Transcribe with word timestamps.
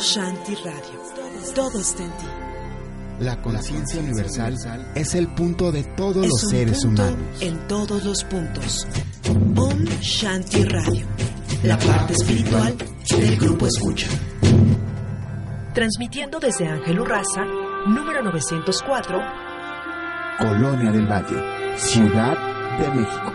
Shanti 0.00 0.54
Radio. 0.56 1.00
Todo 1.54 1.80
está 1.80 2.02
en 2.02 2.10
ti. 2.10 2.26
La 3.20 3.40
conciencia 3.40 4.00
universal 4.00 4.92
es 4.94 5.14
el 5.14 5.28
punto 5.28 5.72
de 5.72 5.84
todos 5.84 6.24
Es 6.24 6.30
los 6.30 6.44
un 6.44 6.50
seres 6.50 6.84
punto 6.84 7.02
humanos. 7.02 7.40
En 7.42 7.66
todos 7.66 8.04
los 8.04 8.24
puntos. 8.24 8.86
Om 9.56 9.84
Shanti 10.00 10.64
Radio. 10.64 11.06
La 11.62 11.78
parte 11.78 12.12
espiritual 12.12 12.76
del 13.10 13.36
grupo 13.38 13.66
Escucha. 13.66 14.08
Transmitiendo 15.72 16.38
desde 16.40 16.66
Ángel 16.68 17.00
Urraza, 17.00 17.44
número 17.86 18.22
904, 18.22 19.18
Colonia 20.38 20.92
del 20.92 21.06
Valle, 21.06 21.78
Ciudad 21.78 22.36
de 22.78 22.90
México. 23.00 23.32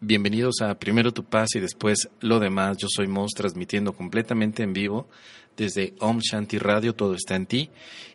Bienvenidos 0.09 0.63
a 0.63 0.79
Primero 0.79 1.11
Tu 1.13 1.25
Paz 1.25 1.49
y 1.57 1.59
después 1.59 2.09
lo 2.21 2.39
demás. 2.39 2.77
Yo 2.79 2.87
soy 2.89 3.09
Mos 3.09 3.33
transmitiendo 3.35 3.93
completamente 3.93 4.63
en 4.63 4.73
vivo 4.73 5.09
desde 5.57 5.95
Om 5.99 6.21
Shanti 6.21 6.59
Radio, 6.59 6.95
todo 6.95 7.15
está 7.15 7.35
en 7.35 7.47
ti. 7.47 7.71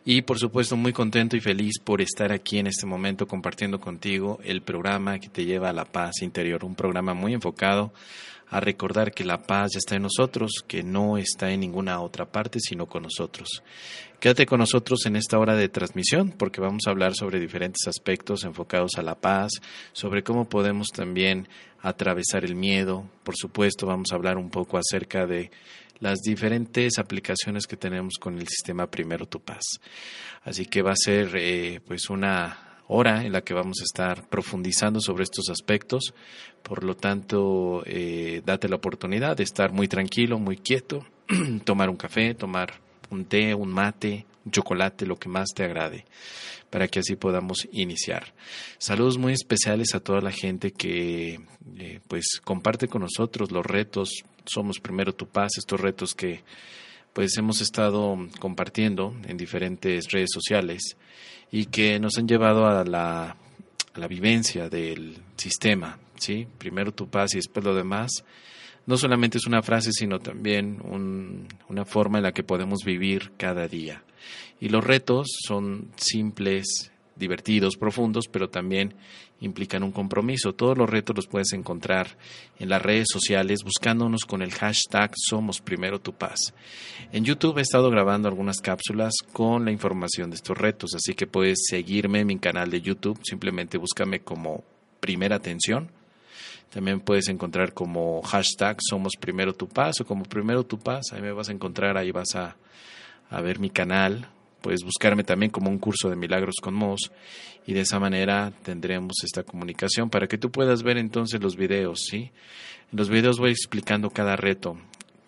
Y 0.06 0.22
por 0.22 0.38
supuesto 0.38 0.74
muy 0.74 0.94
contento 0.94 1.36
y 1.36 1.40
feliz 1.40 1.78
por 1.84 2.00
estar 2.00 2.32
aquí 2.32 2.56
en 2.56 2.66
este 2.66 2.86
momento 2.86 3.26
compartiendo 3.26 3.78
contigo 3.78 4.38
el 4.42 4.62
programa 4.62 5.18
que 5.18 5.28
te 5.28 5.44
lleva 5.44 5.68
a 5.68 5.74
la 5.74 5.84
paz 5.84 6.22
interior. 6.22 6.64
Un 6.64 6.76
programa 6.76 7.12
muy 7.12 7.34
enfocado 7.34 7.92
a 8.48 8.58
recordar 8.58 9.12
que 9.12 9.24
la 9.24 9.42
paz 9.42 9.72
ya 9.74 9.78
está 9.78 9.96
en 9.96 10.02
nosotros, 10.04 10.64
que 10.66 10.82
no 10.82 11.18
está 11.18 11.50
en 11.50 11.60
ninguna 11.60 12.00
otra 12.00 12.24
parte 12.24 12.58
sino 12.58 12.86
con 12.86 13.02
nosotros. 13.02 13.62
Quédate 14.22 14.46
con 14.46 14.60
nosotros 14.60 15.04
en 15.06 15.16
esta 15.16 15.36
hora 15.36 15.56
de 15.56 15.68
transmisión 15.68 16.30
porque 16.30 16.60
vamos 16.60 16.82
a 16.86 16.90
hablar 16.90 17.12
sobre 17.12 17.40
diferentes 17.40 17.88
aspectos 17.88 18.44
enfocados 18.44 18.92
a 18.96 19.02
la 19.02 19.16
paz, 19.16 19.50
sobre 19.92 20.22
cómo 20.22 20.48
podemos 20.48 20.90
también 20.94 21.48
atravesar 21.80 22.44
el 22.44 22.54
miedo. 22.54 23.10
Por 23.24 23.34
supuesto, 23.36 23.84
vamos 23.84 24.12
a 24.12 24.14
hablar 24.14 24.38
un 24.38 24.48
poco 24.48 24.78
acerca 24.78 25.26
de 25.26 25.50
las 25.98 26.20
diferentes 26.20 27.00
aplicaciones 27.00 27.66
que 27.66 27.76
tenemos 27.76 28.14
con 28.20 28.38
el 28.38 28.46
sistema 28.46 28.88
Primero 28.88 29.26
Tu 29.26 29.40
Paz. 29.40 29.80
Así 30.44 30.66
que 30.66 30.82
va 30.82 30.92
a 30.92 30.96
ser 30.96 31.32
eh, 31.34 31.80
pues 31.84 32.08
una 32.08 32.78
hora 32.86 33.24
en 33.24 33.32
la 33.32 33.40
que 33.40 33.54
vamos 33.54 33.80
a 33.80 33.84
estar 33.84 34.28
profundizando 34.28 35.00
sobre 35.00 35.24
estos 35.24 35.48
aspectos. 35.48 36.14
Por 36.62 36.84
lo 36.84 36.94
tanto, 36.94 37.82
eh, 37.86 38.40
date 38.46 38.68
la 38.68 38.76
oportunidad 38.76 39.36
de 39.36 39.42
estar 39.42 39.72
muy 39.72 39.88
tranquilo, 39.88 40.38
muy 40.38 40.58
quieto, 40.58 41.04
tomar 41.64 41.90
un 41.90 41.96
café, 41.96 42.34
tomar 42.34 42.81
un 43.12 43.26
té, 43.26 43.54
un 43.54 43.72
mate, 43.72 44.26
un 44.44 44.50
chocolate, 44.50 45.06
lo 45.06 45.16
que 45.16 45.28
más 45.28 45.50
te 45.54 45.64
agrade, 45.64 46.04
para 46.70 46.88
que 46.88 47.00
así 47.00 47.16
podamos 47.16 47.68
iniciar. 47.72 48.32
Saludos 48.78 49.18
muy 49.18 49.32
especiales 49.34 49.94
a 49.94 50.00
toda 50.00 50.20
la 50.20 50.32
gente 50.32 50.72
que 50.72 51.40
eh, 51.78 52.00
pues 52.08 52.40
comparte 52.42 52.88
con 52.88 53.02
nosotros 53.02 53.52
los 53.52 53.64
retos. 53.64 54.10
Somos 54.44 54.80
primero 54.80 55.14
tu 55.14 55.26
paz, 55.26 55.52
estos 55.58 55.80
retos 55.80 56.14
que 56.14 56.42
pues 57.12 57.36
hemos 57.36 57.60
estado 57.60 58.16
compartiendo 58.40 59.14
en 59.28 59.36
diferentes 59.36 60.10
redes 60.10 60.30
sociales 60.32 60.96
y 61.50 61.66
que 61.66 62.00
nos 62.00 62.16
han 62.16 62.26
llevado 62.26 62.66
a 62.66 62.84
la, 62.84 63.36
a 63.92 63.98
la 63.98 64.08
vivencia 64.08 64.70
del 64.70 65.18
sistema, 65.36 65.98
¿sí? 66.16 66.48
Primero 66.56 66.92
tu 66.92 67.08
paz 67.08 67.34
y 67.34 67.36
después 67.36 67.64
lo 67.64 67.74
demás. 67.74 68.24
No 68.86 68.96
solamente 68.96 69.38
es 69.38 69.46
una 69.46 69.62
frase, 69.62 69.90
sino 69.92 70.18
también 70.18 70.80
un- 70.84 71.46
una 71.68 71.84
forma 71.84 72.18
en 72.18 72.24
la 72.24 72.32
que 72.32 72.42
podemos 72.42 72.80
vivir 72.84 73.32
cada 73.36 73.68
día. 73.68 74.02
Y 74.60 74.68
los 74.68 74.84
retos 74.84 75.28
son 75.46 75.88
simples, 75.96 76.90
divertidos, 77.16 77.76
profundos, 77.76 78.26
pero 78.28 78.48
también 78.48 78.94
implican 79.40 79.82
un 79.82 79.90
compromiso. 79.92 80.52
Todos 80.54 80.78
los 80.78 80.88
retos 80.88 81.16
los 81.16 81.26
puedes 81.26 81.52
encontrar 81.52 82.16
en 82.58 82.68
las 82.68 82.80
redes 82.80 83.08
sociales 83.12 83.60
buscándonos 83.64 84.24
con 84.24 84.40
el 84.42 84.52
hashtag 84.52 85.12
Somos 85.16 85.60
Primero 85.60 86.00
Tu. 86.00 86.14
En 87.12 87.24
YouTube 87.24 87.58
he 87.58 87.62
estado 87.62 87.90
grabando 87.90 88.28
algunas 88.28 88.60
cápsulas 88.60 89.12
con 89.32 89.64
la 89.64 89.72
información 89.72 90.30
de 90.30 90.36
estos 90.36 90.56
retos, 90.56 90.94
así 90.94 91.14
que 91.14 91.26
puedes 91.26 91.58
seguirme 91.68 92.20
en 92.20 92.28
mi 92.28 92.38
canal 92.38 92.70
de 92.70 92.80
YouTube, 92.80 93.18
simplemente 93.24 93.78
búscame 93.78 94.20
como 94.20 94.62
Primera 95.00 95.36
Atención. 95.36 95.90
También 96.72 97.00
puedes 97.00 97.28
encontrar 97.28 97.74
como 97.74 98.22
hashtag 98.22 98.78
Somos 98.80 99.12
Primero 99.20 99.52
Tu 99.52 99.68
Paz 99.68 100.00
o 100.00 100.06
como 100.06 100.24
Primero 100.24 100.64
Tu 100.64 100.78
Paz, 100.78 101.12
ahí 101.12 101.20
me 101.20 101.32
vas 101.32 101.50
a 101.50 101.52
encontrar, 101.52 101.98
ahí 101.98 102.10
vas 102.10 102.34
a, 102.34 102.56
a 103.30 103.40
ver 103.42 103.58
mi 103.58 103.70
canal. 103.70 104.28
Puedes 104.62 104.82
buscarme 104.84 105.24
también 105.24 105.50
como 105.50 105.68
un 105.68 105.78
curso 105.78 106.08
de 106.08 106.16
milagros 106.16 106.54
con 106.62 106.74
Mos 106.74 107.10
y 107.66 107.74
de 107.74 107.80
esa 107.80 107.98
manera 107.98 108.52
tendremos 108.62 109.12
esta 109.24 109.42
comunicación 109.42 110.08
para 110.08 110.28
que 110.28 110.38
tú 110.38 110.50
puedas 110.50 110.82
ver 110.82 110.98
entonces 110.98 111.42
los 111.42 111.56
videos, 111.56 112.04
¿sí? 112.08 112.30
En 112.90 112.98
los 112.98 113.08
videos 113.08 113.38
voy 113.38 113.50
explicando 113.50 114.08
cada 114.10 114.36
reto. 114.36 114.78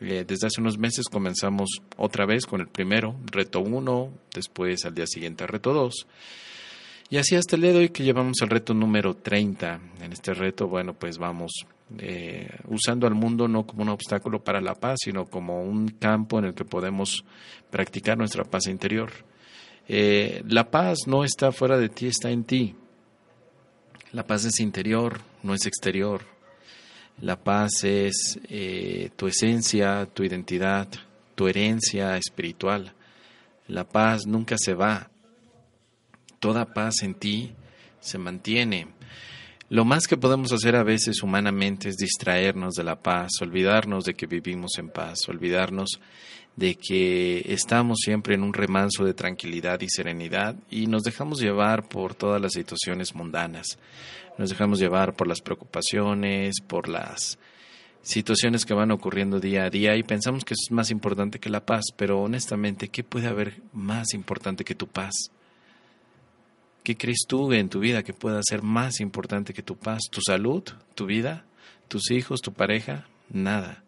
Eh, 0.01 0.25
desde 0.27 0.47
hace 0.47 0.61
unos 0.61 0.79
meses 0.79 1.07
comenzamos 1.11 1.81
otra 1.97 2.27
vez 2.27 2.47
con 2.47 2.61
el 2.61 2.69
primero, 2.69 3.17
reto 3.27 3.61
1, 3.61 4.13
después 4.35 4.85
al 4.85 4.95
día 4.95 5.07
siguiente 5.07 5.47
reto 5.47 5.73
2. 5.73 6.07
Y 7.11 7.19
así 7.19 7.37
hasta 7.37 7.57
el 7.57 7.63
día 7.63 7.73
de 7.73 7.79
hoy 7.79 7.89
que 7.91 8.03
llevamos 8.03 8.41
el 8.41 8.49
reto 8.49 8.73
número 8.73 9.15
30. 9.15 9.81
En 10.01 10.13
este 10.13 10.33
reto, 10.33 10.69
bueno, 10.69 10.95
pues 10.95 11.19
vamos 11.19 11.67
eh, 11.99 12.49
usando 12.69 13.07
al 13.07 13.15
mundo 13.15 13.47
no 13.47 13.67
como 13.67 13.83
un 13.83 13.91
obstáculo 13.91 14.43
para 14.43 14.61
la 14.61 14.75
paz, 14.75 15.01
sino 15.05 15.27
como 15.27 15.63
un 15.63 15.89
campo 15.89 16.39
en 16.39 16.47
el 16.47 16.55
que 16.55 16.65
podemos 16.65 17.25
practicar 17.71 18.17
nuestra 18.17 18.45
paz 18.45 18.67
interior. 18.69 19.11
Eh, 19.87 20.43
la 20.49 20.71
paz 20.71 21.01
no 21.07 21.25
está 21.25 21.53
fuera 21.53 21.77
de 21.77 21.91
ti, 21.91 22.07
está 22.07 22.31
en 22.31 22.45
ti. 22.45 22.75
La 24.13 24.27
paz 24.27 24.47
es 24.47 24.61
interior, 24.61 25.21
no 25.43 25.55
es 25.55 25.67
exterior. 25.67 26.23
La 27.21 27.37
paz 27.37 27.85
es 27.85 28.41
eh, 28.49 29.11
tu 29.17 29.27
esencia, 29.27 30.07
tu 30.07 30.25
identidad, 30.25 30.89
tu 31.35 31.49
herencia 31.49 32.17
espiritual. 32.17 32.95
La 33.69 33.85
paz 33.85 34.27
nunca 34.27 34.57
se 34.59 34.75
va. 34.75 35.11
Toda 36.45 36.67
paz 36.67 37.03
en 37.03 37.15
ti 37.15 37.55
se 38.01 38.19
mantiene. 38.19 38.89
Lo 39.71 39.87
más 39.87 40.07
que 40.07 40.19
podemos 40.19 40.53
hacer 40.53 40.77
a 40.77 40.83
veces 40.83 41.23
humanamente 41.23 41.89
es 41.89 41.97
distraernos 41.97 42.75
de 42.75 42.85
la 42.85 43.01
paz, 43.01 43.31
olvidarnos 43.41 44.05
de 44.05 44.13
que 44.13 44.27
vivimos 44.27 44.73
en 44.77 44.91
paz, 44.91 45.27
olvidarnos 45.27 46.03
de 46.55 46.75
que 46.75 47.51
estamos 47.51 48.01
siempre 48.05 48.35
en 48.35 48.43
un 48.43 48.53
remanso 48.53 49.07
de 49.07 49.15
tranquilidad 49.15 49.81
y 49.81 49.89
serenidad 49.89 50.55
y 50.69 50.87
nos 50.87 51.03
dejamos 51.03 51.41
llevar 51.41 51.89
por 51.89 52.15
todas 52.15 52.43
las 52.43 52.53
situaciones 52.53 53.15
mundanas. 53.15 53.79
Nos 54.37 54.51
dejamos 54.51 54.79
llevar 54.79 55.17
por 55.17 55.27
las 55.27 55.41
preocupaciones, 55.41 56.61
por 56.61 56.91
las 56.91 57.39
situaciones 58.03 58.67
que 58.67 58.75
van 58.75 58.91
ocurriendo 58.91 59.41
día 59.41 59.65
a 59.65 59.71
día 59.71 59.97
y 59.97 60.03
pensamos 60.03 60.45
que 60.45 60.53
eso 60.53 60.67
es 60.69 60.73
más 60.73 60.91
importante 60.91 61.39
que 61.39 61.49
la 61.49 61.65
paz, 61.65 61.85
pero 61.97 62.21
honestamente, 62.21 62.89
¿qué 62.89 63.03
puede 63.03 63.29
haber 63.29 63.63
más 63.73 64.13
importante 64.13 64.63
que 64.63 64.75
tu 64.75 64.89
paz? 64.89 65.31
¿Qué 66.85 66.99
crees 66.99 67.25
tú 67.27 67.51
en 67.55 67.71
tu 67.71 67.81
vida 67.81 68.03
que 68.03 68.13
pueda 68.13 68.43
ser 68.47 68.61
más 68.61 69.01
importante 69.01 69.55
que 69.55 69.63
tu 69.63 69.75
paz? 69.75 70.03
¿Tu 70.11 70.21
salud? 70.21 70.63
¿Tu 70.95 71.07
vida? 71.07 71.47
¿Tus 71.89 72.11
hijos? 72.11 72.43
¿Tu 72.43 72.53
pareja? 72.53 73.09
Nada. 73.31 73.83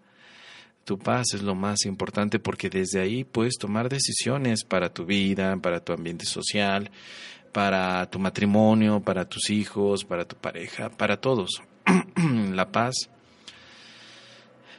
Tu 0.86 0.98
paz 0.98 1.26
es 1.34 1.42
lo 1.42 1.54
más 1.54 1.84
importante 1.84 2.38
porque 2.38 2.70
desde 2.70 3.02
ahí 3.02 3.22
puedes 3.22 3.58
tomar 3.58 3.90
decisiones 3.90 4.64
para 4.64 4.94
tu 4.94 5.04
vida, 5.04 5.54
para 5.58 5.80
tu 5.80 5.92
ambiente 5.92 6.24
social, 6.24 6.90
para 7.52 8.08
tu 8.08 8.18
matrimonio, 8.18 9.00
para 9.00 9.28
tus 9.28 9.50
hijos, 9.50 10.06
para 10.06 10.24
tu 10.24 10.36
pareja, 10.36 10.88
para 10.88 11.18
todos. 11.20 11.60
La 12.54 12.72
paz 12.72 13.10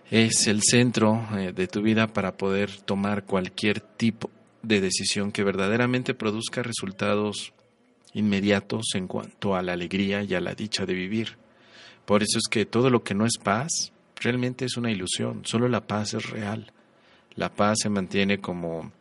es 0.10 0.48
el 0.48 0.64
centro 0.64 1.24
eh, 1.38 1.54
de 1.54 1.68
tu 1.68 1.84
vida 1.84 2.08
para 2.08 2.36
poder 2.36 2.82
tomar 2.82 3.26
cualquier 3.26 3.80
tipo 3.80 4.32
de 4.64 4.82
decisión 4.82 5.32
que 5.32 5.44
verdaderamente 5.44 6.16
produzca 6.16 6.64
resultados 6.64 7.54
inmediatos 8.18 8.88
en 8.96 9.08
cuanto 9.08 9.56
a 9.56 9.62
la 9.62 9.74
alegría 9.74 10.24
y 10.24 10.34
a 10.34 10.42
la 10.42 10.56
dicha 10.56 10.86
de 10.86 10.94
vivir. 10.94 11.38
Por 12.06 12.24
eso 12.24 12.38
es 12.38 12.48
que 12.50 12.66
todo 12.66 12.90
lo 12.90 13.04
que 13.04 13.14
no 13.14 13.26
es 13.26 13.38
paz 13.38 13.92
realmente 14.16 14.66
es 14.66 14.78
una 14.78 14.92
ilusión, 14.92 15.42
solo 15.46 15.68
la 15.70 15.86
paz 15.88 16.14
es 16.14 16.30
real. 16.30 16.72
La 17.36 17.54
paz 17.54 17.80
se 17.84 17.90
mantiene 17.90 18.40
como 18.40 18.92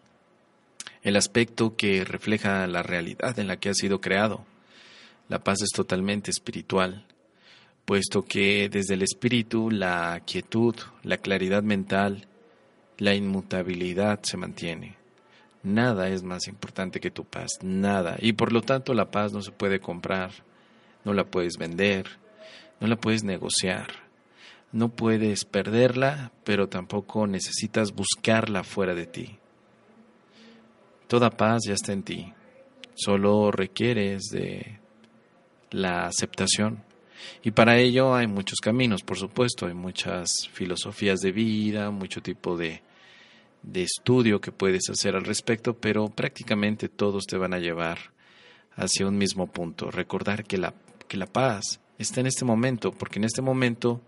el 1.02 1.16
aspecto 1.16 1.76
que 1.76 2.04
refleja 2.04 2.66
la 2.66 2.82
realidad 2.82 3.38
en 3.38 3.48
la 3.48 3.56
que 3.56 3.70
ha 3.70 3.74
sido 3.74 4.00
creado. 4.00 4.44
La 5.28 5.42
paz 5.42 5.62
es 5.62 5.70
totalmente 5.70 6.30
espiritual, 6.30 7.06
puesto 7.84 8.22
que 8.22 8.68
desde 8.68 8.94
el 8.94 9.02
espíritu 9.02 9.70
la 9.70 10.20
quietud, 10.26 10.74
la 11.02 11.16
claridad 11.16 11.62
mental 11.62 12.28
la 12.98 13.14
inmutabilidad 13.14 14.20
se 14.22 14.36
mantiene. 14.36 14.95
Nada 15.66 16.10
es 16.10 16.22
más 16.22 16.46
importante 16.46 17.00
que 17.00 17.10
tu 17.10 17.24
paz, 17.24 17.58
nada. 17.60 18.18
Y 18.20 18.34
por 18.34 18.52
lo 18.52 18.62
tanto 18.62 18.94
la 18.94 19.10
paz 19.10 19.32
no 19.32 19.42
se 19.42 19.50
puede 19.50 19.80
comprar, 19.80 20.30
no 21.04 21.12
la 21.12 21.24
puedes 21.24 21.56
vender, 21.58 22.06
no 22.78 22.86
la 22.86 22.94
puedes 22.94 23.24
negociar. 23.24 23.88
No 24.70 24.90
puedes 24.90 25.44
perderla, 25.44 26.30
pero 26.44 26.68
tampoco 26.68 27.26
necesitas 27.26 27.92
buscarla 27.92 28.62
fuera 28.62 28.94
de 28.94 29.06
ti. 29.06 29.38
Toda 31.08 31.30
paz 31.30 31.62
ya 31.66 31.74
está 31.74 31.92
en 31.92 32.04
ti. 32.04 32.32
Solo 32.94 33.50
requieres 33.50 34.26
de 34.30 34.78
la 35.72 36.06
aceptación. 36.06 36.84
Y 37.42 37.50
para 37.50 37.76
ello 37.76 38.14
hay 38.14 38.28
muchos 38.28 38.60
caminos, 38.60 39.02
por 39.02 39.18
supuesto, 39.18 39.66
hay 39.66 39.74
muchas 39.74 40.28
filosofías 40.52 41.18
de 41.18 41.32
vida, 41.32 41.90
mucho 41.90 42.22
tipo 42.22 42.56
de, 42.56 42.82
de 43.66 43.82
estudio 43.82 44.40
que 44.40 44.52
puedes 44.52 44.88
hacer 44.88 45.16
al 45.16 45.24
respecto, 45.24 45.74
pero 45.74 46.08
prácticamente 46.08 46.88
todos 46.88 47.26
te 47.26 47.36
van 47.36 47.52
a 47.52 47.58
llevar 47.58 47.98
hacia 48.76 49.06
un 49.06 49.18
mismo 49.18 49.48
punto. 49.48 49.90
Recordar 49.90 50.44
que 50.44 50.56
la, 50.56 50.72
que 51.08 51.16
la 51.16 51.26
paz 51.26 51.80
está 51.98 52.20
en 52.20 52.28
este 52.28 52.44
momento, 52.44 52.92
porque 52.92 53.18
en 53.18 53.24
este 53.24 53.42
momento 53.42 54.00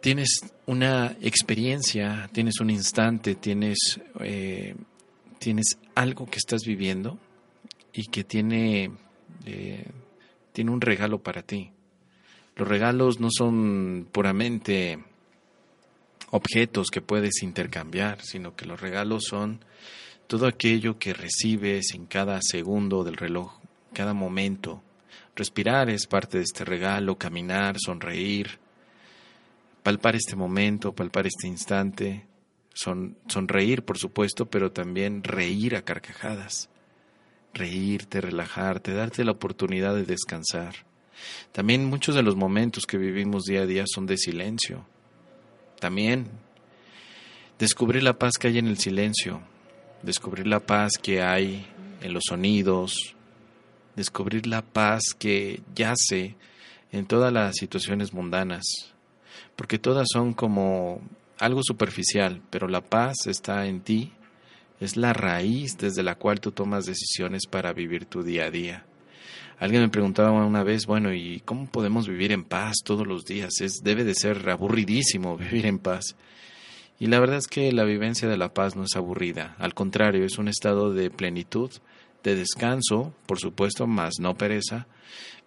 tienes 0.00 0.40
una 0.66 1.16
experiencia, 1.22 2.28
tienes 2.32 2.60
un 2.60 2.70
instante, 2.70 3.34
tienes, 3.34 3.78
eh, 4.20 4.74
tienes 5.38 5.78
algo 5.94 6.26
que 6.26 6.38
estás 6.38 6.62
viviendo 6.64 7.18
y 7.92 8.06
que 8.06 8.22
tiene, 8.22 8.90
eh, 9.46 9.86
tiene 10.52 10.70
un 10.70 10.80
regalo 10.82 11.22
para 11.22 11.42
ti. 11.42 11.72
Los 12.56 12.68
regalos 12.68 13.18
no 13.18 13.28
son 13.30 14.08
puramente 14.12 14.98
objetos 16.30 16.88
que 16.90 17.00
puedes 17.00 17.42
intercambiar, 17.42 18.22
sino 18.22 18.54
que 18.54 18.66
los 18.66 18.80
regalos 18.80 19.24
son 19.28 19.64
todo 20.26 20.46
aquello 20.46 20.98
que 20.98 21.12
recibes 21.12 21.92
en 21.94 22.06
cada 22.06 22.38
segundo 22.40 23.02
del 23.02 23.16
reloj, 23.16 23.58
cada 23.92 24.14
momento. 24.14 24.82
Respirar 25.34 25.90
es 25.90 26.06
parte 26.06 26.38
de 26.38 26.44
este 26.44 26.64
regalo, 26.64 27.18
caminar, 27.18 27.76
sonreír, 27.78 28.58
palpar 29.82 30.14
este 30.14 30.36
momento, 30.36 30.92
palpar 30.92 31.26
este 31.26 31.48
instante, 31.48 32.26
son, 32.72 33.16
sonreír, 33.26 33.82
por 33.82 33.98
supuesto, 33.98 34.46
pero 34.46 34.70
también 34.70 35.24
reír 35.24 35.74
a 35.74 35.82
carcajadas, 35.82 36.68
reírte, 37.52 38.20
relajarte, 38.20 38.92
darte 38.92 39.24
la 39.24 39.32
oportunidad 39.32 39.94
de 39.94 40.04
descansar. 40.04 40.74
También 41.52 41.84
muchos 41.84 42.14
de 42.14 42.22
los 42.22 42.36
momentos 42.36 42.86
que 42.86 42.98
vivimos 42.98 43.44
día 43.44 43.62
a 43.62 43.66
día 43.66 43.84
son 43.86 44.06
de 44.06 44.16
silencio. 44.16 44.86
También. 45.80 46.28
Descubrir 47.58 48.02
la 48.02 48.18
paz 48.18 48.34
que 48.38 48.48
hay 48.48 48.58
en 48.58 48.68
el 48.68 48.78
silencio, 48.78 49.40
descubrir 50.02 50.46
la 50.46 50.60
paz 50.60 50.92
que 51.02 51.20
hay 51.22 51.66
en 52.02 52.14
los 52.14 52.24
sonidos, 52.28 53.16
descubrir 53.96 54.46
la 54.46 54.62
paz 54.62 55.02
que 55.18 55.60
yace 55.74 56.36
en 56.92 57.06
todas 57.06 57.32
las 57.32 57.56
situaciones 57.56 58.12
mundanas, 58.14 58.64
porque 59.56 59.78
todas 59.78 60.06
son 60.10 60.32
como 60.32 61.00
algo 61.38 61.60
superficial, 61.62 62.40
pero 62.50 62.68
la 62.68 62.80
paz 62.80 63.26
está 63.26 63.66
en 63.66 63.80
ti, 63.80 64.12
es 64.80 64.96
la 64.96 65.12
raíz 65.12 65.76
desde 65.78 66.02
la 66.02 66.14
cual 66.14 66.40
tú 66.40 66.52
tomas 66.52 66.86
decisiones 66.86 67.46
para 67.46 67.72
vivir 67.72 68.06
tu 68.06 68.22
día 68.22 68.46
a 68.46 68.50
día. 68.50 68.84
Alguien 69.60 69.82
me 69.82 69.90
preguntaba 69.90 70.32
una 70.32 70.64
vez, 70.64 70.86
bueno, 70.86 71.12
¿y 71.12 71.42
cómo 71.44 71.66
podemos 71.66 72.08
vivir 72.08 72.32
en 72.32 72.44
paz 72.44 72.78
todos 72.82 73.06
los 73.06 73.26
días? 73.26 73.60
Es, 73.60 73.82
debe 73.84 74.04
de 74.04 74.14
ser 74.14 74.48
aburridísimo 74.48 75.36
vivir 75.38 75.66
en 75.66 75.78
paz. 75.78 76.16
Y 76.98 77.08
la 77.08 77.20
verdad 77.20 77.36
es 77.36 77.46
que 77.46 77.70
la 77.70 77.84
vivencia 77.84 78.26
de 78.26 78.38
la 78.38 78.54
paz 78.54 78.74
no 78.74 78.84
es 78.84 78.96
aburrida, 78.96 79.56
al 79.58 79.74
contrario, 79.74 80.24
es 80.24 80.38
un 80.38 80.48
estado 80.48 80.94
de 80.94 81.10
plenitud, 81.10 81.70
de 82.22 82.36
descanso, 82.36 83.12
por 83.26 83.38
supuesto, 83.38 83.86
más 83.86 84.14
no 84.18 84.34
pereza, 84.34 84.86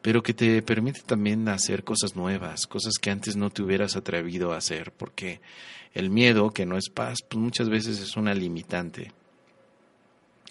pero 0.03 0.21
que 0.21 0.35
te 0.35 0.61
permite 0.61 1.01
también 1.01 1.47
hacer 1.49 1.83
cosas 1.83 2.15
nuevas, 2.15 2.67
cosas 2.67 2.93
que 3.01 3.09
antes 3.09 3.35
no 3.35 3.49
te 3.49 3.63
hubieras 3.63 3.95
atrevido 3.95 4.53
a 4.53 4.57
hacer, 4.57 4.91
porque 4.91 5.41
el 5.95 6.11
miedo, 6.11 6.51
que 6.51 6.67
no 6.67 6.77
es 6.77 6.89
paz, 6.89 7.19
pues 7.27 7.41
muchas 7.41 7.67
veces 7.67 7.99
es 7.99 8.15
una 8.15 8.35
limitante. 8.35 9.11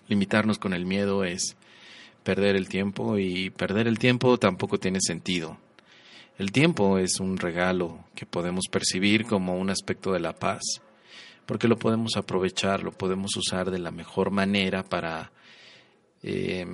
Limitarnos 0.09 0.59
con 0.59 0.73
el 0.73 0.85
miedo 0.85 1.23
es 1.23 1.57
perder 2.23 2.57
el 2.57 2.69
tiempo 2.69 3.19
y 3.19 3.51
perder 3.51 3.89
el 3.89 3.99
tiempo 3.99 4.39
tampoco 4.39 4.79
tiene 4.79 4.99
sentido. 5.01 5.59
El 6.39 6.51
tiempo 6.51 6.99
es 6.99 7.21
un 7.21 7.37
regalo 7.37 8.05
que 8.15 8.27
podemos 8.27 8.67
percibir 8.71 9.27
como 9.27 9.59
un 9.59 9.71
aspecto 9.71 10.13
de 10.13 10.21
la 10.21 10.33
paz, 10.33 10.63
porque 11.47 11.69
lo 11.69 11.79
podemos 11.79 12.17
aprovechar, 12.17 12.83
lo 12.83 12.93
podemos 12.93 13.37
usar 13.37 13.71
de 13.71 13.79
la 13.79 13.91
mejor 13.91 14.31
manera 14.31 14.83
para 14.83 15.31
eh, 16.23 16.67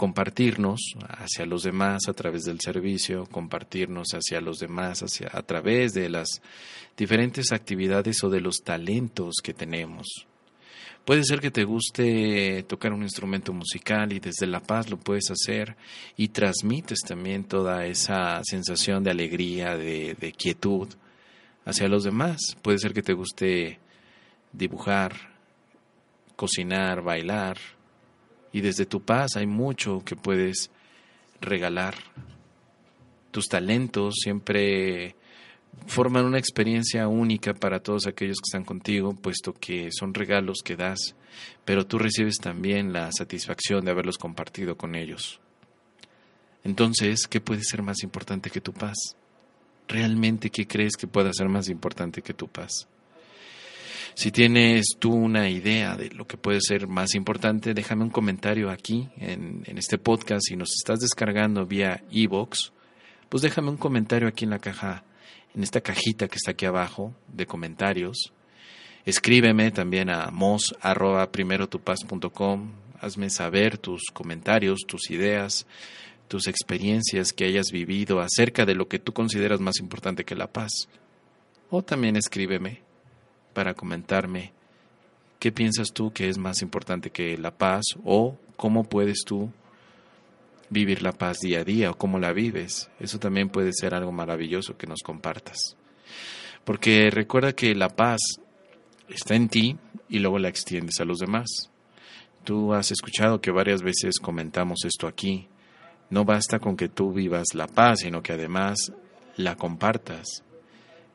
compartirnos 0.00 0.80
hacia 1.08 1.44
los 1.44 1.62
demás 1.62 2.08
a 2.08 2.14
través 2.14 2.44
del 2.44 2.58
servicio, 2.58 3.26
compartirnos 3.26 4.08
hacia 4.14 4.40
los 4.40 4.58
demás 4.58 5.02
hacia, 5.02 5.28
a 5.30 5.42
través 5.42 5.92
de 5.92 6.08
las 6.08 6.40
diferentes 6.96 7.52
actividades 7.52 8.24
o 8.24 8.30
de 8.30 8.40
los 8.40 8.62
talentos 8.64 9.34
que 9.42 9.52
tenemos. 9.52 10.26
Puede 11.04 11.24
ser 11.24 11.40
que 11.40 11.50
te 11.50 11.64
guste 11.64 12.62
tocar 12.64 12.92
un 12.92 13.02
instrumento 13.02 13.52
musical 13.52 14.12
y 14.12 14.20
desde 14.20 14.46
la 14.46 14.60
paz 14.60 14.90
lo 14.90 14.98
puedes 14.98 15.30
hacer 15.30 15.76
y 16.16 16.28
transmites 16.28 17.00
también 17.00 17.44
toda 17.44 17.86
esa 17.86 18.40
sensación 18.44 19.02
de 19.02 19.10
alegría, 19.10 19.76
de, 19.76 20.34
quietud 20.36 20.88
hacia 21.64 21.88
los 21.88 22.04
demás. 22.04 22.38
Puede 22.62 22.78
ser 22.78 22.92
que 22.92 23.02
te 23.02 23.14
guste 23.14 23.80
dibujar, 24.52 25.14
cocinar, 26.36 27.02
bailar, 27.02 27.58
y 28.52 28.60
desde 28.60 28.86
tu 28.86 29.00
paz 29.00 29.36
hay 29.36 29.46
mucho 29.46 30.02
que 30.04 30.16
puedes 30.16 30.70
regalar. 31.40 31.94
Tus 33.30 33.46
talentos 33.48 34.16
siempre 34.22 35.14
forman 35.86 36.24
una 36.24 36.38
experiencia 36.38 37.08
única 37.08 37.54
para 37.54 37.80
todos 37.80 38.06
aquellos 38.06 38.38
que 38.38 38.48
están 38.48 38.64
contigo, 38.64 39.14
puesto 39.14 39.52
que 39.52 39.90
son 39.92 40.14
regalos 40.14 40.62
que 40.64 40.76
das, 40.76 41.14
pero 41.64 41.86
tú 41.86 41.98
recibes 41.98 42.38
también 42.38 42.92
la 42.92 43.10
satisfacción 43.12 43.84
de 43.84 43.90
haberlos 43.90 44.18
compartido 44.18 44.76
con 44.76 44.94
ellos. 44.94 45.40
Entonces, 46.64 47.26
¿qué 47.26 47.40
puede 47.40 47.62
ser 47.62 47.82
más 47.82 48.02
importante 48.02 48.50
que 48.50 48.60
tu 48.60 48.72
paz? 48.72 49.16
¿Realmente 49.88 50.50
qué 50.50 50.66
crees 50.66 50.96
que 50.96 51.06
pueda 51.06 51.32
ser 51.32 51.48
más 51.48 51.68
importante 51.68 52.22
que 52.22 52.34
tu 52.34 52.48
paz? 52.48 52.86
Si 54.14 54.30
tienes 54.30 54.96
tú 54.98 55.12
una 55.12 55.48
idea 55.48 55.96
de 55.96 56.10
lo 56.10 56.26
que 56.26 56.36
puede 56.36 56.60
ser 56.60 56.86
más 56.86 57.14
importante, 57.14 57.74
déjame 57.74 58.02
un 58.02 58.10
comentario 58.10 58.70
aquí 58.70 59.08
en, 59.16 59.64
este 59.66 59.98
podcast. 59.98 60.42
Si 60.46 60.56
nos 60.56 60.70
estás 60.74 60.98
descargando 60.98 61.66
vía 61.66 62.02
iVoox, 62.10 62.72
pues 63.28 63.42
déjame 63.42 63.70
un 63.70 63.76
comentario 63.76 64.28
aquí 64.28 64.44
en 64.44 64.50
la 64.50 64.58
caja, 64.58 65.04
en 65.54 65.62
esta 65.62 65.80
cajita 65.80 66.28
que 66.28 66.36
está 66.36 66.52
aquí 66.52 66.66
abajo 66.66 67.14
de 67.28 67.46
comentarios. 67.46 68.32
Escríbeme 69.04 69.70
también 69.70 70.10
a 70.10 70.30
mos 70.30 70.74
Hazme 73.02 73.30
saber 73.30 73.78
tus 73.78 74.02
comentarios, 74.12 74.80
tus 74.86 75.10
ideas, 75.10 75.66
tus 76.28 76.46
experiencias 76.46 77.32
que 77.32 77.46
hayas 77.46 77.70
vivido 77.72 78.20
acerca 78.20 78.66
de 78.66 78.74
lo 78.74 78.88
que 78.88 78.98
tú 78.98 79.12
consideras 79.12 79.58
más 79.58 79.78
importante 79.80 80.24
que 80.24 80.34
la 80.34 80.46
paz. 80.46 80.88
O 81.70 81.82
también 81.82 82.16
escríbeme 82.16 82.82
para 83.54 83.74
comentarme 83.74 84.52
qué 85.38 85.50
piensas 85.50 85.92
tú 85.92 86.12
que 86.12 86.28
es 86.28 86.36
más 86.36 86.60
importante 86.60 87.10
que 87.10 87.38
la 87.38 87.50
paz 87.50 87.84
o 88.04 88.36
cómo 88.56 88.84
puedes 88.84 89.24
tú 89.24 89.50
vivir 90.70 91.02
la 91.02 91.12
paz 91.12 91.38
día 91.40 91.60
a 91.60 91.64
día 91.64 91.90
o 91.90 91.98
cómo 91.98 92.18
la 92.18 92.32
vives. 92.32 92.90
Eso 92.98 93.18
también 93.18 93.50
puede 93.50 93.72
ser 93.72 93.94
algo 93.94 94.12
maravilloso 94.12 94.76
que 94.76 94.86
nos 94.86 95.00
compartas. 95.02 95.76
Porque 96.64 97.10
recuerda 97.10 97.52
que 97.52 97.74
la 97.74 97.88
paz 97.88 98.20
está 99.08 99.34
en 99.34 99.48
ti 99.48 99.76
y 100.08 100.20
luego 100.20 100.38
la 100.38 100.48
extiendes 100.48 101.00
a 101.00 101.04
los 101.04 101.18
demás. 101.18 101.70
Tú 102.44 102.72
has 102.72 102.90
escuchado 102.90 103.40
que 103.40 103.50
varias 103.50 103.82
veces 103.82 104.18
comentamos 104.18 104.84
esto 104.84 105.06
aquí. 105.06 105.48
No 106.08 106.24
basta 106.24 106.58
con 106.58 106.76
que 106.76 106.88
tú 106.88 107.12
vivas 107.12 107.54
la 107.54 107.66
paz, 107.66 108.00
sino 108.00 108.22
que 108.22 108.32
además 108.32 108.92
la 109.36 109.56
compartas 109.56 110.44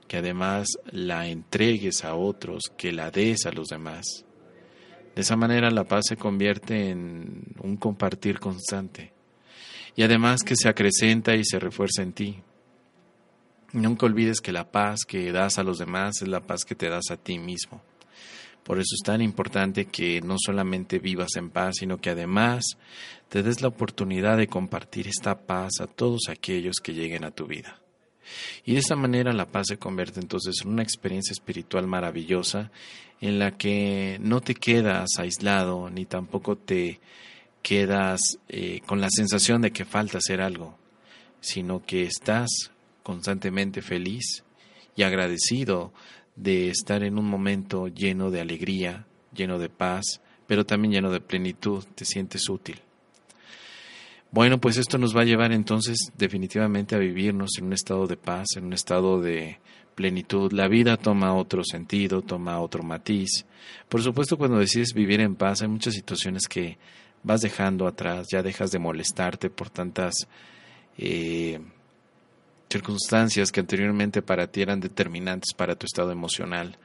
que 0.08 0.18
además 0.18 0.68
la 0.92 1.28
entregues 1.28 2.06
a 2.06 2.16
otros, 2.16 2.64
que 2.78 2.92
la 2.92 3.12
des 3.12 3.46
a 3.46 3.52
los 3.52 3.68
demás. 3.70 4.26
De 5.16 5.22
esa 5.22 5.36
manera 5.36 5.72
la 5.72 5.86
paz 5.86 6.06
se 6.10 6.18
convierte 6.18 6.90
en 6.90 7.56
un 7.62 7.78
compartir 7.78 8.40
constante 8.40 9.15
y 9.96 10.04
además 10.04 10.42
que 10.44 10.56
se 10.56 10.70
acrecenta 10.70 11.36
y 11.36 11.44
se 11.46 11.60
refuerza 11.60 12.02
en 12.02 12.14
ti. 12.14 12.42
Nunca 13.74 14.06
olvides 14.06 14.42
que 14.42 14.52
la 14.52 14.72
paz 14.72 15.02
que 15.08 15.32
das 15.32 15.58
a 15.58 15.64
los 15.64 15.78
demás 15.78 16.22
es 16.22 16.28
la 16.28 16.42
paz 16.42 16.64
que 16.66 16.76
te 16.76 16.90
das 16.90 17.12
a 17.12 17.18
ti 17.18 17.40
mismo. 17.40 17.82
Por 18.64 18.80
eso 18.80 18.96
es 18.96 19.04
tan 19.04 19.22
importante 19.22 19.86
que 19.86 20.22
no 20.22 20.38
solamente 20.44 20.98
vivas 20.98 21.36
en 21.36 21.52
paz, 21.52 21.76
sino 21.80 22.00
que 22.00 22.10
además 22.10 22.64
te 23.30 23.44
des 23.44 23.62
la 23.62 23.68
oportunidad 23.68 24.38
de 24.38 24.48
compartir 24.48 25.08
esta 25.08 25.46
paz 25.46 25.74
a 25.82 25.88
todos 25.88 26.30
aquellos 26.30 26.78
que 26.82 26.94
lleguen 26.94 27.26
a 27.26 27.32
tu 27.32 27.46
vida. 27.46 27.80
Y 28.64 28.74
de 28.74 28.80
esta 28.80 28.96
manera 28.96 29.34
la 29.34 29.46
paz 29.46 29.68
se 29.68 29.78
convierte 29.78 30.20
entonces 30.20 30.56
en 30.64 30.70
una 30.70 30.82
experiencia 30.82 31.32
espiritual 31.32 31.86
maravillosa 31.86 32.72
en 33.22 33.38
la 33.38 33.52
que 33.52 34.18
no 34.20 34.42
te 34.42 34.56
quedas 34.56 35.10
aislado 35.20 35.90
ni 35.92 36.06
tampoco 36.06 36.58
te 36.58 37.00
quedas 37.66 38.20
eh, 38.48 38.82
con 38.86 39.02
la 39.02 39.08
sensación 39.10 39.64
de 39.64 39.72
que 39.72 39.86
falta 39.86 40.20
hacer 40.20 40.40
algo, 40.40 40.78
sino 41.42 41.84
que 41.84 42.04
estás 42.04 42.48
constantemente 43.02 43.82
feliz 43.82 44.44
y 44.96 45.02
agradecido 45.02 45.92
de 46.36 46.70
estar 46.70 47.02
en 47.02 47.18
un 47.18 47.26
momento 47.26 47.88
lleno 47.88 48.30
de 48.30 48.40
alegría, 48.40 49.08
lleno 49.34 49.58
de 49.58 49.70
paz, 49.70 50.22
pero 50.46 50.64
también 50.64 50.94
lleno 50.94 51.10
de 51.10 51.22
plenitud, 51.22 51.84
te 51.96 52.06
sientes 52.06 52.50
útil. 52.50 52.82
Bueno, 54.30 54.62
pues 54.62 54.78
esto 54.78 55.00
nos 55.00 55.18
va 55.18 55.22
a 55.22 55.26
llevar 55.26 55.52
entonces 55.52 55.98
definitivamente 56.16 56.94
a 56.94 57.00
vivirnos 57.00 57.58
en 57.58 57.66
un 57.66 57.74
estado 57.74 58.06
de 58.06 58.18
paz, 58.18 58.46
en 58.58 58.66
un 58.66 58.74
estado 58.74 59.20
de 59.20 59.58
plenitud. 59.96 60.52
La 60.52 60.68
vida 60.68 60.98
toma 60.98 61.34
otro 61.34 61.64
sentido, 61.64 62.22
toma 62.22 62.60
otro 62.60 62.84
matiz. 62.84 63.48
Por 63.90 64.04
supuesto, 64.04 64.38
cuando 64.38 64.60
decides 64.60 64.94
vivir 64.94 65.20
en 65.20 65.36
paz, 65.36 65.64
hay 65.64 65.68
muchas 65.68 65.96
situaciones 65.96 66.48
que 66.48 66.78
vas 67.26 67.42
dejando 67.42 67.88
atrás, 67.88 68.28
ya 68.32 68.44
dejas 68.44 68.72
de 68.72 68.80
molestarte 68.80 69.50
por 69.50 69.72
tantas 69.72 70.14
eh, 70.98 71.60
circunstancias 72.70 73.52
que 73.52 73.60
anteriormente 73.60 74.22
para 74.22 74.48
ti 74.48 74.62
eran 74.62 74.80
determinantes 74.80 75.54
para 75.56 75.76
tu 75.76 75.88
estado 75.88 76.12
emocional. 76.12 76.78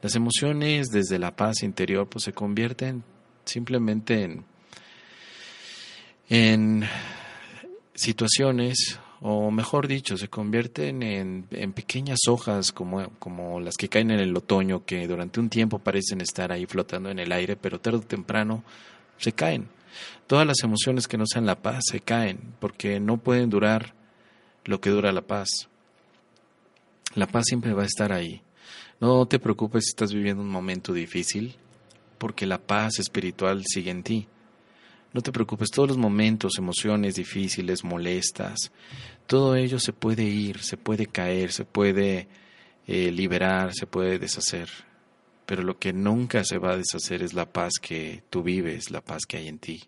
Las 0.00 0.14
emociones 0.14 0.88
desde 0.88 1.18
la 1.18 1.34
paz 1.34 1.62
interior 1.62 2.08
pues 2.08 2.24
se 2.24 2.32
convierten 2.32 3.02
simplemente 3.44 4.22
en, 4.22 4.44
en 6.28 6.84
situaciones 7.94 9.00
o 9.20 9.50
mejor 9.50 9.86
dicho, 9.86 10.16
se 10.16 10.28
convierten 10.28 11.02
en, 11.02 11.46
en, 11.50 11.72
pequeñas 11.72 12.18
hojas 12.28 12.72
como, 12.72 13.08
como 13.20 13.60
las 13.60 13.76
que 13.76 13.88
caen 13.88 14.10
en 14.10 14.18
el 14.18 14.36
otoño, 14.36 14.84
que 14.84 15.06
durante 15.06 15.38
un 15.38 15.48
tiempo 15.48 15.78
parecen 15.78 16.20
estar 16.20 16.50
ahí 16.50 16.66
flotando 16.66 17.08
en 17.08 17.20
el 17.20 17.30
aire, 17.30 17.54
pero 17.54 17.78
tarde 17.78 17.98
o 17.98 18.00
temprano 18.00 18.64
se 19.22 19.32
caen. 19.32 19.68
Todas 20.26 20.46
las 20.46 20.62
emociones 20.62 21.08
que 21.08 21.18
no 21.18 21.24
sean 21.26 21.46
la 21.46 21.60
paz 21.60 21.84
se 21.90 22.00
caen, 22.00 22.54
porque 22.60 23.00
no 23.00 23.18
pueden 23.18 23.50
durar 23.50 23.94
lo 24.64 24.80
que 24.80 24.90
dura 24.90 25.12
la 25.12 25.22
paz. 25.22 25.68
La 27.14 27.26
paz 27.26 27.44
siempre 27.46 27.72
va 27.72 27.82
a 27.82 27.86
estar 27.86 28.12
ahí. 28.12 28.42
No 29.00 29.26
te 29.26 29.38
preocupes 29.38 29.84
si 29.84 29.90
estás 29.90 30.12
viviendo 30.12 30.42
un 30.42 30.48
momento 30.48 30.92
difícil, 30.92 31.56
porque 32.18 32.46
la 32.46 32.58
paz 32.58 32.98
espiritual 32.98 33.64
sigue 33.66 33.90
en 33.90 34.02
ti. 34.02 34.28
No 35.12 35.20
te 35.20 35.32
preocupes, 35.32 35.70
todos 35.70 35.90
los 35.90 35.98
momentos, 35.98 36.56
emociones 36.56 37.16
difíciles, 37.16 37.84
molestas, 37.84 38.72
todo 39.26 39.56
ello 39.56 39.78
se 39.78 39.92
puede 39.92 40.24
ir, 40.24 40.60
se 40.60 40.78
puede 40.78 41.06
caer, 41.06 41.52
se 41.52 41.66
puede 41.66 42.28
eh, 42.86 43.10
liberar, 43.10 43.74
se 43.74 43.86
puede 43.86 44.18
deshacer. 44.18 44.70
Pero 45.52 45.64
lo 45.64 45.78
que 45.78 45.92
nunca 45.92 46.44
se 46.44 46.56
va 46.56 46.72
a 46.72 46.78
deshacer 46.78 47.22
es 47.22 47.34
la 47.34 47.44
paz 47.44 47.72
que 47.78 48.22
tú 48.30 48.42
vives, 48.42 48.90
la 48.90 49.02
paz 49.02 49.26
que 49.28 49.36
hay 49.36 49.48
en 49.48 49.58
ti. 49.58 49.82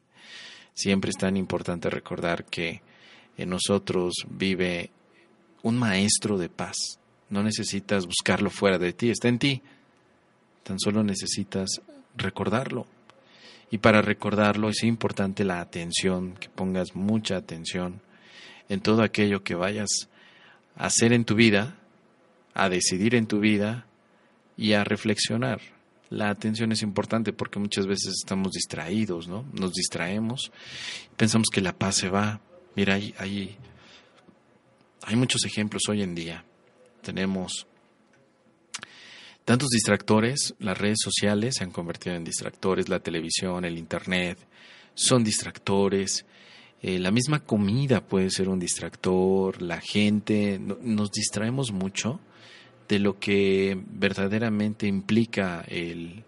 Siempre 0.75 1.09
es 1.09 1.17
tan 1.17 1.39
importante 1.39 1.89
recordar 1.89 2.45
que 2.45 2.83
en 3.39 3.49
nosotros 3.49 4.13
vive 4.29 4.91
un 5.63 5.79
maestro 5.79 6.37
de 6.37 6.51
paz. 6.51 6.77
No 7.31 7.43
necesitas 7.43 8.05
buscarlo 8.05 8.51
fuera 8.51 8.77
de 8.77 8.93
ti, 8.93 9.09
está 9.09 9.29
en 9.29 9.39
ti. 9.39 9.63
Tan 10.65 10.79
solo 10.79 11.03
necesitas 11.03 11.81
recordarlo. 12.15 12.87
Y 13.71 13.79
para 13.79 14.03
recordarlo 14.03 14.69
es 14.69 14.83
importante 14.83 15.45
la 15.45 15.63
atención, 15.63 16.35
que 16.35 16.51
pongas 16.51 16.95
mucha 16.95 17.39
atención 17.39 18.03
en 18.69 18.83
todo 18.83 19.03
aquello 19.03 19.43
que 19.43 19.55
vayas 19.55 20.11
a 20.77 20.89
hacer 20.89 21.15
en 21.15 21.25
tu 21.25 21.35
vida, 21.35 21.79
a 22.53 22.69
decidir 22.69 23.15
en 23.15 23.27
tu 23.27 23.41
vida 23.41 23.87
y 24.57 24.73
a 24.73 24.85
reflexionar. 24.85 25.61
La 26.11 26.29
atención 26.29 26.71
es 26.73 26.83
importante 26.83 27.33
porque 27.33 27.59
muchas 27.59 27.87
veces 27.87 28.15
estamos 28.23 28.53
distraídos, 28.53 29.27
¿no? 29.27 29.45
Nos 29.53 29.73
distraemos, 29.73 30.53
pensamos 31.17 31.49
que 31.53 31.61
la 31.61 31.73
paz 31.73 31.97
se 31.97 32.09
va, 32.09 32.41
Mira, 32.77 32.95
hay, 32.95 33.15
hay, 33.19 33.57
hay 35.03 35.17
muchos 35.17 35.45
ejemplos 35.45 35.83
hoy 35.89 36.03
en 36.03 36.15
día. 36.15 36.45
Tenemos 37.03 37.67
tantos 39.45 39.69
distractores, 39.69 40.55
las 40.59 40.77
redes 40.77 40.99
sociales 41.01 41.57
se 41.57 41.65
han 41.65 41.71
convertido 41.71 42.17
en 42.17 42.25
distractores, 42.25 42.89
la 42.89 42.99
televisión, 42.99 43.65
el 43.65 43.79
Internet, 43.79 44.39
son 44.95 45.23
distractores. 45.23 46.27
Eh, 46.83 46.99
la 46.99 47.13
misma 47.13 47.41
comida 47.41 48.05
puede 48.05 48.31
ser 48.31 48.49
un 48.49 48.59
distractor, 48.59 49.63
la 49.63 49.81
gente, 49.81 50.59
nos 50.59 51.13
distraemos 51.13 51.71
mucho 51.71 52.21
de 52.89 52.99
lo 52.99 53.19
que 53.19 53.79
verdaderamente 53.87 54.87
implica 54.87 55.65
el 55.69 56.25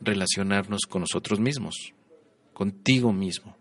relacionarnos 0.00 0.82
con 0.88 1.02
nosotros 1.02 1.40
mismos, 1.40 1.92
contigo 2.52 3.12
mismo. 3.12 3.56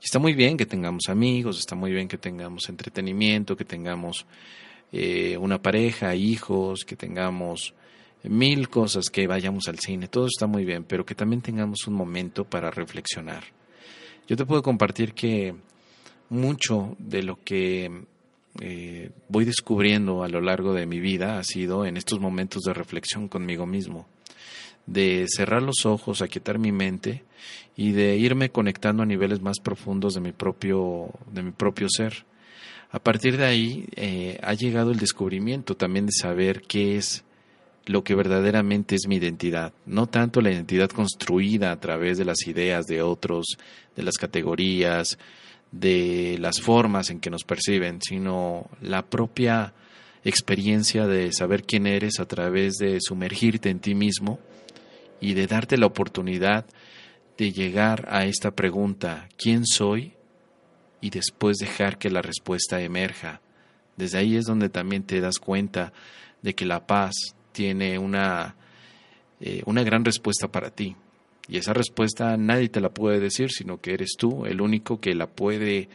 Y 0.00 0.04
está 0.04 0.18
muy 0.18 0.34
bien 0.34 0.56
que 0.56 0.66
tengamos 0.66 1.08
amigos, 1.08 1.58
está 1.58 1.74
muy 1.74 1.92
bien 1.92 2.08
que 2.08 2.18
tengamos 2.18 2.68
entretenimiento, 2.68 3.56
que 3.56 3.64
tengamos 3.64 4.26
eh, 4.92 5.36
una 5.36 5.60
pareja, 5.60 6.14
hijos, 6.14 6.84
que 6.84 6.96
tengamos 6.96 7.74
mil 8.22 8.68
cosas, 8.68 9.06
que 9.10 9.26
vayamos 9.26 9.68
al 9.68 9.78
cine, 9.78 10.08
todo 10.08 10.26
está 10.26 10.46
muy 10.46 10.64
bien, 10.64 10.84
pero 10.84 11.06
que 11.06 11.14
también 11.14 11.40
tengamos 11.40 11.86
un 11.86 11.94
momento 11.94 12.44
para 12.44 12.70
reflexionar. 12.70 13.44
Yo 14.28 14.36
te 14.36 14.44
puedo 14.44 14.62
compartir 14.62 15.14
que 15.14 15.54
mucho 16.28 16.96
de 16.98 17.22
lo 17.22 17.42
que 17.42 18.04
eh, 18.60 19.10
voy 19.28 19.44
descubriendo 19.44 20.24
a 20.24 20.28
lo 20.28 20.40
largo 20.40 20.74
de 20.74 20.86
mi 20.86 20.98
vida 20.98 21.38
ha 21.38 21.44
sido 21.44 21.86
en 21.86 21.96
estos 21.96 22.18
momentos 22.18 22.62
de 22.62 22.74
reflexión 22.74 23.28
conmigo 23.28 23.66
mismo 23.66 24.08
de 24.86 25.26
cerrar 25.28 25.62
los 25.62 25.86
ojos, 25.86 26.20
aquietar 26.20 26.58
mi 26.58 26.72
mente 26.72 27.22
y 27.76 27.92
de 27.92 28.16
irme 28.16 28.50
conectando 28.50 29.02
a 29.02 29.06
niveles 29.06 29.40
más 29.40 29.60
profundos 29.60 30.14
de 30.14 30.20
mi 30.20 30.32
propio, 30.32 31.10
de 31.32 31.42
mi 31.42 31.52
propio 31.52 31.86
ser. 31.88 32.24
A 32.90 32.98
partir 32.98 33.36
de 33.36 33.44
ahí 33.44 33.86
eh, 33.94 34.38
ha 34.42 34.54
llegado 34.54 34.90
el 34.90 34.98
descubrimiento 34.98 35.76
también 35.76 36.06
de 36.06 36.12
saber 36.12 36.62
qué 36.62 36.96
es 36.96 37.24
lo 37.86 38.02
que 38.02 38.14
verdaderamente 38.14 38.96
es 38.96 39.06
mi 39.06 39.16
identidad, 39.16 39.72
no 39.86 40.06
tanto 40.06 40.40
la 40.40 40.50
identidad 40.50 40.90
construida 40.90 41.72
a 41.72 41.80
través 41.80 42.18
de 42.18 42.24
las 42.24 42.46
ideas 42.46 42.86
de 42.86 43.02
otros, 43.02 43.58
de 43.96 44.02
las 44.02 44.16
categorías, 44.16 45.18
de 45.72 46.36
las 46.40 46.60
formas 46.60 47.10
en 47.10 47.20
que 47.20 47.30
nos 47.30 47.44
perciben, 47.44 48.00
sino 48.02 48.68
la 48.80 49.02
propia 49.02 49.72
experiencia 50.24 51.06
de 51.06 51.32
saber 51.32 51.64
quién 51.64 51.86
eres 51.86 52.20
a 52.20 52.26
través 52.26 52.74
de 52.74 52.98
sumergirte 53.00 53.70
en 53.70 53.80
ti 53.80 53.94
mismo 53.94 54.38
y 55.20 55.34
de 55.34 55.46
darte 55.46 55.76
la 55.76 55.86
oportunidad 55.86 56.66
de 57.38 57.52
llegar 57.52 58.06
a 58.10 58.26
esta 58.26 58.50
pregunta, 58.50 59.28
¿quién 59.38 59.64
soy? 59.64 60.14
Y 61.00 61.10
después 61.10 61.56
dejar 61.56 61.96
que 61.96 62.10
la 62.10 62.20
respuesta 62.20 62.80
emerja. 62.80 63.40
Desde 63.96 64.18
ahí 64.18 64.36
es 64.36 64.44
donde 64.44 64.68
también 64.68 65.04
te 65.04 65.20
das 65.20 65.38
cuenta 65.38 65.92
de 66.42 66.54
que 66.54 66.66
la 66.66 66.86
paz 66.86 67.14
tiene 67.52 67.98
una, 67.98 68.56
eh, 69.40 69.62
una 69.64 69.82
gran 69.82 70.04
respuesta 70.04 70.48
para 70.48 70.70
ti. 70.70 70.96
Y 71.50 71.56
esa 71.56 71.72
respuesta 71.72 72.36
nadie 72.36 72.68
te 72.68 72.80
la 72.80 72.90
puede 72.90 73.18
decir, 73.18 73.50
sino 73.50 73.80
que 73.80 73.92
eres 73.92 74.10
tú 74.16 74.46
el 74.46 74.60
único 74.60 75.00
que 75.00 75.14
la 75.16 75.26
puede 75.26 75.88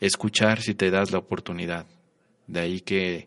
escuchar 0.00 0.60
si 0.60 0.74
te 0.74 0.90
das 0.90 1.10
la 1.10 1.18
oportunidad. 1.18 1.84
De 2.46 2.60
ahí 2.60 2.80
que 2.80 3.26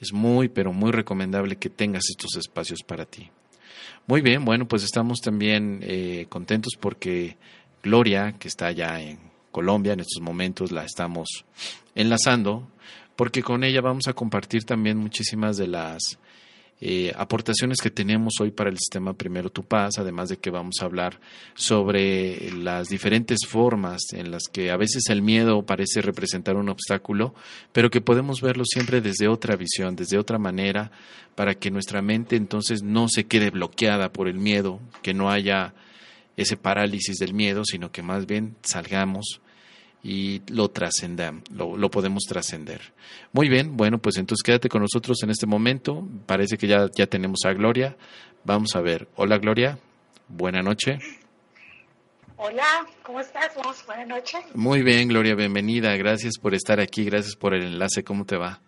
es 0.00 0.14
muy, 0.14 0.48
pero 0.48 0.72
muy 0.72 0.90
recomendable 0.90 1.56
que 1.56 1.68
tengas 1.68 2.04
estos 2.08 2.36
espacios 2.36 2.82
para 2.82 3.04
ti. 3.04 3.28
Muy 4.06 4.22
bien, 4.22 4.46
bueno, 4.46 4.66
pues 4.66 4.84
estamos 4.84 5.20
también 5.20 5.80
eh, 5.82 6.26
contentos 6.30 6.72
porque 6.80 7.36
Gloria, 7.82 8.32
que 8.38 8.48
está 8.48 8.68
allá 8.68 8.98
en 8.98 9.18
Colombia 9.50 9.92
en 9.92 10.00
estos 10.00 10.22
momentos, 10.22 10.72
la 10.72 10.84
estamos 10.84 11.44
enlazando, 11.94 12.66
porque 13.16 13.42
con 13.42 13.64
ella 13.64 13.82
vamos 13.82 14.08
a 14.08 14.14
compartir 14.14 14.64
también 14.64 14.96
muchísimas 14.96 15.58
de 15.58 15.66
las 15.66 16.18
eh, 16.84 17.12
aportaciones 17.16 17.78
que 17.80 17.92
tenemos 17.92 18.40
hoy 18.40 18.50
para 18.50 18.68
el 18.68 18.76
sistema 18.76 19.12
Primero 19.12 19.50
Tu 19.50 19.62
Paz, 19.62 19.98
además 19.98 20.30
de 20.30 20.38
que 20.38 20.50
vamos 20.50 20.74
a 20.80 20.86
hablar 20.86 21.20
sobre 21.54 22.50
las 22.50 22.88
diferentes 22.88 23.38
formas 23.48 24.00
en 24.12 24.32
las 24.32 24.48
que 24.52 24.72
a 24.72 24.76
veces 24.76 25.04
el 25.08 25.22
miedo 25.22 25.64
parece 25.64 26.02
representar 26.02 26.56
un 26.56 26.68
obstáculo, 26.68 27.36
pero 27.70 27.88
que 27.88 28.00
podemos 28.00 28.40
verlo 28.40 28.64
siempre 28.64 29.00
desde 29.00 29.28
otra 29.28 29.54
visión, 29.54 29.94
desde 29.94 30.18
otra 30.18 30.38
manera, 30.38 30.90
para 31.36 31.54
que 31.54 31.70
nuestra 31.70 32.02
mente 32.02 32.34
entonces 32.34 32.82
no 32.82 33.06
se 33.08 33.28
quede 33.28 33.50
bloqueada 33.50 34.12
por 34.12 34.26
el 34.26 34.38
miedo, 34.38 34.80
que 35.02 35.14
no 35.14 35.30
haya 35.30 35.74
ese 36.36 36.56
parálisis 36.56 37.18
del 37.18 37.32
miedo, 37.32 37.62
sino 37.64 37.92
que 37.92 38.02
más 38.02 38.26
bien 38.26 38.56
salgamos 38.64 39.40
y 40.02 40.42
lo 40.52 40.68
trascendamos, 40.70 41.44
lo, 41.50 41.90
podemos 41.90 42.24
trascender. 42.24 42.92
Muy 43.32 43.48
bien, 43.48 43.76
bueno, 43.76 43.98
pues 43.98 44.16
entonces 44.16 44.42
quédate 44.42 44.68
con 44.68 44.82
nosotros 44.82 45.22
en 45.22 45.30
este 45.30 45.46
momento. 45.46 46.06
Parece 46.26 46.58
que 46.58 46.66
ya, 46.66 46.88
ya 46.94 47.06
tenemos 47.06 47.40
a 47.44 47.52
Gloria. 47.52 47.96
Vamos 48.44 48.74
a 48.74 48.80
ver. 48.80 49.08
Hola 49.14 49.38
Gloria, 49.38 49.78
buena 50.28 50.60
noche. 50.60 50.98
Hola, 52.36 52.86
¿cómo 53.04 53.20
estás? 53.20 53.52
Buenas 53.86 54.08
noches. 54.08 54.40
Muy 54.54 54.82
bien, 54.82 55.06
Gloria, 55.06 55.36
bienvenida. 55.36 55.94
Gracias 55.96 56.38
por 56.38 56.54
estar 56.54 56.80
aquí, 56.80 57.04
gracias 57.04 57.36
por 57.36 57.54
el 57.54 57.62
enlace. 57.62 58.02
¿Cómo 58.02 58.24
te 58.24 58.36
va? 58.36 58.60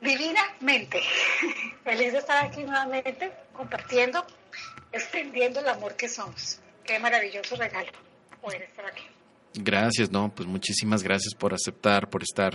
Divinamente. 0.00 1.00
Feliz 1.84 2.12
de 2.12 2.18
estar 2.18 2.44
aquí 2.44 2.64
nuevamente 2.64 3.30
compartiendo, 3.52 4.26
extendiendo 4.90 5.60
el 5.60 5.68
amor 5.68 5.94
que 5.94 6.08
somos. 6.08 6.58
Qué 6.82 6.98
maravilloso 6.98 7.54
regalo 7.54 7.92
poder 8.40 8.62
estar 8.62 8.86
aquí. 8.86 9.04
Gracias, 9.54 10.10
no, 10.10 10.32
pues 10.34 10.48
muchísimas 10.48 11.02
gracias 11.02 11.34
por 11.34 11.52
aceptar, 11.52 12.08
por 12.08 12.22
estar 12.22 12.54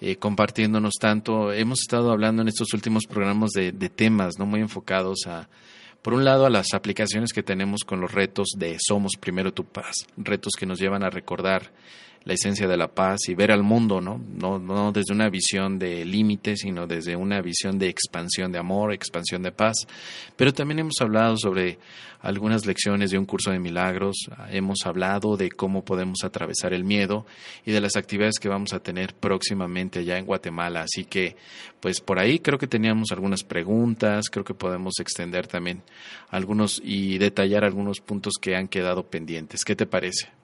eh, 0.00 0.16
compartiéndonos 0.16 0.94
tanto. 1.00 1.52
Hemos 1.52 1.80
estado 1.80 2.10
hablando 2.10 2.42
en 2.42 2.48
estos 2.48 2.74
últimos 2.74 3.06
programas 3.06 3.50
de, 3.50 3.72
de 3.72 3.88
temas, 3.88 4.38
no 4.38 4.44
muy 4.44 4.60
enfocados 4.60 5.26
a, 5.26 5.48
por 6.02 6.14
un 6.14 6.24
lado, 6.24 6.46
a 6.46 6.50
las 6.50 6.74
aplicaciones 6.74 7.32
que 7.32 7.42
tenemos 7.42 7.84
con 7.84 8.00
los 8.00 8.12
retos 8.12 8.48
de 8.56 8.76
Somos 8.80 9.12
Primero 9.18 9.52
Tu 9.52 9.64
Paz, 9.64 9.94
retos 10.16 10.52
que 10.58 10.66
nos 10.66 10.78
llevan 10.78 11.04
a 11.04 11.10
recordar 11.10 11.70
la 12.24 12.34
esencia 12.34 12.68
de 12.68 12.76
la 12.76 12.88
paz 12.88 13.28
y 13.28 13.34
ver 13.34 13.50
al 13.50 13.62
mundo, 13.62 14.00
¿no? 14.00 14.20
No, 14.36 14.58
no 14.58 14.92
desde 14.92 15.14
una 15.14 15.30
visión 15.30 15.78
de 15.78 16.04
límites, 16.04 16.60
sino 16.60 16.86
desde 16.86 17.16
una 17.16 17.40
visión 17.40 17.78
de 17.78 17.88
expansión 17.88 18.52
de 18.52 18.58
amor, 18.58 18.92
expansión 18.92 19.42
de 19.42 19.52
paz. 19.52 19.86
Pero 20.36 20.52
también 20.52 20.80
hemos 20.80 21.00
hablado 21.00 21.36
sobre 21.36 21.78
algunas 22.20 22.66
lecciones 22.66 23.10
de 23.10 23.18
un 23.18 23.24
curso 23.24 23.50
de 23.50 23.58
milagros, 23.58 24.28
hemos 24.50 24.84
hablado 24.84 25.36
de 25.36 25.50
cómo 25.50 25.84
podemos 25.84 26.22
atravesar 26.22 26.74
el 26.74 26.84
miedo 26.84 27.24
y 27.64 27.72
de 27.72 27.80
las 27.80 27.96
actividades 27.96 28.38
que 28.38 28.48
vamos 28.48 28.74
a 28.74 28.80
tener 28.80 29.14
próximamente 29.14 30.00
allá 30.00 30.18
en 30.18 30.26
Guatemala. 30.26 30.82
Así 30.82 31.04
que, 31.04 31.36
pues 31.80 32.00
por 32.00 32.18
ahí 32.18 32.38
creo 32.38 32.58
que 32.58 32.66
teníamos 32.66 33.12
algunas 33.12 33.42
preguntas, 33.42 34.28
creo 34.30 34.44
que 34.44 34.54
podemos 34.54 35.00
extender 35.00 35.46
también 35.46 35.82
algunos 36.28 36.80
y 36.84 37.16
detallar 37.16 37.64
algunos 37.64 38.00
puntos 38.00 38.34
que 38.40 38.54
han 38.54 38.68
quedado 38.68 39.04
pendientes. 39.04 39.64
¿Qué 39.64 39.74
te 39.74 39.86
parece? 39.86 40.39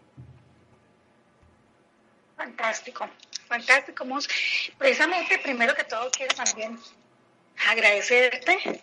Fantástico, 2.36 3.08
fantástico. 3.48 4.06
Precisamente, 4.78 5.38
primero 5.38 5.74
que 5.74 5.84
todo, 5.84 6.10
quiero 6.10 6.34
también 6.34 6.78
agradecerte, 7.66 8.82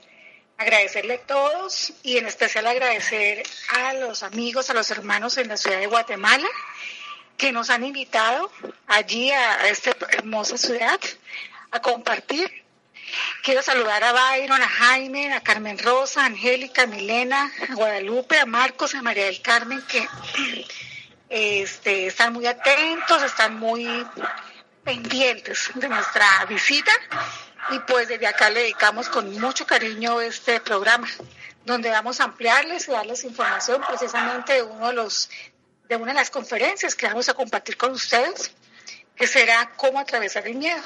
agradecerle 0.58 1.16
a 1.16 1.22
todos 1.22 1.94
y 2.04 2.18
en 2.18 2.26
especial 2.26 2.66
agradecer 2.68 3.44
a 3.70 3.94
los 3.94 4.24
amigos, 4.24 4.70
a 4.70 4.74
los 4.74 4.90
hermanos 4.92 5.38
en 5.38 5.48
la 5.48 5.58
ciudad 5.58 5.80
de 5.80 5.88
Guatemala 5.88 6.48
que 7.38 7.52
nos 7.52 7.70
han 7.70 7.84
invitado 7.84 8.52
allí 8.88 9.32
a 9.32 9.68
esta 9.68 9.96
hermosa 10.12 10.58
ciudad 10.58 11.00
a 11.72 11.82
compartir. 11.82 12.64
Quiero 13.44 13.62
saludar 13.62 14.04
a 14.04 14.14
Byron, 14.14 14.62
a 14.62 14.68
Jaime, 14.68 15.34
a 15.34 15.42
Carmen 15.42 15.78
Rosa, 15.78 16.24
a 16.24 16.26
Angélica, 16.26 16.84
a 16.84 16.88
Milena, 16.88 17.52
a 17.70 17.76
Guadalupe, 17.76 18.40
a 18.40 18.46
Marcos, 18.46 18.96
a 18.96 19.02
María 19.02 19.26
del 19.26 19.42
Carmen, 19.42 19.84
que 19.88 20.08
este, 21.36 22.06
están 22.06 22.32
muy 22.32 22.46
atentos, 22.46 23.24
están 23.24 23.60
muy 23.60 24.06
pendientes 24.84 25.72
de 25.74 25.90
nuestra 25.90 26.46
visita 26.48 26.92
y 27.72 27.80
pues 27.80 28.08
desde 28.08 28.28
acá 28.28 28.52
le 28.52 28.60
dedicamos 28.60 29.10
con 29.10 29.32
mucho 29.40 29.66
cariño 29.66 30.22
este 30.22 30.60
programa 30.60 31.08
donde 31.66 31.90
vamos 31.90 32.20
a 32.20 32.26
ampliarles 32.26 32.88
y 32.88 32.92
darles 32.92 33.24
información 33.24 33.82
precisamente 33.88 34.54
de 34.54 34.62
uno 34.62 34.90
de 34.90 34.94
los 34.94 35.28
de 35.90 35.96
una 35.96 36.12
de 36.12 36.20
las 36.20 36.30
conferencias 36.30 36.94
que 36.94 37.08
vamos 37.08 37.28
a 37.30 37.34
compartir 37.34 37.78
con 37.78 37.94
ustedes 37.94 38.52
que 39.16 39.26
será 39.26 39.72
cómo 39.76 40.00
atravesar 40.00 40.48
el 40.48 40.56
miedo. 40.56 40.84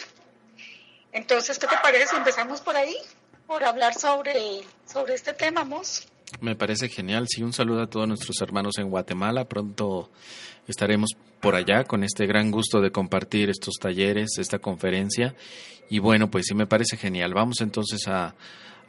Entonces, 1.12 1.60
¿qué 1.60 1.68
te 1.68 1.78
parece 1.78 2.08
si 2.08 2.16
empezamos 2.16 2.62
por 2.62 2.78
ahí? 2.78 2.96
Por 3.48 3.66
hablar 3.66 3.94
sobre, 3.94 4.64
sobre 4.86 5.14
este 5.14 5.34
tema, 5.34 5.66
Mos. 5.66 6.08
Me 6.42 6.56
parece 6.56 6.90
genial. 6.90 7.26
Sí, 7.28 7.42
un 7.42 7.54
saludo 7.54 7.82
a 7.82 7.90
todos 7.90 8.08
nuestros 8.08 8.40
hermanos 8.42 8.78
en 8.78 8.90
Guatemala. 8.90 9.46
Pronto 9.46 10.12
estaremos 10.68 11.12
por 11.40 11.56
allá 11.56 11.84
con 11.84 12.04
este 12.04 12.26
gran 12.28 12.52
gusto 12.52 12.82
de 12.82 12.92
compartir 12.92 13.50
estos 13.50 13.76
talleres, 13.80 14.38
esta 14.38 14.60
conferencia. 14.60 15.36
Y 15.90 16.00
bueno, 16.00 16.30
pues 16.30 16.46
sí 16.48 16.54
me 16.54 16.68
parece 16.68 16.98
genial. 16.98 17.34
Vamos 17.34 17.62
entonces 17.62 18.08
a, 18.08 18.36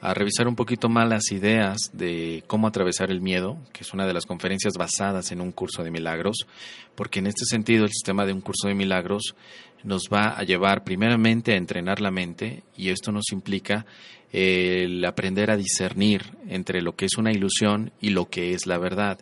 a 0.01 0.15
revisar 0.15 0.47
un 0.47 0.57
poquito 0.57 0.89
más 0.89 1.09
las 1.09 1.33
ideas 1.33 1.79
de 1.93 2.45
cómo 2.47 2.67
atravesar 2.67 3.11
el 3.11 3.21
miedo, 3.21 3.59
que 3.73 3.83
es 3.83 3.93
una 3.93 4.07
de 4.07 4.15
las 4.15 4.27
conferencias 4.27 4.75
basadas 4.75 5.33
en 5.33 5.41
un 5.41 5.53
curso 5.53 5.83
de 5.83 5.91
milagros, 5.91 6.47
porque 6.95 7.19
en 7.19 7.27
este 7.27 7.45
sentido 7.45 7.85
el 7.85 7.91
sistema 7.91 8.25
de 8.25 8.33
un 8.33 8.41
curso 8.41 8.69
de 8.69 8.75
milagros 8.75 9.35
nos 9.83 10.09
va 10.13 10.31
a 10.31 10.43
llevar 10.43 10.85
primeramente 10.85 11.53
a 11.53 11.57
entrenar 11.57 12.01
la 12.01 12.11
mente 12.11 12.63
y 12.77 12.91
esto 12.91 13.13
nos 13.13 13.33
implica 13.33 13.87
el 14.33 15.05
aprender 15.05 15.51
a 15.51 15.57
discernir 15.57 16.23
entre 16.49 16.83
lo 16.83 16.95
que 16.95 17.07
es 17.07 17.17
una 17.17 17.33
ilusión 17.33 17.93
y 18.01 18.11
lo 18.11 18.29
que 18.29 18.53
es 18.53 18.67
la 18.67 18.79
verdad. 18.79 19.19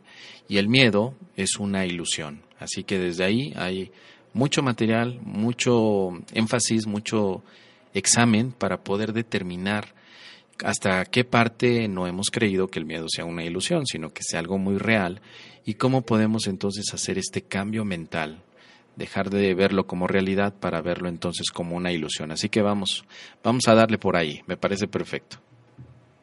Y 0.48 0.58
el 0.58 0.68
miedo 0.68 1.14
es 1.36 1.56
una 1.58 1.86
ilusión. 1.86 2.42
Así 2.58 2.84
que 2.84 2.98
desde 2.98 3.24
ahí 3.24 3.52
hay 3.56 3.90
mucho 4.32 4.62
material, 4.62 5.20
mucho 5.22 6.10
énfasis, 6.32 6.86
mucho 6.86 7.42
examen 7.94 8.52
para 8.52 8.82
poder 8.82 9.12
determinar 9.12 9.94
hasta 10.64 11.04
qué 11.04 11.24
parte 11.24 11.86
no 11.88 12.06
hemos 12.06 12.30
creído 12.30 12.68
que 12.68 12.78
el 12.78 12.86
miedo 12.86 13.06
sea 13.08 13.24
una 13.24 13.44
ilusión, 13.44 13.86
sino 13.86 14.12
que 14.12 14.22
sea 14.22 14.40
algo 14.40 14.58
muy 14.58 14.78
real 14.78 15.20
y 15.64 15.74
cómo 15.74 16.02
podemos 16.02 16.46
entonces 16.46 16.92
hacer 16.94 17.18
este 17.18 17.42
cambio 17.42 17.84
mental 17.84 18.42
dejar 18.96 19.30
de 19.30 19.54
verlo 19.54 19.86
como 19.86 20.06
realidad 20.06 20.54
para 20.54 20.80
verlo 20.80 21.08
entonces 21.08 21.50
como 21.50 21.76
una 21.76 21.92
ilusión. 21.92 22.32
Así 22.32 22.48
que 22.48 22.62
vamos, 22.62 23.04
vamos 23.42 23.68
a 23.68 23.74
darle 23.74 23.98
por 23.98 24.16
ahí, 24.16 24.42
me 24.46 24.56
parece 24.56 24.88
perfecto. 24.88 25.38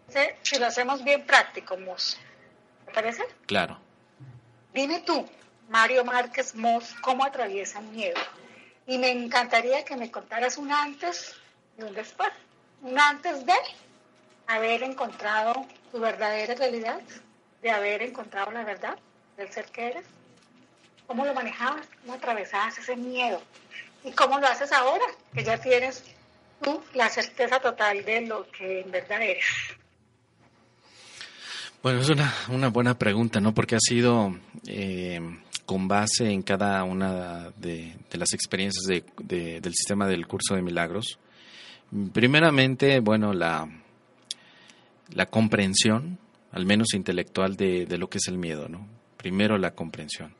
Sí, 0.09 0.19
si 0.41 0.59
lo 0.59 0.65
hacemos 0.65 1.03
bien 1.03 1.25
práctico, 1.25 1.77
Mos. 1.77 2.19
¿Te 2.85 2.91
parece? 2.91 3.23
Claro. 3.45 3.79
Dime 4.73 5.01
tú, 5.01 5.25
Mario 5.69 6.03
Márquez 6.03 6.55
Mos, 6.55 6.93
cómo 7.01 7.23
atraviesa 7.23 7.79
el 7.79 7.85
miedo. 7.87 8.19
Y 8.85 8.97
me 8.97 9.11
encantaría 9.11 9.85
que 9.85 9.95
me 9.95 10.11
contaras 10.11 10.57
un 10.57 10.71
antes 10.71 11.35
y 11.77 11.83
un 11.83 11.93
después. 11.93 12.29
Un 12.81 12.99
antes 12.99 13.45
de 13.45 13.53
haber 14.47 14.83
encontrado 14.83 15.65
tu 15.91 15.99
verdadera 15.99 16.53
realidad, 16.55 16.99
de 17.61 17.71
haber 17.71 18.01
encontrado 18.01 18.51
la 18.51 18.65
verdad 18.65 18.97
del 19.37 19.49
ser 19.51 19.65
que 19.65 19.87
eres 19.87 20.05
¿Cómo 21.07 21.25
lo 21.25 21.33
manejabas? 21.33 21.87
¿Cómo 22.01 22.13
atravesabas 22.13 22.77
ese 22.77 22.95
miedo? 22.95 23.41
¿Y 24.03 24.11
cómo 24.11 24.39
lo 24.39 24.47
haces 24.47 24.71
ahora? 24.71 25.05
Que 25.33 25.43
ya 25.43 25.57
tienes 25.57 26.03
tú 26.61 26.81
la 26.93 27.09
certeza 27.09 27.59
total 27.59 28.03
de 28.05 28.21
lo 28.21 28.47
que 28.51 28.81
en 28.81 28.91
verdad 28.91 29.21
eres. 29.21 29.45
Bueno, 31.81 31.99
es 31.99 32.09
una, 32.09 32.33
una 32.49 32.69
buena 32.69 32.97
pregunta, 32.97 33.41
¿no? 33.41 33.53
Porque 33.53 33.75
ha 33.75 33.79
sido 33.79 34.37
eh, 34.67 35.19
con 35.65 35.87
base 35.87 36.31
en 36.31 36.41
cada 36.41 36.83
una 36.85 37.49
de, 37.57 37.97
las 38.13 38.33
experiencias 38.33 38.85
de, 38.85 39.59
del 39.59 39.73
sistema 39.73 40.07
del 40.07 40.25
curso 40.25 40.55
de 40.55 40.61
milagros. 40.61 41.19
Primeramente, 42.13 42.99
bueno, 43.01 43.33
la, 43.33 43.67
la 45.09 45.25
comprensión, 45.25 46.17
al 46.53 46.65
menos 46.65 46.93
intelectual, 46.93 47.57
de 47.57 47.97
lo 47.97 48.09
que 48.09 48.17
es 48.19 48.27
el 48.29 48.37
miedo, 48.37 48.69
¿no? 48.69 48.87
Primero 49.17 49.57
la 49.57 49.71
comprensión 49.71 50.33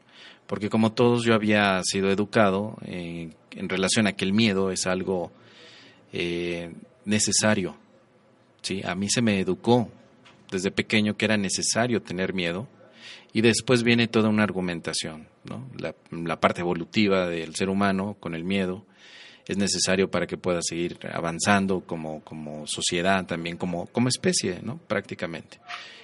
porque 0.48 0.70
como 0.70 0.92
todos 0.92 1.24
yo 1.24 1.34
había 1.34 1.82
sido 1.84 2.12
educado 2.12 2.78
eh, 2.86 3.30
en 3.52 3.70
relación 3.70 4.08
a 4.08 4.14
que 4.14 4.26
el 4.26 4.34
miedo 4.34 4.72
es 4.72 4.88
algo 4.88 5.32
eh, 6.12 6.72
necesario. 7.06 7.76
¿sí? 8.62 8.82
A 8.86 8.96
mí 8.96 9.10
se 9.10 9.22
me 9.22 9.40
educó 9.40 9.90
desde 10.52 10.72
pequeño 10.72 11.16
que 11.18 11.26
era 11.26 11.38
necesario 11.38 12.02
tener 12.02 12.34
miedo 12.34 12.68
y 13.32 13.42
después 13.42 13.84
viene 13.84 14.08
toda 14.08 14.30
una 14.30 14.44
argumentación, 14.44 15.28
¿no? 15.44 15.68
la, 15.78 15.96
la 16.12 16.40
parte 16.40 16.62
evolutiva 16.62 17.28
del 17.28 17.56
ser 17.56 17.70
humano 17.70 18.16
con 18.20 18.36
el 18.36 18.44
miedo 18.44 18.86
es 19.48 19.58
necesario 19.58 20.10
para 20.10 20.28
que 20.28 20.38
pueda 20.38 20.60
seguir 20.62 21.00
avanzando 21.12 21.82
como, 21.82 22.24
como 22.24 22.66
sociedad, 22.68 23.26
también 23.26 23.58
como, 23.58 23.88
como 23.88 24.08
especie, 24.08 24.60
¿no? 24.62 24.78
prácticamente. 24.88 25.60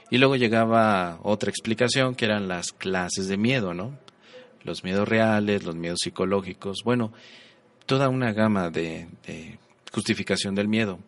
Y 0.09 0.17
luego 0.17 0.35
llegaba 0.35 1.19
otra 1.23 1.49
explicación 1.49 2.15
que 2.15 2.25
eran 2.25 2.47
las 2.47 2.73
clases 2.73 3.27
de 3.27 3.37
miedo, 3.37 3.73
¿no? 3.73 3.97
Los 4.63 4.83
miedos 4.83 5.07
reales, 5.07 5.63
los 5.63 5.75
miedos 5.75 5.99
psicológicos, 6.03 6.79
bueno, 6.83 7.11
toda 7.85 8.09
una 8.09 8.33
gama 8.33 8.69
de, 8.69 9.07
justificación 9.91 10.55
del 10.55 10.67
miedo. 10.67 10.99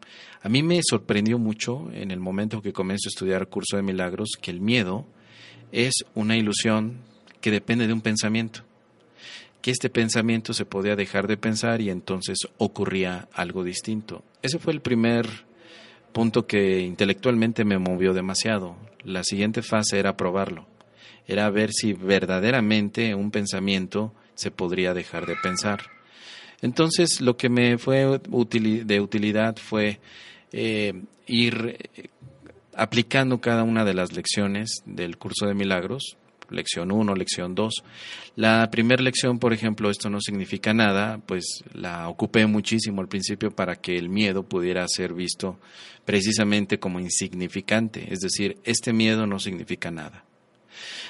A 0.42 0.50
mí 0.50 0.64
me 0.64 0.80
sorprendió 0.84 1.38
mucho 1.38 1.90
en 1.94 2.12
el 2.12 2.20
momento 2.20 2.62
que 2.62 2.74
comencé 2.74 3.08
a 3.08 3.14
estudiar 3.14 3.48
curso 3.48 3.78
de 3.78 3.84
milagros 3.84 4.30
que 4.42 4.50
el 4.50 4.60
miedo 4.60 5.06
es 5.72 5.94
una 6.16 6.36
ilusión 6.36 6.98
que 7.40 7.52
depende 7.52 7.86
de 7.86 7.94
un 7.94 8.02
pensamiento, 8.02 8.62
que 9.62 9.72
este 9.72 9.90
pensamiento 9.90 10.54
se 10.54 10.66
podía 10.66 10.96
dejar 10.96 11.28
de 11.28 11.38
pensar 11.38 11.82
y 11.82 11.92
entonces 11.92 12.40
ocurría 12.58 13.28
algo 13.34 13.64
distinto. 13.64 14.24
Ese 14.42 14.58
fue 14.58 14.74
el 14.74 14.82
primer 14.82 15.28
punto 16.12 16.48
que 16.48 16.80
intelectualmente 16.82 17.64
me 17.64 17.78
movió 17.78 18.14
demasiado. 18.14 18.76
La 19.04 19.24
siguiente 19.24 19.62
fase 19.62 20.00
era 20.00 20.18
probarlo 20.18 20.66
era 21.32 21.50
ver 21.50 21.72
si 21.72 21.94
verdaderamente 21.94 23.15
un 23.15 23.32
pensamiento 23.32 24.13
se 24.36 24.52
podría 24.52 24.94
dejar 24.94 25.26
de 25.26 25.38
pensar. 25.38 25.80
Entonces, 26.62 27.22
lo 27.22 27.38
que 27.38 27.48
me 27.48 27.78
fue 27.78 28.20
de 28.20 29.00
utilidad 29.00 29.56
fue 29.56 30.02
eh, 30.52 30.94
ir 31.28 31.78
eh, 31.96 32.10
aplicando 32.76 33.39
cada 33.39 33.63
una 33.63 33.86
de 33.86 33.94
las 33.94 34.12
lecciones 34.12 34.82
del 34.86 35.17
curso 35.17 35.48
de 35.48 35.54
milagros, 35.54 36.17
lección 36.50 36.91
1, 36.91 37.15
lección 37.15 37.56
2. 37.56 37.76
La 38.36 38.70
primera 38.70 39.02
lección, 39.02 39.39
por 39.39 39.54
ejemplo, 39.54 39.89
esto 39.89 40.10
no 40.10 40.20
significa 40.20 40.74
nada, 40.74 41.22
pues 41.26 41.63
la 41.74 42.10
ocupé 42.10 42.46
muchísimo 42.46 43.00
al 43.00 43.08
principio 43.08 43.52
para 43.52 43.78
que 43.78 43.96
el 43.96 44.10
miedo 44.10 44.44
pudiera 44.44 44.86
ser 44.89 45.13
visto 45.13 45.60
precisamente 46.04 46.78
como 46.78 47.00
insignificante, 47.00 48.12
es 48.12 48.20
decir, 48.20 48.58
este 48.65 48.91
miedo 48.91 49.26
no 49.26 49.39
significa 49.39 49.91
nada. 49.91 50.26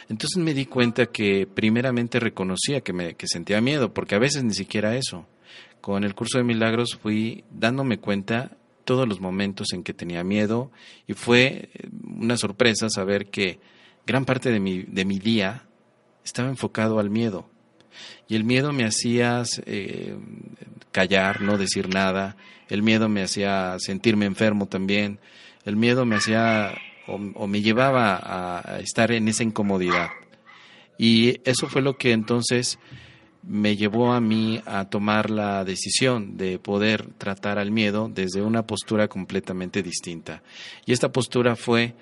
Entonces 0.10 0.42
me 0.42 0.54
di 0.54 0.66
cuenta 0.66 1.06
que 1.08 1.48
primeramente 1.48 2.20
reconocía 2.20 2.82
que, 2.82 2.94
me, 2.94 3.16
que 3.16 3.28
sentía 3.28 3.62
miedo, 3.62 3.94
porque 3.94 4.16
a 4.16 4.20
veces 4.20 4.44
ni 4.44 4.54
siquiera 4.54 4.96
eso. 4.96 5.28
Con 5.82 6.04
el 6.04 6.14
curso 6.14 6.38
de 6.38 6.44
milagros 6.44 6.98
fui 7.02 7.44
dándome 7.50 8.00
cuenta 8.00 8.58
todos 8.86 9.08
los 9.08 9.20
momentos 9.20 9.74
en 9.74 9.84
que 9.84 9.94
tenía 9.94 10.24
miedo 10.24 10.72
y 11.08 11.14
fue 11.14 11.70
eh, 11.74 11.88
una 12.04 12.38
sorpresa 12.38 12.90
saber 12.90 13.28
que 13.28 13.60
gran 14.06 14.26
parte 14.26 14.52
de 14.52 14.60
mi, 14.60 14.84
de 14.84 15.06
mi 15.06 15.20
día 15.20 15.64
estaba 16.24 16.50
enfocado 16.50 17.00
al 17.00 17.10
miedo. 17.10 17.50
Y 18.28 18.36
el 18.36 18.44
miedo 18.44 18.72
me 18.72 18.86
hacía 18.86 19.44
eh, 19.66 20.18
callar, 20.92 21.42
no 21.42 21.58
decir 21.58 21.90
nada. 21.90 22.38
El 22.70 22.84
miedo 22.84 23.10
me 23.10 23.24
hacía 23.24 23.76
sentirme 23.80 24.26
enfermo 24.26 24.68
también. 24.68 25.20
El 25.66 25.76
miedo 25.76 26.06
me 26.06 26.16
hacía 26.16 26.74
o, 27.36 27.48
me 27.48 27.62
llevaba 27.62 28.20
a, 28.22 28.80
estar 28.80 29.12
en 29.12 29.28
esa 29.28 29.44
incomodidad. 29.44 30.10
Y 30.98 31.40
eso 31.50 31.68
fue 31.68 31.82
lo 31.82 31.98
que 31.98 32.12
entonces 32.12 32.80
me 33.44 33.76
llevó 33.76 34.14
a 34.14 34.22
mí 34.22 34.62
a 34.66 34.86
tomar 34.86 35.30
la 35.32 35.64
decisión 35.64 36.38
de 36.38 36.60
poder 36.60 37.08
tratar 37.18 37.58
al 37.58 37.72
miedo 37.72 38.10
desde 38.14 38.42
una 38.42 38.68
postura 38.68 39.08
completamente 39.08 39.82
distinta. 39.82 40.44
Y 40.86 40.94
esta 40.94 41.12
postura 41.12 41.56
fue 41.56 41.96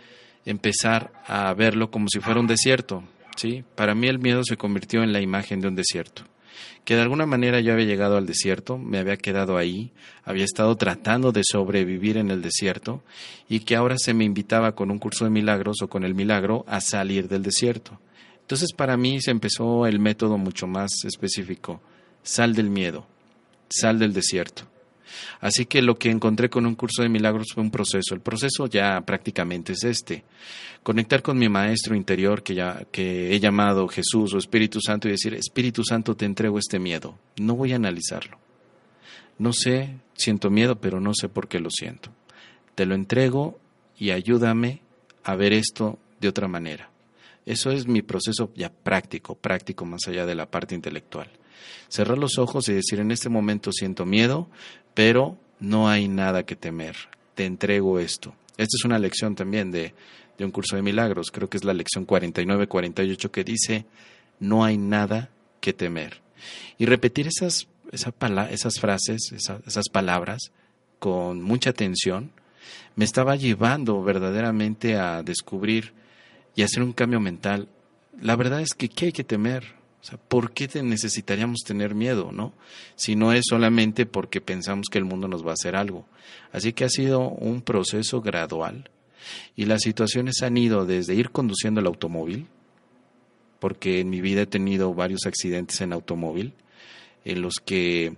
empezar 0.45 1.13
a 1.25 1.53
verlo 1.53 1.91
como 1.91 2.07
si 2.09 2.19
fuera 2.19 2.39
un 2.39 2.47
desierto. 2.47 3.03
¿sí? 3.37 3.63
Para 3.75 3.95
mí 3.95 4.07
el 4.07 4.19
miedo 4.19 4.43
se 4.43 4.57
convirtió 4.57 5.01
en 5.01 5.13
la 5.13 5.21
imagen 5.21 5.61
de 5.61 5.69
un 5.69 5.75
desierto 5.75 6.23
que 6.85 6.95
de 6.95 7.01
alguna 7.01 7.25
manera 7.25 7.59
yo 7.59 7.73
había 7.73 7.85
llegado 7.85 8.17
al 8.17 8.25
desierto, 8.25 8.77
me 8.77 8.97
había 8.97 9.17
quedado 9.17 9.57
ahí, 9.57 9.91
había 10.23 10.45
estado 10.45 10.75
tratando 10.75 11.31
de 11.31 11.43
sobrevivir 11.43 12.17
en 12.17 12.31
el 12.31 12.41
desierto 12.41 13.03
y 13.47 13.61
que 13.61 13.75
ahora 13.75 13.97
se 13.97 14.13
me 14.13 14.25
invitaba 14.25 14.73
con 14.75 14.91
un 14.91 14.99
curso 14.99 15.25
de 15.25 15.31
milagros 15.31 15.81
o 15.81 15.87
con 15.87 16.03
el 16.03 16.15
milagro 16.15 16.65
a 16.67 16.81
salir 16.81 17.27
del 17.27 17.43
desierto. 17.43 17.99
Entonces 18.41 18.73
para 18.73 18.97
mí 18.97 19.21
se 19.21 19.31
empezó 19.31 19.85
el 19.85 19.99
método 19.99 20.37
mucho 20.37 20.65
más 20.65 20.89
específico, 21.05 21.81
sal 22.23 22.55
del 22.55 22.69
miedo, 22.69 23.05
sal 23.69 23.99
del 23.99 24.13
desierto. 24.13 24.63
Así 25.39 25.65
que 25.65 25.81
lo 25.81 25.97
que 25.97 26.09
encontré 26.09 26.49
con 26.49 26.65
un 26.65 26.75
curso 26.75 27.01
de 27.01 27.09
milagros 27.09 27.47
fue 27.53 27.63
un 27.63 27.71
proceso. 27.71 28.13
El 28.13 28.21
proceso 28.21 28.67
ya 28.67 29.01
prácticamente 29.01 29.73
es 29.73 29.83
este. 29.83 30.23
Conectar 30.83 31.21
con 31.21 31.37
mi 31.37 31.49
maestro 31.49 31.95
interior 31.95 32.41
que, 32.41 32.55
ya, 32.55 32.85
que 32.91 33.35
he 33.35 33.39
llamado 33.39 33.87
Jesús 33.87 34.33
o 34.33 34.37
Espíritu 34.37 34.79
Santo 34.81 35.07
y 35.07 35.11
decir, 35.11 35.33
Espíritu 35.33 35.83
Santo, 35.83 36.15
te 36.15 36.25
entrego 36.25 36.57
este 36.57 36.79
miedo. 36.79 37.17
No 37.37 37.55
voy 37.55 37.73
a 37.73 37.75
analizarlo. 37.75 38.37
No 39.37 39.53
sé, 39.53 39.95
siento 40.15 40.49
miedo, 40.49 40.79
pero 40.79 40.99
no 40.99 41.13
sé 41.13 41.29
por 41.29 41.47
qué 41.47 41.59
lo 41.59 41.69
siento. 41.69 42.11
Te 42.75 42.85
lo 42.85 42.95
entrego 42.95 43.59
y 43.97 44.11
ayúdame 44.11 44.81
a 45.23 45.35
ver 45.35 45.53
esto 45.53 45.99
de 46.19 46.27
otra 46.27 46.47
manera. 46.47 46.89
Eso 47.45 47.71
es 47.71 47.87
mi 47.87 48.01
proceso 48.01 48.51
ya 48.55 48.69
práctico, 48.69 49.35
práctico 49.35 49.85
más 49.85 50.01
allá 50.07 50.25
de 50.25 50.35
la 50.35 50.45
parte 50.45 50.75
intelectual. 50.75 51.29
Cerrar 51.87 52.17
los 52.17 52.37
ojos 52.37 52.69
y 52.69 52.73
decir, 52.73 52.99
en 52.99 53.11
este 53.11 53.29
momento 53.29 53.71
siento 53.71 54.05
miedo, 54.05 54.47
pero 54.93 55.37
no 55.59 55.89
hay 55.89 56.07
nada 56.07 56.43
que 56.43 56.55
temer. 56.55 56.95
Te 57.35 57.45
entrego 57.45 57.99
esto. 57.99 58.35
Esta 58.57 58.77
es 58.77 58.85
una 58.85 58.99
lección 58.99 59.35
también 59.35 59.71
de, 59.71 59.93
de 60.39 60.45
un 60.45 60.51
curso 60.51 60.75
de 60.75 60.81
milagros. 60.81 61.29
Creo 61.31 61.49
que 61.49 61.57
es 61.57 61.65
la 61.65 61.73
lección 61.73 62.07
49-48 62.07 63.29
que 63.29 63.43
dice, 63.43 63.85
no 64.39 64.63
hay 64.63 64.77
nada 64.77 65.29
que 65.61 65.73
temer. 65.73 66.21
Y 66.79 66.85
repetir 66.85 67.27
esas, 67.27 67.67
esas 67.91 68.79
frases, 68.79 69.31
esas 69.31 69.89
palabras 69.89 70.51
con 70.97 71.41
mucha 71.41 71.69
atención, 71.71 72.31
me 72.95 73.05
estaba 73.05 73.35
llevando 73.35 74.01
verdaderamente 74.01 74.97
a 74.97 75.21
descubrir 75.23 75.93
y 76.55 76.63
hacer 76.63 76.83
un 76.83 76.93
cambio 76.93 77.19
mental. 77.19 77.67
La 78.21 78.35
verdad 78.35 78.61
es 78.61 78.73
que 78.73 78.89
¿qué 78.89 79.07
hay 79.07 79.11
que 79.11 79.23
temer? 79.23 79.75
O 80.01 80.05
sea, 80.05 80.17
¿por 80.17 80.51
qué 80.51 80.69
necesitaríamos 80.81 81.59
tener 81.65 81.93
miedo, 81.93 82.31
no? 82.31 82.53
Si 82.95 83.17
no 83.17 83.33
es 83.33 83.43
solamente 83.49 84.05
porque 84.05 84.39
pensamos 84.39 84.87
que 84.89 84.97
el 84.97 85.03
mundo 85.03 85.27
nos 85.27 85.45
va 85.45 85.51
a 85.51 85.55
hacer 85.55 85.75
algo. 85.75 86.05
Así 86.53 86.71
que 86.71 86.85
ha 86.85 86.89
sido 86.89 87.27
un 87.27 87.61
proceso 87.61 88.21
gradual 88.21 88.89
y 89.55 89.65
las 89.65 89.81
situaciones 89.81 90.41
han 90.41 90.57
ido 90.57 90.85
desde 90.85 91.15
ir 91.15 91.31
conduciendo 91.31 91.79
el 91.81 91.87
automóvil, 91.87 92.47
porque 93.59 93.99
en 93.99 94.09
mi 94.09 94.21
vida 94.21 94.41
he 94.43 94.47
tenido 94.47 94.93
varios 94.93 95.25
accidentes 95.25 95.81
en 95.81 95.93
automóvil, 95.93 96.53
en 97.25 97.41
los 97.41 97.55
que 97.55 98.15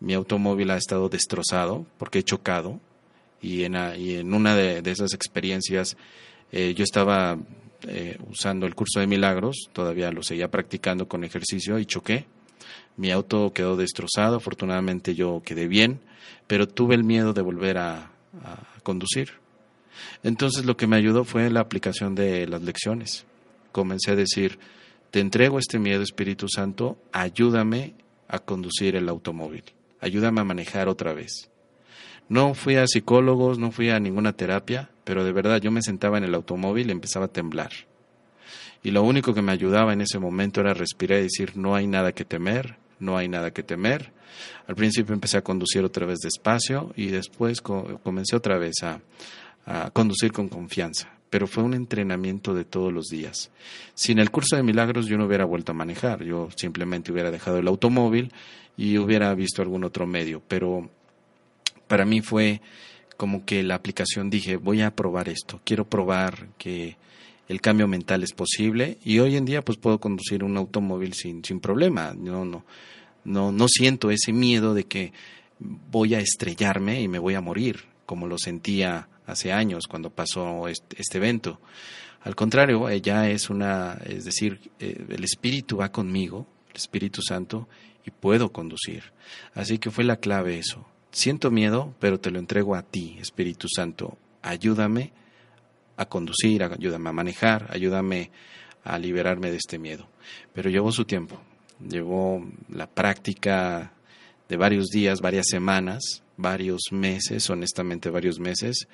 mi 0.00 0.14
automóvil 0.14 0.70
ha 0.70 0.76
estado 0.76 1.08
destrozado 1.08 1.86
porque 1.96 2.20
he 2.20 2.22
chocado 2.22 2.80
y 3.40 3.64
en, 3.64 3.74
en 3.74 4.34
una 4.34 4.54
de, 4.54 4.82
esas 4.90 5.14
experiencias 5.14 5.96
eh, 6.52 6.74
yo 6.74 6.84
estaba 6.84 7.38
eh, 7.88 8.18
usando 8.30 8.66
el 8.66 8.74
curso 8.74 9.00
de 9.00 9.06
milagros, 9.06 9.68
todavía 9.72 10.12
lo 10.12 10.22
seguía 10.22 10.50
practicando 10.50 11.08
con 11.08 11.24
ejercicio 11.24 11.78
y 11.78 11.86
choqué. 11.86 12.26
Mi 12.96 13.10
auto 13.10 13.52
quedó 13.52 13.76
destrozado, 13.76 14.36
afortunadamente 14.36 15.14
yo 15.14 15.42
quedé 15.44 15.66
bien, 15.66 16.00
pero 16.46 16.68
tuve 16.68 16.94
el 16.94 17.04
miedo 17.04 17.32
de 17.32 17.42
volver 17.42 17.78
a, 17.78 18.10
conducir. 18.82 19.41
Entonces 20.22 20.64
lo 20.64 20.76
que 20.76 20.86
me 20.86 20.96
ayudó 20.96 21.24
fue 21.24 21.50
la 21.50 21.60
aplicación 21.60 22.14
de 22.14 22.46
las 22.46 22.62
lecciones. 22.62 23.24
Comencé 23.72 24.12
a 24.12 24.16
decir, 24.16 24.58
te 25.10 25.20
entrego 25.20 25.58
este 25.58 25.78
miedo, 25.78 26.02
Espíritu 26.02 26.48
Santo, 26.48 26.98
ayúdame 27.12 27.94
a 28.28 28.38
conducir 28.38 28.96
el 28.96 29.08
automóvil, 29.08 29.64
ayúdame 30.00 30.40
a 30.40 30.44
manejar 30.44 30.88
otra 30.88 31.12
vez. 31.12 31.50
No 32.28 32.54
fui 32.54 32.76
a 32.76 32.86
psicólogos, 32.86 33.58
no 33.58 33.72
fui 33.72 33.90
a 33.90 34.00
ninguna 34.00 34.32
terapia, 34.32 34.90
pero 35.04 35.24
de 35.24 35.32
verdad 35.32 35.60
yo 35.60 35.70
me 35.70 35.82
sentaba 35.82 36.18
en 36.18 36.24
el 36.24 36.34
automóvil 36.34 36.88
y 36.88 36.92
empezaba 36.92 37.26
a 37.26 37.32
temblar. 37.32 37.72
Y 38.82 38.90
lo 38.90 39.02
único 39.02 39.34
que 39.34 39.42
me 39.42 39.52
ayudaba 39.52 39.92
en 39.92 40.00
ese 40.00 40.18
momento 40.18 40.60
era 40.60 40.74
respirar 40.74 41.18
y 41.20 41.24
decir, 41.24 41.56
no 41.56 41.74
hay 41.74 41.86
nada 41.86 42.12
que 42.12 42.24
temer, 42.24 42.76
no 42.98 43.16
hay 43.16 43.28
nada 43.28 43.52
que 43.52 43.62
temer. 43.62 44.12
Al 44.66 44.74
principio 44.74 45.14
empecé 45.14 45.36
a 45.36 45.44
conducir 45.44 45.84
otra 45.84 46.06
vez 46.06 46.20
despacio 46.20 46.92
y 46.96 47.08
después 47.08 47.60
comencé 47.60 48.34
otra 48.34 48.58
vez 48.58 48.82
a, 48.82 49.00
a 49.66 49.90
conducir 49.90 50.32
con 50.32 50.48
confianza. 50.48 51.08
Pero 51.30 51.46
fue 51.46 51.62
un 51.62 51.74
entrenamiento 51.74 52.54
de 52.54 52.64
todos 52.64 52.92
los 52.92 53.06
días. 53.08 53.50
Sin 53.94 54.18
el 54.18 54.30
curso 54.30 54.56
de 54.56 54.62
milagros 54.62 55.06
yo 55.06 55.16
no 55.16 55.26
hubiera 55.26 55.44
vuelto 55.44 55.72
a 55.72 55.74
manejar, 55.74 56.22
yo 56.24 56.48
simplemente 56.56 57.10
hubiera 57.10 57.30
dejado 57.30 57.58
el 57.58 57.68
automóvil 57.68 58.32
y 58.76 58.98
hubiera 58.98 59.34
visto 59.34 59.62
algún 59.62 59.84
otro 59.84 60.06
medio. 60.06 60.42
Pero 60.46 60.90
para 61.88 62.04
mí 62.04 62.20
fue 62.20 62.60
como 63.16 63.44
que 63.44 63.62
la 63.62 63.76
aplicación 63.76 64.30
dije, 64.30 64.56
voy 64.56 64.82
a 64.82 64.94
probar 64.94 65.28
esto, 65.28 65.60
quiero 65.64 65.88
probar 65.88 66.48
que 66.58 66.96
el 67.48 67.60
cambio 67.60 67.86
mental 67.86 68.22
es 68.22 68.32
posible 68.32 68.98
y 69.04 69.18
hoy 69.18 69.36
en 69.36 69.44
día 69.44 69.62
pues 69.62 69.78
puedo 69.78 70.00
conducir 70.00 70.42
un 70.42 70.56
automóvil 70.56 71.12
sin, 71.12 71.44
sin 71.44 71.60
problema, 71.60 72.14
no, 72.16 72.44
no, 72.44 72.64
no, 73.24 73.52
no 73.52 73.68
siento 73.68 74.10
ese 74.10 74.32
miedo 74.32 74.74
de 74.74 74.84
que 74.84 75.12
voy 75.60 76.14
a 76.14 76.20
estrellarme 76.20 77.00
y 77.00 77.08
me 77.08 77.18
voy 77.18 77.34
a 77.34 77.40
morir, 77.40 77.84
como 78.06 78.26
lo 78.26 78.38
sentía 78.38 79.08
hace 79.26 79.52
años 79.52 79.86
cuando 79.88 80.10
pasó 80.10 80.68
este, 80.68 80.96
este 81.00 81.18
evento. 81.18 81.60
Al 82.22 82.36
contrario, 82.36 82.88
ya 82.90 83.28
es 83.28 83.50
una, 83.50 83.98
es 84.04 84.24
decir, 84.24 84.70
eh, 84.78 85.04
el 85.08 85.24
Espíritu 85.24 85.78
va 85.78 85.90
conmigo, 85.90 86.46
el 86.70 86.76
Espíritu 86.76 87.20
Santo, 87.20 87.68
y 88.04 88.10
puedo 88.10 88.52
conducir. 88.52 89.12
Así 89.54 89.78
que 89.78 89.90
fue 89.90 90.04
la 90.04 90.16
clave 90.16 90.58
eso, 90.58 90.86
siento 91.10 91.50
miedo, 91.50 91.94
pero 91.98 92.20
te 92.20 92.30
lo 92.30 92.38
entrego 92.38 92.74
a 92.74 92.82
ti, 92.82 93.16
Espíritu 93.20 93.68
Santo. 93.68 94.18
Ayúdame 94.40 95.12
a 95.96 96.06
conducir, 96.06 96.62
ayúdame 96.62 97.10
a 97.10 97.12
manejar, 97.12 97.68
ayúdame 97.70 98.30
a 98.84 98.98
liberarme 98.98 99.50
de 99.50 99.56
este 99.56 99.78
miedo. 99.78 100.08
Pero 100.52 100.70
llevó 100.70 100.90
su 100.90 101.04
tiempo, 101.04 101.40
llevó 101.80 102.44
la 102.68 102.88
práctica 102.88 103.92
de 104.48 104.56
varios 104.56 104.88
días, 104.88 105.20
varias 105.20 105.46
semanas, 105.48 106.22
varios 106.42 106.82
meses, 106.90 107.48
honestamente 107.48 108.10
varios 108.10 108.38
meses, 108.38 108.88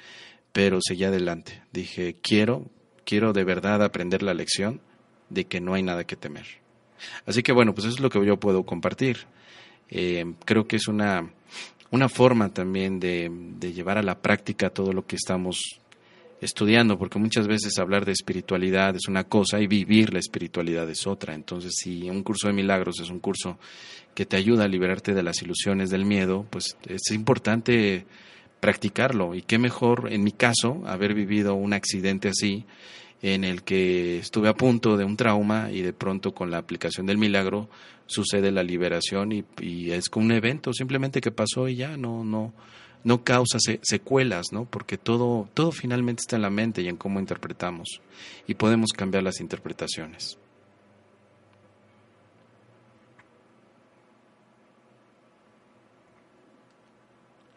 pero 0.52 0.78
seguí 0.80 1.04
adelante. 1.04 1.62
Dije, 1.72 2.16
quiero, 2.22 2.70
quiero 3.04 3.32
de 3.32 3.44
verdad 3.44 3.82
aprender 3.82 4.22
la 4.22 4.34
lección 4.34 4.80
de 5.30 5.46
que 5.46 5.60
no 5.60 5.74
hay 5.74 5.82
nada 5.82 6.04
que 6.04 6.16
temer. 6.16 6.46
Así 7.26 7.42
que 7.42 7.52
bueno, 7.52 7.74
pues 7.74 7.86
eso 7.86 7.96
es 7.96 8.00
lo 8.00 8.10
que 8.10 8.24
yo 8.24 8.38
puedo 8.38 8.64
compartir. 8.64 9.26
Eh, 9.90 10.34
creo 10.44 10.68
que 10.68 10.76
es 10.76 10.86
una 10.86 11.30
una 11.90 12.08
forma 12.08 12.50
también 12.50 13.00
de, 13.00 13.30
llevar 13.74 13.98
a 13.98 14.02
la 14.02 14.20
práctica 14.20 14.70
todo 14.70 14.92
lo 14.92 15.06
que 15.06 15.16
estamos 15.16 15.80
estudiando, 16.40 16.98
porque 16.98 17.18
muchas 17.18 17.46
veces 17.46 17.78
hablar 17.78 18.04
de 18.04 18.12
espiritualidad 18.12 18.94
es 18.94 19.08
una 19.08 19.24
cosa 19.24 19.60
y 19.60 19.66
vivir 19.66 20.12
la 20.12 20.20
espiritualidad 20.20 20.88
es 20.88 21.06
otra. 21.06 21.34
Entonces, 21.34 21.74
si 21.76 22.08
un 22.08 22.22
curso 22.22 22.48
de 22.48 22.54
milagros 22.54 23.00
es 23.00 23.10
un 23.10 23.18
curso 23.18 23.58
que 24.14 24.26
te 24.26 24.36
ayuda 24.36 24.64
a 24.64 24.68
liberarte 24.68 25.14
de 25.14 25.22
las 25.22 25.42
ilusiones 25.42 25.90
del 25.90 26.04
miedo, 26.04 26.46
pues 26.50 26.76
es 26.86 27.10
importante 27.10 28.06
practicarlo. 28.60 29.34
Y 29.34 29.42
qué 29.42 29.58
mejor, 29.58 30.12
en 30.12 30.22
mi 30.22 30.32
caso, 30.32 30.82
haber 30.86 31.14
vivido 31.14 31.54
un 31.54 31.72
accidente 31.72 32.28
así 32.28 32.64
en 33.20 33.44
el 33.44 33.62
que 33.62 34.18
estuve 34.18 34.48
a 34.48 34.54
punto 34.54 34.96
de 34.96 35.04
un 35.04 35.16
trauma 35.16 35.70
y 35.72 35.82
de 35.82 35.92
pronto 35.92 36.34
con 36.34 36.50
la 36.50 36.58
aplicación 36.58 37.06
del 37.06 37.18
milagro 37.18 37.68
sucede 38.06 38.52
la 38.52 38.62
liberación 38.62 39.32
y, 39.32 39.44
y 39.60 39.90
es 39.90 40.08
como 40.08 40.26
un 40.26 40.32
evento 40.32 40.72
simplemente 40.72 41.20
que 41.20 41.32
pasó 41.32 41.68
y 41.68 41.74
ya 41.74 41.96
no 41.96 42.22
no 42.22 42.54
no 43.08 43.24
causa 43.24 43.56
secuelas, 43.80 44.52
¿no? 44.52 44.66
Porque 44.66 44.98
todo 44.98 45.48
todo 45.54 45.72
finalmente 45.72 46.20
está 46.20 46.36
en 46.36 46.42
la 46.42 46.50
mente 46.50 46.82
y 46.82 46.88
en 46.88 46.98
cómo 46.98 47.18
interpretamos 47.18 48.02
y 48.46 48.54
podemos 48.54 48.92
cambiar 48.92 49.22
las 49.22 49.40
interpretaciones. 49.40 50.36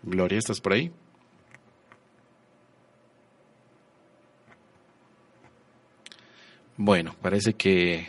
Gloria, 0.04 0.40
¿estás 0.40 0.62
por 0.62 0.72
ahí? 0.72 0.90
Bueno, 6.78 7.14
parece 7.22 7.56
que 7.56 8.08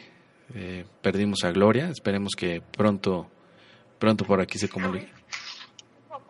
eh, 0.55 0.85
perdimos 1.02 1.42
a 1.42 1.50
Gloria. 1.50 1.88
Esperemos 1.88 2.35
que 2.37 2.61
pronto, 2.61 3.28
pronto 3.98 4.24
por 4.24 4.40
aquí 4.40 4.59
se 4.59 4.68
comunique. 4.68 5.21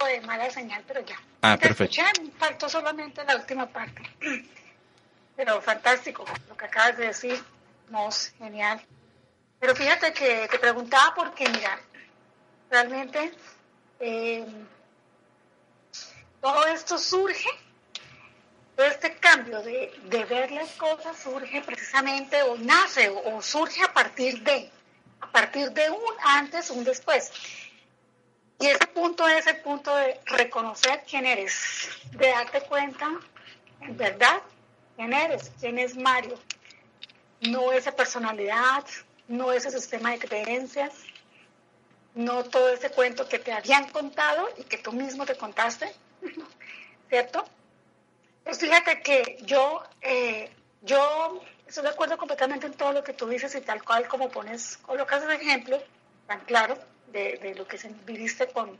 De 0.06 0.20
mala 0.22 0.50
señal, 0.50 0.82
pero 0.86 1.00
ya. 1.00 1.16
Ah, 1.42 1.56
perfecto. 1.56 1.96
Ya 1.96 2.10
faltó 2.38 2.68
solamente 2.68 3.24
la 3.24 3.36
última 3.36 3.66
parte. 3.66 4.02
Pero 5.36 5.62
fantástico 5.62 6.24
lo 6.48 6.56
que 6.56 6.66
acabas 6.66 6.98
de 6.98 7.06
decir. 7.06 7.42
Mos, 7.88 8.32
genial. 8.38 8.84
Pero 9.58 9.74
fíjate 9.74 10.12
que 10.12 10.46
te 10.50 10.58
preguntaba 10.58 11.14
porque, 11.14 11.48
mira, 11.48 11.78
realmente 12.70 13.32
eh, 14.00 14.46
todo 16.40 16.66
esto 16.66 16.98
surge 16.98 17.48
todo 18.76 18.86
este 18.86 19.14
cambio 19.16 19.62
de, 19.62 19.92
ver 20.28 20.50
las 20.50 20.70
cosas 20.72 21.16
surge 21.16 21.60
precisamente 21.62 22.42
o 22.42 22.56
nace 22.56 23.08
o, 23.10 23.42
surge 23.42 23.82
a 23.82 23.92
partir 23.92 24.42
de, 24.42 24.70
a 25.20 25.30
partir 25.30 25.70
de 25.72 25.90
un 25.90 26.14
antes, 26.24 26.70
un 26.70 26.82
después. 26.82 27.30
Y 28.62 28.68
ese 28.68 28.86
punto 28.86 29.26
es 29.26 29.44
el 29.48 29.56
punto 29.56 29.92
de 29.96 30.20
reconocer 30.24 31.02
quién 31.10 31.26
eres, 31.26 31.88
de 32.12 32.28
darte 32.28 32.60
cuenta, 32.60 33.10
en 33.80 33.96
verdad, 33.96 34.40
quién 34.94 35.12
eres, 35.12 35.50
quién 35.58 35.80
es 35.80 35.96
Mario. 35.96 36.38
No 37.40 37.72
esa 37.72 37.90
personalidad, 37.90 38.84
no 39.26 39.50
ese 39.50 39.72
sistema 39.72 40.12
de 40.12 40.20
creencias, 40.20 40.92
no 42.14 42.44
todo 42.44 42.68
ese 42.68 42.90
cuento 42.90 43.28
que 43.28 43.40
te 43.40 43.52
habían 43.52 43.88
contado 43.90 44.48
y 44.56 44.62
que 44.62 44.78
tú 44.78 44.92
mismo 44.92 45.26
te 45.26 45.34
contaste, 45.34 45.92
¿cierto? 47.08 47.44
Pues 48.44 48.60
fíjate 48.60 49.02
que 49.02 49.38
yo, 49.42 49.82
eh, 50.02 50.52
yo 50.82 51.42
estoy 51.66 51.82
de 51.82 51.88
acuerdo 51.88 52.16
completamente 52.16 52.66
en 52.66 52.74
todo 52.74 52.92
lo 52.92 53.02
que 53.02 53.12
tú 53.12 53.26
dices 53.26 53.52
y 53.56 53.60
tal 53.60 53.82
cual 53.82 54.06
como 54.06 54.30
pones, 54.30 54.76
colocas 54.76 55.24
el 55.24 55.32
ejemplo 55.32 55.82
tan 56.28 56.38
claro 56.44 56.91
de, 57.12 57.54
lo 57.56 57.66
que 57.66 57.78
viviste 58.06 58.48
con, 58.48 58.78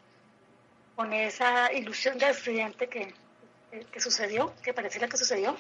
con 0.97 1.13
esa 1.13 1.73
ilusión 1.73 2.19
de 2.19 2.27
accidente 2.27 2.89
que, 2.89 3.15
que, 3.93 4.01
sucedió, 4.01 4.53
que 4.63 4.73
pareciera 4.73 5.09
que 5.09 5.17
sucedió. 5.17 5.57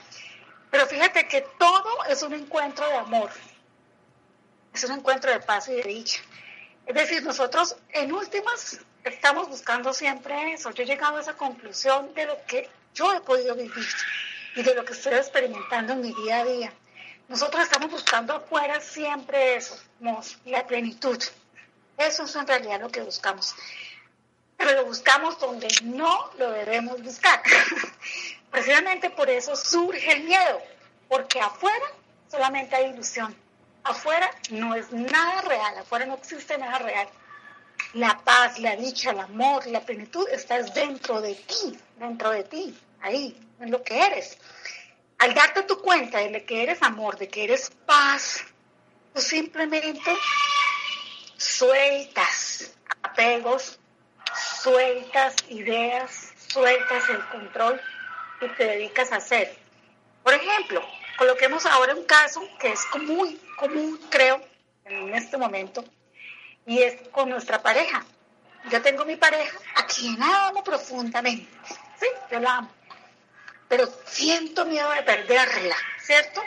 Pero 0.70 0.86
fíjate 0.86 1.28
que 1.28 1.42
todo 1.58 2.04
es 2.08 2.22
un 2.22 2.32
encuentro 2.32 2.86
de 2.86 2.96
amor, 2.96 3.30
es 4.72 4.84
un 4.84 4.92
encuentro 4.92 5.30
de 5.30 5.40
paz 5.40 5.68
y 5.68 5.74
de 5.74 5.82
dicha. 5.82 6.20
Es 6.86 6.94
decir, 6.94 7.22
nosotros 7.22 7.76
en 7.92 8.12
últimas 8.12 8.80
estamos 9.04 9.48
buscando 9.48 9.92
siempre 9.92 10.52
eso. 10.52 10.70
Yo 10.70 10.82
he 10.82 10.86
llegado 10.86 11.16
a 11.16 11.20
esa 11.20 11.34
conclusión 11.34 12.12
de 12.14 12.26
lo 12.26 12.36
que 12.46 12.68
yo 12.94 13.12
he 13.14 13.20
podido 13.20 13.54
vivir 13.54 13.86
y 14.56 14.62
de 14.62 14.74
lo 14.74 14.84
que 14.84 14.92
estoy 14.92 15.14
experimentando 15.14 15.92
en 15.92 16.00
mi 16.00 16.14
día 16.14 16.40
a 16.40 16.44
día. 16.44 16.72
Nosotros 17.28 17.62
estamos 17.62 17.90
buscando 17.90 18.34
afuera 18.34 18.80
siempre 18.80 19.56
eso, 19.56 19.78
la 20.44 20.66
plenitud. 20.66 21.18
Eso 21.96 22.24
es 22.24 22.36
en 22.36 22.46
realidad 22.46 22.80
lo 22.80 22.90
que 22.90 23.02
buscamos. 23.02 23.54
Pero 24.56 24.72
lo 24.72 24.84
buscamos 24.86 25.38
donde 25.38 25.68
no 25.84 26.30
lo 26.38 26.50
debemos 26.50 27.02
buscar. 27.02 27.42
Precisamente 28.50 29.10
por 29.10 29.30
eso 29.30 29.56
surge 29.56 30.12
el 30.12 30.24
miedo, 30.24 30.60
porque 31.08 31.40
afuera 31.40 31.86
solamente 32.30 32.76
hay 32.76 32.90
ilusión. 32.90 33.34
Afuera 33.84 34.30
no 34.50 34.74
es 34.74 34.92
nada 34.92 35.40
real, 35.42 35.78
afuera 35.78 36.06
no 36.06 36.14
existe 36.14 36.56
nada 36.58 36.78
real. 36.78 37.08
La 37.94 38.18
paz, 38.18 38.58
la 38.58 38.76
dicha, 38.76 39.10
el 39.10 39.20
amor, 39.20 39.66
la 39.66 39.80
plenitud 39.80 40.28
está 40.30 40.62
dentro 40.62 41.20
de 41.20 41.34
ti, 41.34 41.78
dentro 41.98 42.30
de 42.30 42.44
ti, 42.44 42.78
ahí, 43.00 43.36
en 43.58 43.70
lo 43.70 43.82
que 43.82 44.06
eres. 44.06 44.38
Al 45.18 45.34
darte 45.34 45.62
tu 45.62 45.80
cuenta 45.80 46.18
de 46.18 46.44
que 46.44 46.62
eres 46.62 46.82
amor, 46.82 47.16
de 47.16 47.28
que 47.28 47.44
eres 47.44 47.70
paz, 47.86 48.44
tú 49.14 49.20
simplemente 49.20 50.16
sueltas 51.42 52.72
apegos, 53.02 53.78
sueltas 54.62 55.34
ideas, 55.48 56.32
sueltas 56.48 57.08
el 57.10 57.24
control 57.28 57.80
y 58.40 58.48
te 58.48 58.64
dedicas 58.64 59.12
a 59.12 59.16
hacer. 59.16 59.56
Por 60.22 60.34
ejemplo, 60.34 60.82
coloquemos 61.18 61.66
ahora 61.66 61.94
un 61.94 62.04
caso 62.04 62.42
que 62.60 62.68
es 62.72 62.80
muy 63.00 63.40
común, 63.58 64.00
creo, 64.08 64.40
en 64.84 65.14
este 65.14 65.36
momento, 65.36 65.84
y 66.64 66.80
es 66.80 67.08
con 67.08 67.28
nuestra 67.28 67.60
pareja. 67.60 68.04
Yo 68.70 68.80
tengo 68.80 69.04
mi 69.04 69.16
pareja 69.16 69.58
a 69.74 69.86
quien 69.86 70.22
amo 70.22 70.62
profundamente, 70.62 71.50
sí, 71.98 72.06
yo 72.30 72.38
la 72.38 72.58
amo, 72.58 72.70
pero 73.68 73.88
siento 74.06 74.64
miedo 74.64 74.88
de 74.92 75.02
perderla, 75.02 75.76
¿cierto? 76.00 76.40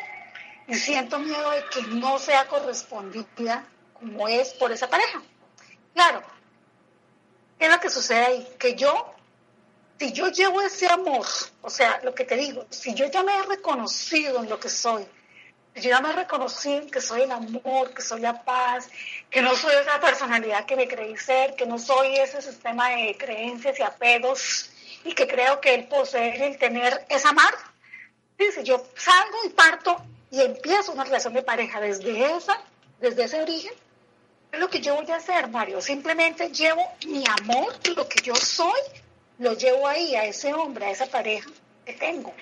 Y 0.67 0.75
siento 0.75 1.19
miedo 1.19 1.51
de 1.51 1.65
que 1.65 1.81
no 1.83 2.17
sea 2.17 2.47
correspondida 2.47 3.65
como 3.95 4.27
es 4.27 4.53
por 4.53 4.71
esa 4.71 4.89
pareja. 4.89 5.21
Claro, 5.93 6.21
¿qué 7.57 7.65
es 7.65 7.71
lo 7.71 7.79
que 7.79 7.89
sucede 7.89 8.25
ahí? 8.25 8.47
Que 8.59 8.75
yo, 8.75 9.13
si 9.99 10.11
yo 10.11 10.29
llevo 10.29 10.61
ese 10.61 10.87
amor, 10.87 11.25
o 11.61 11.69
sea, 11.69 11.99
lo 12.03 12.13
que 12.13 12.25
te 12.25 12.35
digo, 12.35 12.65
si 12.69 12.93
yo 12.93 13.05
ya 13.09 13.23
me 13.23 13.35
he 13.35 13.43
reconocido 13.43 14.43
en 14.43 14.49
lo 14.49 14.59
que 14.59 14.69
soy, 14.69 15.05
yo 15.75 15.89
ya 15.89 15.99
me 15.99 16.13
reconocí 16.13 16.87
que 16.89 17.01
soy 17.01 17.23
el 17.23 17.31
amor, 17.31 17.93
que 17.93 18.01
soy 18.01 18.21
la 18.21 18.43
paz, 18.43 18.89
que 19.29 19.41
no 19.41 19.53
soy 19.55 19.73
esa 19.75 19.99
personalidad 19.99 20.65
que 20.65 20.77
me 20.77 20.87
creí 20.87 21.17
ser, 21.17 21.55
que 21.55 21.65
no 21.65 21.77
soy 21.77 22.15
ese 22.15 22.41
sistema 22.41 22.89
de 22.91 23.17
creencias 23.17 23.77
y 23.79 23.83
apegos 23.83 24.69
y 25.03 25.13
que 25.13 25.27
creo 25.27 25.59
que 25.59 25.73
el 25.73 25.87
poseer, 25.87 26.41
el 26.41 26.57
tener 26.57 27.05
es 27.09 27.25
amar. 27.25 27.53
Dice, 28.37 28.63
yo 28.63 28.85
salgo 28.95 29.37
y 29.45 29.49
parto 29.49 29.97
y 30.31 30.41
empiezo 30.41 30.93
una 30.93 31.03
relación 31.03 31.33
de 31.33 31.43
pareja 31.43 31.81
desde 31.81 32.35
esa, 32.35 32.61
desde 32.99 33.25
ese 33.25 33.41
origen. 33.41 33.73
Lo 34.53 34.69
que 34.69 34.79
yo 34.79 34.95
voy 34.95 35.11
a 35.11 35.17
hacer, 35.17 35.49
Mario. 35.49 35.81
Simplemente 35.81 36.49
llevo 36.49 36.81
mi 37.05 37.23
amor, 37.41 37.73
lo 37.95 38.07
que 38.07 38.21
yo 38.21 38.35
soy, 38.35 38.79
lo 39.39 39.53
llevo 39.53 39.87
ahí 39.87 40.15
a 40.15 40.25
ese 40.25 40.53
hombre, 40.53 40.85
a 40.85 40.91
esa 40.91 41.07
pareja 41.07 41.49
que 41.85 41.93
tengo. 41.93 42.33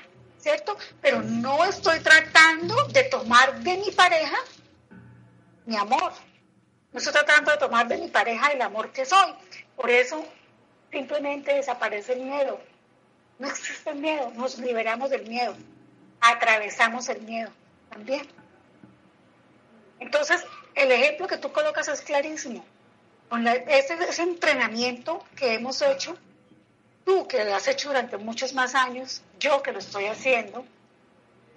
¿cierto? 0.43 0.77
Pero 1.01 1.21
no 1.21 1.63
estoy 1.63 2.01
tratando 2.01 2.75
de 2.89 3.03
tomar 3.05 3.59
de 3.61 3.77
mi 3.77 3.91
pareja 3.91 4.37
mi 5.65 5.77
amor. 5.77 6.11
No 6.91 6.99
estoy 6.99 7.13
tratando 7.13 7.51
de 7.51 7.57
tomar 7.57 7.87
de 7.87 7.97
mi 7.97 8.09
pareja 8.09 8.51
el 8.51 8.61
amor 8.61 8.91
que 8.91 9.05
soy. 9.05 9.33
Por 9.77 9.89
eso 9.89 10.25
simplemente 10.91 11.53
desaparece 11.53 12.13
el 12.13 12.23
miedo. 12.23 12.59
No 13.39 13.47
existe 13.47 13.89
el 13.89 13.99
miedo, 13.99 14.31
nos 14.35 14.59
liberamos 14.59 15.09
del 15.09 15.25
miedo. 15.27 15.55
Atravesamos 16.19 17.07
el 17.07 17.21
miedo 17.21 17.49
también. 17.89 18.27
Entonces, 19.99 20.43
el 20.75 20.91
ejemplo 20.91 21.27
que 21.27 21.37
tú 21.37 21.51
colocas 21.51 21.87
es 21.87 22.01
clarísimo. 22.01 22.65
Con 23.29 23.47
ese, 23.47 23.93
ese 24.07 24.21
entrenamiento 24.21 25.23
que 25.35 25.55
hemos 25.55 25.81
hecho, 25.81 26.17
tú 27.05 27.27
que 27.27 27.43
lo 27.43 27.55
has 27.55 27.67
hecho 27.67 27.89
durante 27.89 28.17
muchos 28.17 28.53
más 28.53 28.75
años, 28.75 29.21
yo 29.39 29.61
que 29.63 29.71
lo 29.71 29.79
estoy 29.79 30.05
haciendo, 30.05 30.65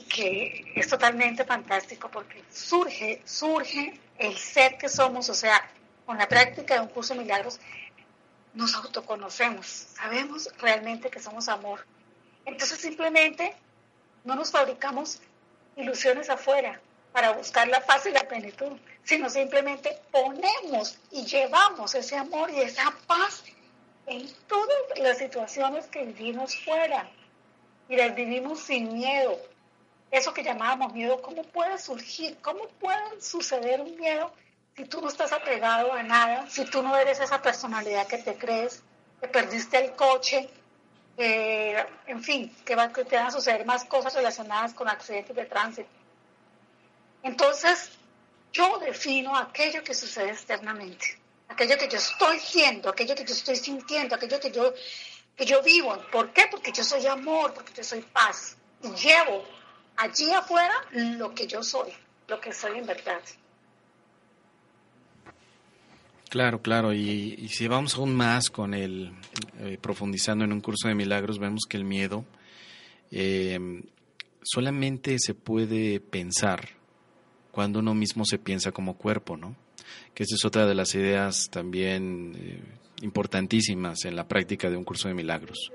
que 0.09 0.73
es 0.75 0.89
totalmente 0.89 1.45
fantástico 1.45 2.11
porque 2.11 2.43
surge, 2.51 3.23
surge 3.25 3.99
el 4.19 4.37
ser 4.37 4.79
que 4.79 4.89
somos, 4.89 5.29
o 5.29 5.35
sea, 5.35 5.69
con 6.05 6.19
la 6.19 6.29
práctica 6.29 6.75
de 6.75 6.81
un 6.81 6.89
curso 6.89 7.15
de 7.15 7.21
milagros, 7.21 7.61
nos 8.55 8.75
autoconocemos, 8.75 9.67
sabemos 9.67 10.49
realmente 10.59 11.11
que 11.11 11.21
somos 11.21 11.49
amor. 11.49 11.85
Entonces 12.47 12.79
simplemente 12.79 13.55
no 14.25 14.35
nos 14.35 14.51
fabricamos 14.51 15.21
ilusiones 15.77 16.31
afuera 16.31 16.81
para 17.13 17.33
buscar 17.33 17.69
la 17.69 17.85
paz 17.85 18.07
y 18.07 18.13
la 18.13 18.27
plenitud, 18.27 18.79
sino 19.07 19.31
simplemente 19.31 19.99
ponemos 20.11 20.99
y 21.13 21.25
llevamos 21.25 21.95
ese 21.95 22.17
amor 22.17 22.51
y 22.51 22.61
esa 22.61 22.93
paz 23.07 23.45
en 24.07 24.29
todas 24.49 24.77
las 24.97 25.19
situaciones 25.19 25.87
que 25.87 26.05
vivimos 26.05 26.57
fuera 26.65 27.09
y 27.89 27.97
las 27.97 28.15
vivimos 28.17 28.61
sin 28.61 28.93
miedo. 28.93 29.39
Eso 30.11 30.35
que 30.35 30.43
llamábamos 30.43 30.93
miedo, 30.93 31.23
¿cómo 31.23 31.45
puede 31.45 31.79
surgir? 31.79 32.37
¿Cómo 32.43 32.67
puede 32.81 33.21
suceder 33.21 33.81
un 33.81 33.97
miedo 33.97 34.33
si 34.77 34.85
tú 34.85 35.01
no 35.01 35.09
estás 35.09 35.33
apegado 35.33 35.93
a 35.93 36.03
nada? 36.03 36.51
Si 36.51 36.65
tú 36.65 36.83
no 36.83 36.97
eres 36.97 37.21
esa 37.21 37.41
personalidad 37.41 38.09
que 38.09 38.19
te 38.19 38.37
crees, 38.37 38.83
que 39.21 39.29
perdiste 39.29 39.79
el 39.79 39.93
coche, 39.93 40.51
en 41.17 42.23
fin, 42.25 42.53
que, 42.65 42.75
va, 42.75 42.93
que 42.93 43.05
te 43.05 43.15
van 43.17 43.27
a 43.27 43.31
suceder 43.31 43.65
más 43.65 43.85
cosas 43.85 44.15
relacionadas 44.15 44.75
con 44.75 44.89
accidentes 44.89 45.35
de 45.35 45.45
tránsito. 45.45 45.89
Entonces, 47.23 47.96
yo 48.57 48.79
defino 48.79 49.37
aquello 49.37 49.83
que 49.83 49.95
sucede 49.95 50.31
externamente, 50.31 51.19
aquello 51.49 51.77
que 51.79 51.89
yo 51.89 51.99
estoy 51.99 52.39
siendo, 52.39 52.89
aquello 52.89 53.15
que 53.15 53.25
yo 53.25 53.35
estoy 53.35 53.57
sintiendo, 53.57 54.15
aquello 54.15 54.41
que 54.41 54.51
yo, 54.51 54.73
que 55.37 55.45
yo 55.45 55.63
vivo. 55.63 55.97
¿Por 56.11 56.33
qué? 56.33 56.45
Porque 56.51 56.73
yo 56.73 56.83
soy 56.83 57.07
amor, 57.07 57.53
porque 57.55 57.73
yo 57.77 57.85
soy 57.85 58.01
paz. 58.01 58.57
Y 58.83 58.89
llevo 58.89 59.45
allí 59.97 60.31
afuera 60.33 60.75
lo 60.93 61.35
que 61.35 61.47
yo 61.47 61.63
soy, 61.63 61.91
lo 62.29 62.41
que 62.41 62.53
soy 62.53 62.79
en 62.79 62.87
verdad. 62.87 63.21
Claro, 66.29 66.61
claro, 66.61 66.93
y, 66.93 67.49
si 67.49 67.69
vamos 67.69 67.95
aún 67.95 68.15
más 68.15 68.51
con 68.51 68.75
el, 68.75 69.13
eh, 69.61 69.79
profundizando 69.81 70.45
en 70.45 70.53
un 70.53 70.61
curso 70.61 70.89
de 70.89 70.95
milagros, 70.95 71.39
vemos 71.39 71.63
que 71.69 71.77
el 71.77 71.85
miedo 71.85 72.25
eh, 73.11 73.59
solamente 74.43 75.19
se 75.19 75.35
puede 75.35 76.01
pensar 76.01 76.77
cuando 77.57 77.79
uno 77.79 77.95
mismo 77.95 78.27
se 78.27 78.37
piensa 78.37 78.71
como 78.71 78.99
cuerpo, 78.99 79.39
¿no? 79.39 79.57
Que 80.13 80.25
esa 80.25 80.35
es 80.35 80.45
otra 80.45 80.67
de 80.67 80.75
las 80.75 80.95
ideas 80.95 81.49
también 81.51 82.37
eh, 82.39 82.61
importantísimas 83.01 84.05
en 84.05 84.15
la 84.15 84.29
práctica 84.29 84.69
de 84.69 84.77
un 84.77 84.85
curso 84.85 85.09
de 85.09 85.15
milagros. 85.15 85.73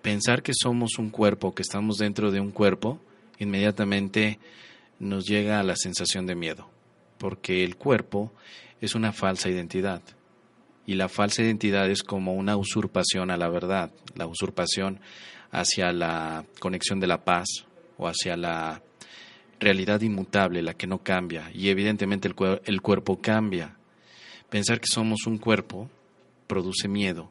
Pensar 0.00 0.42
que 0.42 0.52
somos 0.54 0.98
un 0.98 1.10
cuerpo, 1.10 1.54
que 1.54 1.60
estamos 1.60 1.98
dentro 1.98 2.30
de 2.30 2.40
un 2.40 2.50
cuerpo, 2.52 3.02
inmediatamente 3.38 4.38
nos 4.98 5.26
llega 5.26 5.60
a 5.60 5.62
la 5.62 5.76
sensación 5.76 6.24
de 6.24 6.36
miedo, 6.36 6.70
porque 7.18 7.64
el 7.64 7.76
cuerpo 7.76 8.32
es 8.80 8.94
una 8.94 9.12
falsa 9.12 9.50
identidad. 9.50 10.00
Y 10.86 10.94
la 10.94 11.10
falsa 11.10 11.42
identidad 11.42 11.90
es 11.90 12.02
como 12.02 12.32
una 12.32 12.56
usurpación 12.56 13.30
a 13.30 13.36
la 13.36 13.50
verdad, 13.50 13.90
la 14.14 14.26
usurpación 14.26 15.00
hacia 15.50 15.92
la 15.92 16.46
conexión 16.60 16.98
de 16.98 17.08
la 17.08 17.24
paz 17.24 17.66
o 17.98 18.08
hacia 18.08 18.38
la 18.38 18.80
realidad 19.60 20.00
inmutable, 20.00 20.62
la 20.62 20.74
que 20.74 20.86
no 20.86 21.02
cambia. 21.02 21.50
Y 21.54 21.68
evidentemente 21.68 22.28
el, 22.28 22.34
el 22.64 22.80
cuerpo 22.80 23.20
cambia. 23.20 23.76
Pensar 24.48 24.80
que 24.80 24.88
somos 24.88 25.26
un 25.26 25.38
cuerpo 25.38 25.88
produce 26.46 26.88
miedo. 26.88 27.30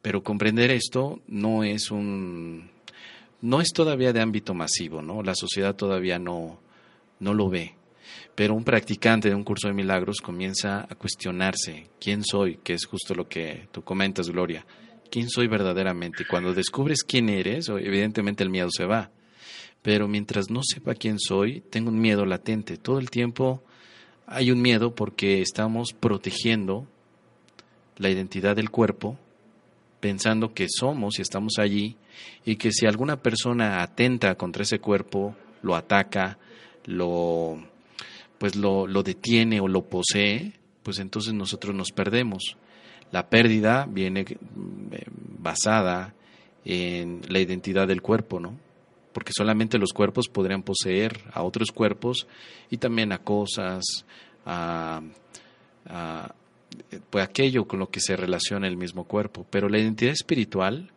Pero 0.00 0.22
comprender 0.22 0.70
esto 0.72 1.20
no 1.28 1.62
es 1.62 1.90
un 1.92 2.70
no 3.42 3.60
es 3.60 3.72
todavía 3.72 4.12
de 4.12 4.20
ámbito 4.20 4.54
masivo, 4.54 5.02
¿no? 5.02 5.22
La 5.22 5.34
sociedad 5.34 5.74
todavía 5.74 6.18
no, 6.18 6.60
no 7.18 7.34
lo 7.34 7.50
ve. 7.50 7.74
Pero 8.34 8.54
un 8.54 8.64
practicante 8.64 9.28
de 9.28 9.34
un 9.34 9.44
curso 9.44 9.68
de 9.68 9.74
milagros 9.74 10.20
comienza 10.22 10.86
a 10.88 10.94
cuestionarse 10.94 11.88
quién 12.00 12.24
soy, 12.24 12.58
que 12.62 12.74
es 12.74 12.86
justo 12.86 13.14
lo 13.14 13.28
que 13.28 13.68
tú 13.72 13.82
comentas, 13.82 14.30
Gloria. 14.30 14.64
¿Quién 15.10 15.28
soy 15.28 15.48
verdaderamente? 15.48 16.22
Y 16.22 16.26
cuando 16.26 16.54
descubres 16.54 17.02
quién 17.02 17.28
eres, 17.28 17.68
evidentemente 17.68 18.42
el 18.42 18.50
miedo 18.50 18.68
se 18.70 18.86
va. 18.86 19.10
Pero 19.82 20.06
mientras 20.08 20.50
no 20.50 20.62
sepa 20.62 20.94
quién 20.94 21.18
soy, 21.18 21.60
tengo 21.60 21.90
un 21.90 22.00
miedo 22.00 22.24
latente. 22.24 22.76
Todo 22.76 22.98
el 22.98 23.10
tiempo 23.10 23.62
hay 24.26 24.50
un 24.50 24.62
miedo 24.62 24.94
porque 24.94 25.42
estamos 25.42 25.92
protegiendo 25.92 26.86
la 27.96 28.08
identidad 28.08 28.56
del 28.56 28.70
cuerpo, 28.70 29.18
pensando 30.00 30.54
que 30.54 30.66
somos 30.68 31.18
y 31.18 31.22
estamos 31.22 31.58
allí, 31.58 31.96
y 32.44 32.56
que 32.56 32.72
si 32.72 32.86
alguna 32.86 33.22
persona 33.22 33.82
atenta 33.82 34.36
contra 34.36 34.62
ese 34.62 34.78
cuerpo, 34.78 35.36
lo 35.62 35.74
ataca, 35.76 36.38
lo 36.84 37.58
pues 38.38 38.56
lo, 38.56 38.88
lo 38.88 39.04
detiene 39.04 39.60
o 39.60 39.68
lo 39.68 39.84
posee, 39.84 40.52
pues 40.82 40.98
entonces 40.98 41.32
nosotros 41.32 41.76
nos 41.76 41.92
perdemos. 41.92 42.56
La 43.12 43.28
pérdida 43.28 43.86
viene 43.88 44.22
eh, 44.22 45.04
basada 45.38 46.12
en 46.64 47.20
la 47.28 47.38
identidad 47.38 47.86
del 47.86 48.02
cuerpo, 48.02 48.40
¿no? 48.40 48.56
Porque 49.12 49.32
solamente 49.34 49.78
los 49.78 49.92
cuerpos 49.92 50.28
podrían 50.28 50.62
poseer 50.62 51.20
a 51.32 51.42
otros 51.42 51.70
cuerpos 51.70 52.26
y 52.70 52.78
también 52.78 53.12
a 53.12 53.18
cosas, 53.18 53.84
a, 54.46 55.02
pues 57.10 57.24
aquello 57.24 57.66
con 57.66 57.78
lo 57.78 57.90
que 57.90 58.00
se 58.00 58.16
relaciona 58.16 58.66
el 58.66 58.76
mismo 58.76 59.04
cuerpo. 59.04 59.46
Pero 59.50 59.68
la 59.68 59.78
identidad 59.78 60.12
espiritual 60.12 60.90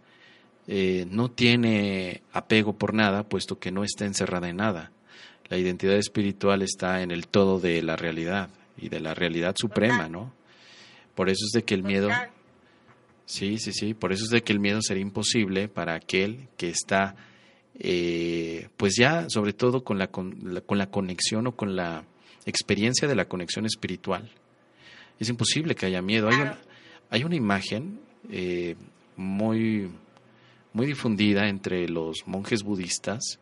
eh, 0.67 1.05
no 1.09 1.29
tiene 1.29 2.21
apego 2.31 2.73
por 2.77 2.93
nada, 2.93 3.23
puesto 3.23 3.59
que 3.59 3.71
no 3.71 3.83
está 3.83 4.05
encerrada 4.05 4.49
en 4.49 4.57
nada. 4.57 4.91
La 5.47 5.57
identidad 5.57 5.95
espiritual 5.95 6.61
está 6.61 7.03
en 7.03 7.11
el 7.11 7.27
todo 7.27 7.59
de 7.59 7.83
la 7.83 7.95
realidad 7.95 8.49
y 8.77 8.89
de 8.89 8.99
la 8.99 9.13
realidad 9.13 9.55
suprema, 9.57 10.09
¿no? 10.09 10.33
Por 11.13 11.29
eso 11.29 11.45
es 11.45 11.51
de 11.51 11.63
que 11.63 11.75
el 11.75 11.83
miedo... 11.83 12.09
Sí, 13.27 13.57
sí, 13.57 13.73
sí, 13.73 13.95
por 13.95 14.13
eso 14.13 14.25
es 14.25 14.29
de 14.29 14.43
que 14.43 14.53
el 14.53 14.59
miedo 14.59 14.81
sería 14.83 15.01
imposible 15.01 15.67
para 15.67 15.95
aquel 15.95 16.47
que 16.57 16.69
está, 16.69 17.15
eh, 17.79 18.69
pues 18.77 18.95
ya 18.97 19.29
sobre 19.29 19.53
todo 19.53 19.83
con 19.83 19.97
la, 19.97 20.07
con 20.07 20.35
la, 20.41 20.89
conexión 20.89 21.47
o 21.47 21.55
con 21.55 21.75
la 21.75 22.05
experiencia 22.45 23.07
de 23.07 23.15
la 23.15 23.25
conexión 23.25 23.65
espiritual. 23.65 24.29
Es 25.19 25.29
imposible 25.29 25.75
que 25.75 25.85
haya 25.85 26.01
miedo. 26.01 26.29
Hay 26.29 26.35
una, 26.35 26.59
hay 27.09 27.23
una 27.23 27.35
imagen 27.35 27.99
eh, 28.29 28.75
muy, 29.17 29.89
muy 30.73 30.87
difundida 30.87 31.47
entre 31.47 31.87
los 31.87 32.27
monjes 32.27 32.63
budistas 32.63 33.39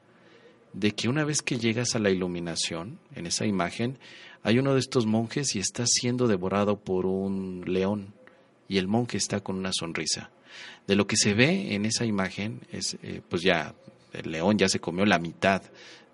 de 0.74 0.92
que 0.92 1.08
una 1.08 1.24
vez 1.24 1.42
que 1.42 1.58
llegas 1.58 1.96
a 1.96 2.00
la 2.00 2.10
iluminación, 2.10 3.00
en 3.16 3.28
esa 3.28 3.46
imagen, 3.46 4.00
hay 4.42 4.58
uno 4.58 4.74
de 4.74 4.80
estos 4.80 5.06
monjes 5.06 5.56
y 5.56 5.60
está 5.60 5.86
siendo 5.86 6.28
devorado 6.28 6.78
por 6.78 7.06
un 7.06 7.64
león 7.66 8.14
y 8.68 8.78
el 8.78 8.88
monje 8.88 9.18
está 9.18 9.40
con 9.40 9.58
una 9.58 9.72
sonrisa. 9.72 10.32
De 10.88 10.96
lo 10.96 11.08
que 11.08 11.16
se 11.16 11.34
ve 11.34 11.76
en 11.76 11.86
esa 11.86 12.06
imagen 12.06 12.62
es, 12.72 12.98
eh, 13.04 13.22
pues 13.30 13.42
ya, 13.42 13.74
el 14.14 14.32
león 14.32 14.58
ya 14.58 14.70
se 14.70 14.80
comió 14.80 15.06
la 15.06 15.20
mitad 15.20 15.62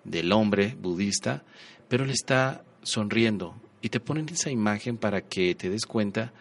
del 0.04 0.32
hombre 0.32 0.76
budista, 0.80 1.44
pero 1.88 2.04
él 2.04 2.10
está 2.10 2.64
sonriendo 2.82 3.54
y 3.82 3.88
te 3.90 4.00
ponen 4.00 4.28
esa 4.28 4.50
imagen 4.50 4.96
para 4.96 5.22
que 5.22 5.54
te 5.54 5.68
des 5.68 5.86
cuenta 5.86 6.32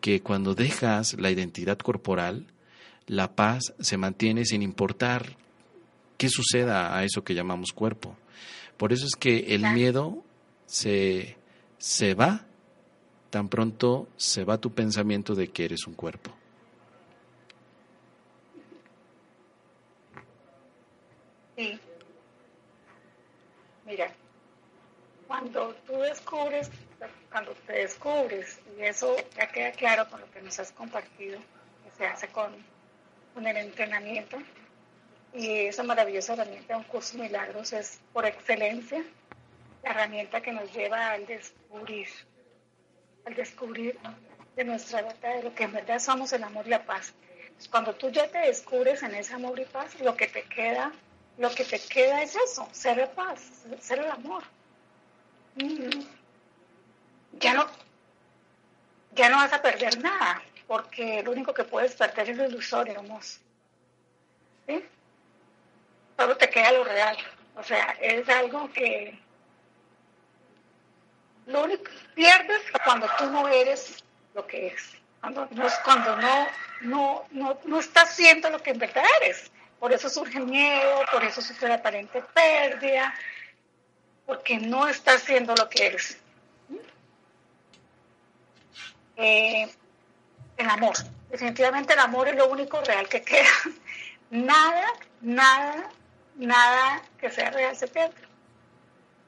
que 0.00 0.20
cuando 0.20 0.54
dejas 0.54 1.14
la 1.14 1.30
identidad 1.30 1.78
corporal, 1.78 2.46
la 3.06 3.34
paz 3.34 3.74
se 3.80 3.96
mantiene 3.96 4.44
sin 4.44 4.62
importar 4.62 5.36
qué 6.16 6.28
suceda 6.28 6.96
a 6.96 7.04
eso 7.04 7.24
que 7.24 7.34
llamamos 7.34 7.72
cuerpo. 7.72 8.16
Por 8.76 8.92
eso 8.92 9.06
es 9.06 9.16
que 9.16 9.54
el 9.54 9.62
miedo 9.72 10.24
se, 10.66 11.36
se 11.78 12.14
va 12.14 12.46
tan 13.32 13.48
pronto 13.48 14.08
se 14.18 14.44
va 14.44 14.58
tu 14.58 14.72
pensamiento 14.74 15.34
de 15.34 15.48
que 15.48 15.64
eres 15.64 15.86
un 15.86 15.94
cuerpo. 15.94 16.30
Sí. 21.56 21.80
Mira, 23.92 24.10
cuando 25.26 25.74
tú 25.86 25.98
descubres, 25.98 26.70
cuando 27.30 27.52
te 27.66 27.74
descubres, 27.74 28.58
y 28.78 28.84
eso 28.84 29.14
ya 29.36 29.52
queda 29.52 29.70
claro 29.72 30.08
con 30.08 30.22
lo 30.22 30.30
que 30.30 30.40
nos 30.40 30.58
has 30.58 30.72
compartido, 30.72 31.38
que 31.84 31.90
se 31.98 32.06
hace 32.06 32.28
con, 32.28 32.54
con 33.34 33.46
el 33.46 33.54
entrenamiento, 33.58 34.38
y 35.34 35.66
esa 35.66 35.82
maravillosa 35.82 36.32
herramienta 36.32 36.72
de 36.72 36.78
un 36.78 36.84
curso 36.84 37.18
de 37.18 37.24
milagros 37.24 37.74
es 37.74 38.00
por 38.14 38.24
excelencia 38.24 39.04
la 39.82 39.90
herramienta 39.90 40.40
que 40.40 40.52
nos 40.52 40.72
lleva 40.72 41.10
al 41.10 41.26
descubrir, 41.26 42.08
al 43.26 43.34
descubrir 43.34 43.98
de 44.56 44.64
nuestra 44.64 45.02
verdad, 45.02 45.36
de 45.36 45.42
lo 45.42 45.54
que 45.54 45.64
en 45.64 45.74
verdad 45.74 45.98
somos 45.98 46.32
el 46.32 46.44
amor 46.44 46.66
y 46.66 46.70
la 46.70 46.86
paz. 46.86 47.12
cuando 47.70 47.94
tú 47.94 48.08
ya 48.08 48.26
te 48.28 48.38
descubres 48.38 49.02
en 49.02 49.14
ese 49.14 49.34
amor 49.34 49.60
y 49.60 49.66
paz, 49.66 50.00
lo 50.00 50.16
que 50.16 50.28
te 50.28 50.44
queda, 50.44 50.92
lo 51.38 51.50
que 51.54 51.64
te 51.64 51.80
queda 51.80 52.22
es 52.22 52.36
eso, 52.36 52.68
ser 52.72 52.98
el 52.98 53.08
paz, 53.08 53.40
ser 53.80 53.98
el 54.00 54.10
amor. 54.10 54.42
Ya 57.32 57.54
no, 57.54 57.66
ya 59.14 59.28
no 59.28 59.36
vas 59.36 59.52
a 59.52 59.62
perder 59.62 59.98
nada, 60.02 60.42
porque 60.66 61.22
lo 61.22 61.32
único 61.32 61.52
que 61.52 61.64
puedes 61.64 61.94
perder 61.94 62.30
es 62.30 62.36
lo 62.36 62.46
ilusorio, 62.46 62.98
amor. 62.98 63.22
¿Sí? 64.66 64.84
solo 66.16 66.36
te 66.36 66.48
queda 66.48 66.72
lo 66.72 66.84
real. 66.84 67.16
O 67.56 67.62
sea, 67.62 67.96
es 68.00 68.28
algo 68.28 68.72
que 68.72 69.18
lo 71.46 71.64
único 71.64 71.84
que 71.84 71.90
pierdes 72.14 72.62
cuando 72.84 73.06
tú 73.18 73.26
no 73.30 73.48
eres 73.48 74.02
lo 74.34 74.46
que 74.46 74.68
es. 74.68 74.96
Cuando 75.20 75.46
no, 75.50 75.66
cuando 75.84 76.16
no, 76.16 76.46
no, 76.80 77.24
no, 77.30 77.58
no 77.64 77.80
estás 77.80 78.14
siendo 78.14 78.50
lo 78.50 78.62
que 78.62 78.70
en 78.70 78.78
verdad 78.78 79.04
eres. 79.20 79.51
Por 79.82 79.92
eso 79.92 80.08
surge 80.08 80.38
miedo, 80.38 81.02
por 81.10 81.24
eso 81.24 81.42
surge 81.42 81.66
la 81.66 81.74
aparente 81.74 82.22
pérdida, 82.22 83.12
porque 84.24 84.56
no 84.56 84.86
estás 84.86 85.22
siendo 85.22 85.56
lo 85.56 85.68
que 85.68 85.86
eres. 85.86 86.18
Eh, 89.16 89.68
el 90.56 90.70
amor. 90.70 90.94
Definitivamente 91.28 91.94
el 91.94 91.98
amor 91.98 92.28
es 92.28 92.36
lo 92.36 92.46
único 92.46 92.80
real 92.80 93.08
que 93.08 93.22
queda. 93.22 93.48
Nada, 94.30 94.86
nada 95.20 95.90
nada 96.36 97.02
que 97.18 97.32
sea 97.32 97.50
real 97.50 97.74
se 97.74 97.88
pierde. 97.88 98.14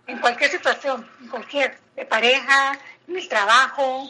En 0.07 0.21
cualquier 0.21 0.53
situación, 0.53 1.11
en 1.21 1.29
cualquier, 1.31 1.77
de 1.97 2.07
pareja, 2.07 2.79
en 3.09 3.17
el 3.17 3.29
trabajo. 3.29 4.09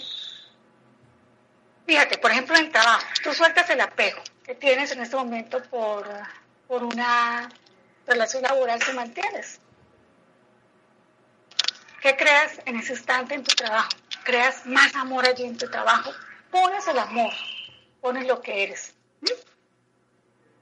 Fíjate, 1.86 2.18
por 2.18 2.32
ejemplo, 2.32 2.54
en 2.56 2.66
el 2.66 2.70
trabajo, 2.70 3.06
tú 3.22 3.32
sueltas 3.32 3.70
el 3.70 3.80
apego 3.80 4.22
que 4.44 4.54
tienes 4.54 4.92
en 4.92 5.00
este 5.00 5.16
momento 5.16 5.62
por, 5.64 6.06
por 6.68 6.84
una 6.84 7.48
relación 8.06 8.42
laboral 8.42 8.78
que 8.78 8.92
mantienes. 8.92 9.58
¿Qué 12.02 12.14
creas 12.16 12.60
en 12.66 12.78
ese 12.78 12.92
instante 12.92 13.34
en 13.34 13.42
tu 13.42 13.54
trabajo? 13.54 13.88
Creas 14.24 14.66
más 14.66 14.94
amor 14.94 15.26
allí 15.26 15.44
en 15.44 15.56
tu 15.56 15.68
trabajo. 15.70 16.12
Pones 16.50 16.86
el 16.86 16.98
amor, 16.98 17.32
pones 18.02 18.26
lo 18.26 18.40
que 18.42 18.64
eres. 18.64 18.94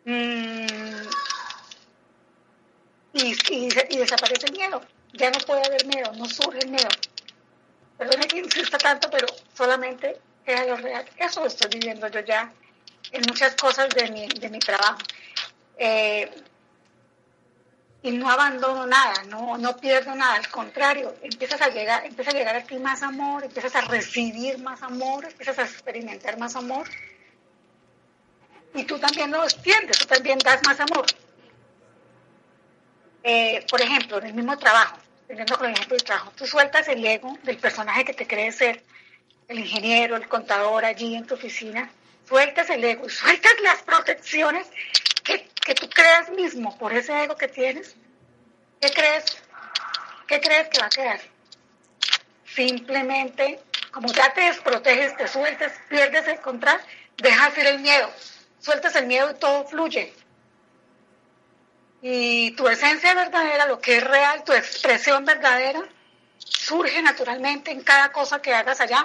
Mm. 0.05 1.09
Y, 3.15 3.37
y, 3.51 3.97
desaparece 3.99 4.47
el 4.47 4.53
miedo. 4.53 4.81
Ya 5.15 5.31
no 5.31 5.39
puede 5.41 5.67
haber 5.67 5.85
miedo, 5.87 6.13
no 6.15 6.27
surge 6.27 6.61
el 6.61 6.71
miedo. 6.71 6.89
Perdón 7.99 8.21
que 8.23 8.39
insista 8.39 8.79
tanto, 8.79 9.11
pero 9.11 9.27
solamente 9.55 10.21
es 10.47 10.67
lo 10.67 10.77
real. 10.77 11.05
Eso 11.17 11.45
estoy 11.45 11.69
viviendo 11.79 12.09
yo 12.09 12.21
ya 12.21 12.53
en 13.13 13.23
muchas 13.29 13.55
cosas 13.55 13.89
de 13.91 14.11
mi, 14.11 14.27
de 14.27 14.49
mi 14.49 14.59
trabajo. 14.59 14.99
Eh, 15.79 16.31
y 18.05 18.11
no 18.11 18.29
abandono 18.29 18.85
nada, 18.87 19.23
no, 19.29 19.57
no 19.59 19.77
pierdo 19.77 20.15
nada, 20.15 20.35
al 20.35 20.49
contrario, 20.49 21.15
empiezas 21.23 21.63
a 21.63 21.69
llegar, 21.69 22.05
empieza 22.05 22.33
a 22.33 22.35
llegar 22.35 22.57
a 22.57 22.65
ti 22.65 22.77
más 22.79 23.03
amor, 23.03 23.45
empiezas 23.45 23.77
a 23.77 23.83
recibir 23.83 24.59
más 24.59 24.83
amor, 24.83 25.25
empiezas 25.25 25.59
a 25.61 25.63
experimentar 25.63 26.37
más 26.37 26.57
amor. 26.57 26.89
Y 28.75 28.85
tú 28.85 28.99
también 28.99 29.31
lo 29.31 29.45
extiendes, 29.45 29.99
tú 29.99 30.07
también 30.07 30.39
das 30.39 30.61
más 30.67 30.81
amor. 30.81 31.07
Eh, 33.23 33.65
por 33.71 33.81
ejemplo, 33.81 34.19
en 34.19 34.27
el 34.27 34.35
mismo 34.35 34.59
trabajo, 34.59 34.97
teniendo 35.29 35.57
con 35.57 35.67
el 35.69 35.75
ejemplo 35.75 35.97
del 35.97 36.05
trabajo, 36.05 36.33
tú 36.37 36.45
sueltas 36.45 36.89
el 36.89 37.05
ego 37.07 37.39
del 37.45 37.59
personaje 37.59 38.05
que 38.05 38.15
te 38.15 38.27
crees 38.27 38.57
ser, 38.57 38.83
el 39.47 39.61
ingeniero, 39.61 40.17
el 40.17 40.27
contador 40.29 40.85
allí 40.85 41.15
en 41.15 41.27
tu 41.27 41.35
oficina, 41.35 41.89
sueltas 42.29 42.71
el 42.71 42.85
ego 42.85 43.07
y 43.07 43.11
sueltas 43.11 43.53
las 43.63 43.83
protecciones 43.83 44.67
que, 45.25 45.49
que 45.65 45.75
tú 45.75 45.89
creas 45.89 46.31
mismo 46.31 46.77
por 46.79 46.93
ese 46.93 47.23
ego 47.23 47.37
que 47.37 47.49
tienes, 47.49 47.95
¿qué 48.81 48.91
crees? 48.91 49.25
¿Qué 50.27 50.41
crees 50.41 50.69
que 50.69 50.81
va 50.81 50.87
a 50.87 50.91
quedar? 50.91 51.21
Simplemente, 52.45 53.61
como 53.91 54.09
ya 54.13 54.33
te 54.33 54.43
desproteges, 54.43 55.17
te 55.17 55.29
sueltas, 55.29 55.73
pierdes 55.89 56.27
el 56.29 56.41
control, 56.41 56.81
dejas 57.17 57.57
ir 57.59 57.67
el 57.67 57.81
miedo, 57.81 58.11
sueltas 58.59 58.95
el 58.97 59.07
miedo 59.07 59.31
y 59.31 59.35
todo 59.35 59.65
fluye. 59.67 60.13
Y 62.03 62.51
tu 62.53 62.69
esencia 62.69 63.15
verdadera, 63.15 63.67
lo 63.67 63.81
que 63.81 63.99
es 63.99 64.05
real, 64.05 64.43
tu 64.45 64.53
expresión 64.53 65.25
verdadera, 65.25 65.83
surge 66.39 67.01
naturalmente 67.01 67.71
en 67.71 67.83
cada 67.83 68.11
cosa 68.11 68.43
que 68.43 68.55
hagas 68.55 68.81
allá 68.81 69.05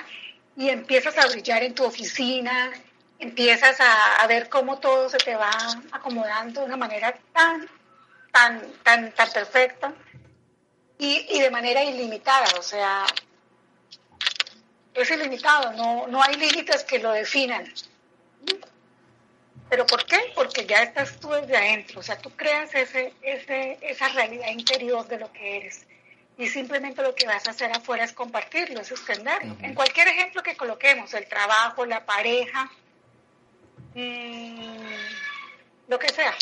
y 0.56 0.70
empiezas 0.70 1.18
a 1.18 1.28
brillar 1.28 1.64
en 1.64 1.76
tu 1.76 1.84
oficina, 1.84 2.72
empiezas 3.20 3.78
a, 3.80 4.26
ver 4.28 4.50
cómo 4.50 4.80
todo 4.80 5.10
se 5.10 5.18
te 5.18 5.36
va 5.36 5.52
acomodando 5.92 6.62
de 6.62 6.68
una 6.68 6.78
manera 6.78 7.18
tan, 7.34 7.68
tan, 8.32 8.74
tan, 8.84 9.12
tan 9.14 9.32
perfecta 9.32 9.94
y, 10.98 11.26
y 11.30 11.40
de 11.40 11.50
manera 11.50 11.84
ilimitada, 11.84 12.48
o 12.60 12.62
sea, 12.62 13.06
es 14.94 15.12
ilimitado, 15.12 15.74
no, 15.74 16.08
no 16.08 16.22
hay 16.22 16.36
límites 16.36 16.84
que 16.84 17.00
lo 17.00 17.12
definan. 17.12 17.72
¿Pero 19.70 19.86
por 19.86 20.06
qué? 20.06 20.32
Porque 20.34 20.66
ya 20.66 20.82
estás 20.82 21.20
tú 21.20 21.30
desde 21.30 21.58
adentro, 21.58 22.00
o 22.00 22.04
sea, 22.04 22.18
tú 22.18 22.30
creas 22.36 22.74
ese, 22.74 23.14
ese, 23.22 23.78
esa 23.82 24.08
realidad 24.10 24.50
interior 24.50 25.06
de 25.08 25.20
lo 25.20 25.32
que 25.34 25.58
eres. 25.58 25.86
Y 26.38 26.48
simplemente 26.48 27.02
lo 27.02 27.16
que 27.16 27.28
vas 27.28 27.48
a 27.48 27.52
hacer 27.52 27.72
afuera 27.72 28.04
es 28.06 28.14
compartirlo, 28.14 28.80
es 28.80 28.92
extenderlo. 28.92 29.58
En 29.62 29.74
cualquier 29.74 30.08
ejemplo 30.08 30.44
que 30.44 30.56
coloquemos, 30.56 31.14
el 31.16 31.28
trabajo, 31.28 31.86
la 31.86 32.06
pareja, 32.06 32.72
Mm, 33.98 34.86
lo 35.88 35.98
que 35.98 36.10
sea. 36.10 36.36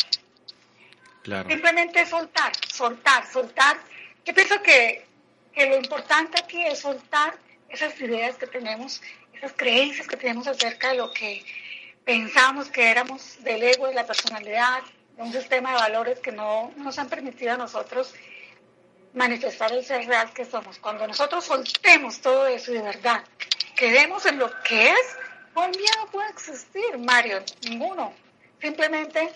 Simplemente 1.48 2.04
soltar, 2.04 2.52
soltar, 2.70 3.26
soltar. 3.26 3.78
Yo 4.26 4.34
pienso 4.34 4.60
que, 4.60 5.06
que 5.54 5.66
lo 5.66 5.76
importante 5.78 6.38
aquí 6.38 6.62
es 6.66 6.80
soltar 6.80 7.34
esas 7.70 7.98
ideas 7.98 8.36
que 8.36 8.46
tenemos, 8.46 9.00
esas 9.32 9.54
creencias 9.54 10.06
que 10.06 10.18
tenemos 10.18 10.46
acerca 10.46 10.90
de 10.90 10.98
lo 10.98 11.10
que 11.10 11.42
pensamos 12.04 12.68
que 12.68 12.90
éramos 12.90 13.42
del 13.42 13.62
ego, 13.62 13.86
de 13.88 13.94
la 13.94 14.06
personalidad, 14.06 14.82
de 15.16 15.22
un 15.22 15.32
sistema 15.32 15.70
de 15.70 15.76
valores 15.76 16.18
que 16.18 16.32
no 16.32 16.74
nos 16.76 16.98
han 16.98 17.08
permitido 17.08 17.54
a 17.54 17.56
nosotros 17.56 18.14
manifestar 19.14 19.72
el 19.72 19.82
ser 19.82 20.06
real 20.06 20.30
que 20.34 20.44
somos. 20.44 20.78
Cuando 20.78 21.06
nosotros 21.06 21.42
soltemos 21.42 22.20
todo 22.20 22.46
eso 22.48 22.70
de 22.70 22.82
verdad, 22.82 23.24
quedemos 23.74 24.26
en 24.26 24.38
lo 24.38 24.50
que 24.62 24.90
es, 24.90 25.16
¿Cuál 25.56 25.70
miedo 25.70 26.10
puede 26.12 26.28
existir, 26.28 26.98
Mario? 26.98 27.38
Ninguno. 27.66 28.12
Simplemente 28.60 29.30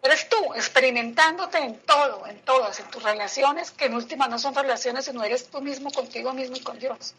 eres 0.00 0.28
tú 0.28 0.54
experimentándote 0.54 1.58
en 1.58 1.80
todo, 1.80 2.24
en 2.28 2.38
todas, 2.42 2.78
en 2.78 2.88
tus 2.92 3.02
relaciones, 3.02 3.72
que 3.72 3.86
en 3.86 3.94
última 3.94 4.28
no 4.28 4.38
son 4.38 4.54
relaciones, 4.54 5.06
sino 5.06 5.24
eres 5.24 5.48
tú 5.48 5.60
mismo 5.60 5.90
contigo 5.90 6.32
mismo 6.32 6.54
y 6.54 6.60
con 6.60 6.78
Dios. 6.78 7.12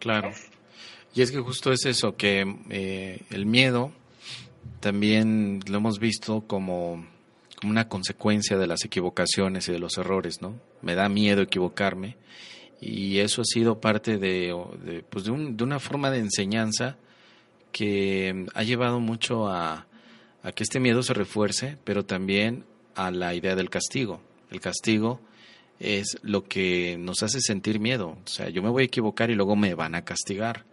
Claro. 0.00 0.32
Y 1.14 1.22
es 1.22 1.30
que 1.30 1.38
justo 1.38 1.72
es 1.72 1.86
eso, 1.86 2.14
que 2.14 2.44
eh, 2.68 3.22
el 3.30 3.46
miedo 3.46 3.90
también 4.80 5.60
lo 5.66 5.78
hemos 5.78 5.98
visto 5.98 6.44
como, 6.46 7.06
como 7.58 7.70
una 7.70 7.88
consecuencia 7.88 8.58
de 8.58 8.66
las 8.66 8.84
equivocaciones 8.84 9.66
y 9.68 9.72
de 9.72 9.78
los 9.78 9.96
errores, 9.96 10.42
¿no? 10.42 10.60
Me 10.82 10.94
da 10.94 11.08
miedo 11.08 11.40
equivocarme 11.40 12.18
y 12.80 13.18
eso 13.18 13.42
ha 13.42 13.44
sido 13.44 13.80
parte 13.80 14.18
de, 14.18 15.04
pues 15.10 15.24
de, 15.24 15.30
una 15.30 15.80
forma 15.80 16.10
de 16.10 16.18
enseñanza 16.18 16.96
que 17.72 18.46
ha 18.54 18.62
llevado 18.62 19.00
mucho 19.00 19.48
a, 19.48 19.86
que 20.54 20.62
este 20.62 20.80
miedo 20.80 21.02
se 21.02 21.14
refuerce, 21.14 21.78
pero 21.84 22.04
también 22.04 22.64
a 22.94 23.10
la 23.10 23.34
idea 23.34 23.56
del 23.56 23.70
castigo. 23.70 24.20
El 24.50 24.60
castigo 24.60 25.20
es 25.80 26.18
lo 26.22 26.44
que 26.44 26.96
nos 26.98 27.22
hace 27.22 27.40
sentir 27.40 27.80
miedo. 27.80 28.18
O 28.24 28.28
sea, 28.28 28.48
yo 28.50 28.62
me 28.62 28.68
voy 28.68 28.82
a 28.82 28.86
equivocar 28.86 29.30
y 29.30 29.34
luego 29.34 29.56
me 29.56 29.74
van 29.74 29.94
a 29.94 30.04
castigar. 30.04 30.64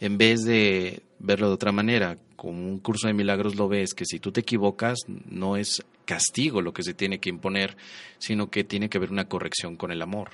En 0.00 0.18
vez 0.18 0.42
de 0.44 1.02
verlo 1.20 1.46
de 1.48 1.54
otra 1.54 1.70
manera, 1.70 2.18
como 2.34 2.68
un 2.68 2.80
curso 2.80 3.06
de 3.06 3.14
milagros 3.14 3.54
lo 3.54 3.68
ves, 3.68 3.94
que 3.94 4.04
si 4.04 4.18
tú 4.18 4.32
te 4.32 4.40
equivocas 4.40 4.98
no 5.30 5.56
es 5.56 5.84
castigo 6.04 6.60
lo 6.60 6.72
que 6.72 6.82
se 6.82 6.92
tiene 6.92 7.20
que 7.20 7.30
imponer, 7.30 7.76
sino 8.18 8.50
que 8.50 8.64
tiene 8.64 8.88
que 8.88 8.98
haber 8.98 9.12
una 9.12 9.28
corrección 9.28 9.76
con 9.76 9.92
el 9.92 10.02
amor. 10.02 10.30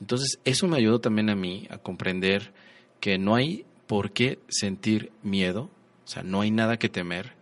Entonces, 0.00 0.38
eso 0.44 0.66
me 0.66 0.76
ayudó 0.76 1.00
también 1.00 1.30
a 1.30 1.36
mí 1.36 1.66
a 1.70 1.78
comprender 1.78 2.52
que 3.00 3.18
no 3.18 3.34
hay 3.34 3.64
por 3.86 4.12
qué 4.12 4.38
sentir 4.48 5.12
miedo, 5.22 5.70
o 6.04 6.08
sea, 6.08 6.22
no 6.22 6.40
hay 6.40 6.50
nada 6.50 6.78
que 6.78 6.88
temer. 6.88 7.32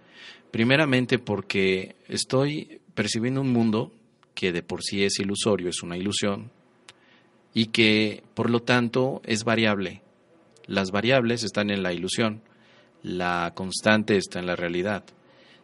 Primeramente 0.50 1.18
porque 1.18 1.96
estoy 2.08 2.80
percibiendo 2.94 3.40
un 3.40 3.52
mundo 3.52 3.92
que 4.34 4.52
de 4.52 4.62
por 4.62 4.82
sí 4.82 5.04
es 5.04 5.18
ilusorio, 5.18 5.68
es 5.68 5.82
una 5.82 5.96
ilusión, 5.96 6.50
y 7.54 7.66
que 7.66 8.22
por 8.34 8.50
lo 8.50 8.60
tanto 8.60 9.22
es 9.24 9.44
variable. 9.44 10.02
Las 10.66 10.90
variables 10.90 11.42
están 11.42 11.70
en 11.70 11.82
la 11.82 11.92
ilusión, 11.92 12.42
la 13.02 13.52
constante 13.54 14.16
está 14.16 14.38
en 14.38 14.46
la 14.46 14.56
realidad. 14.56 15.04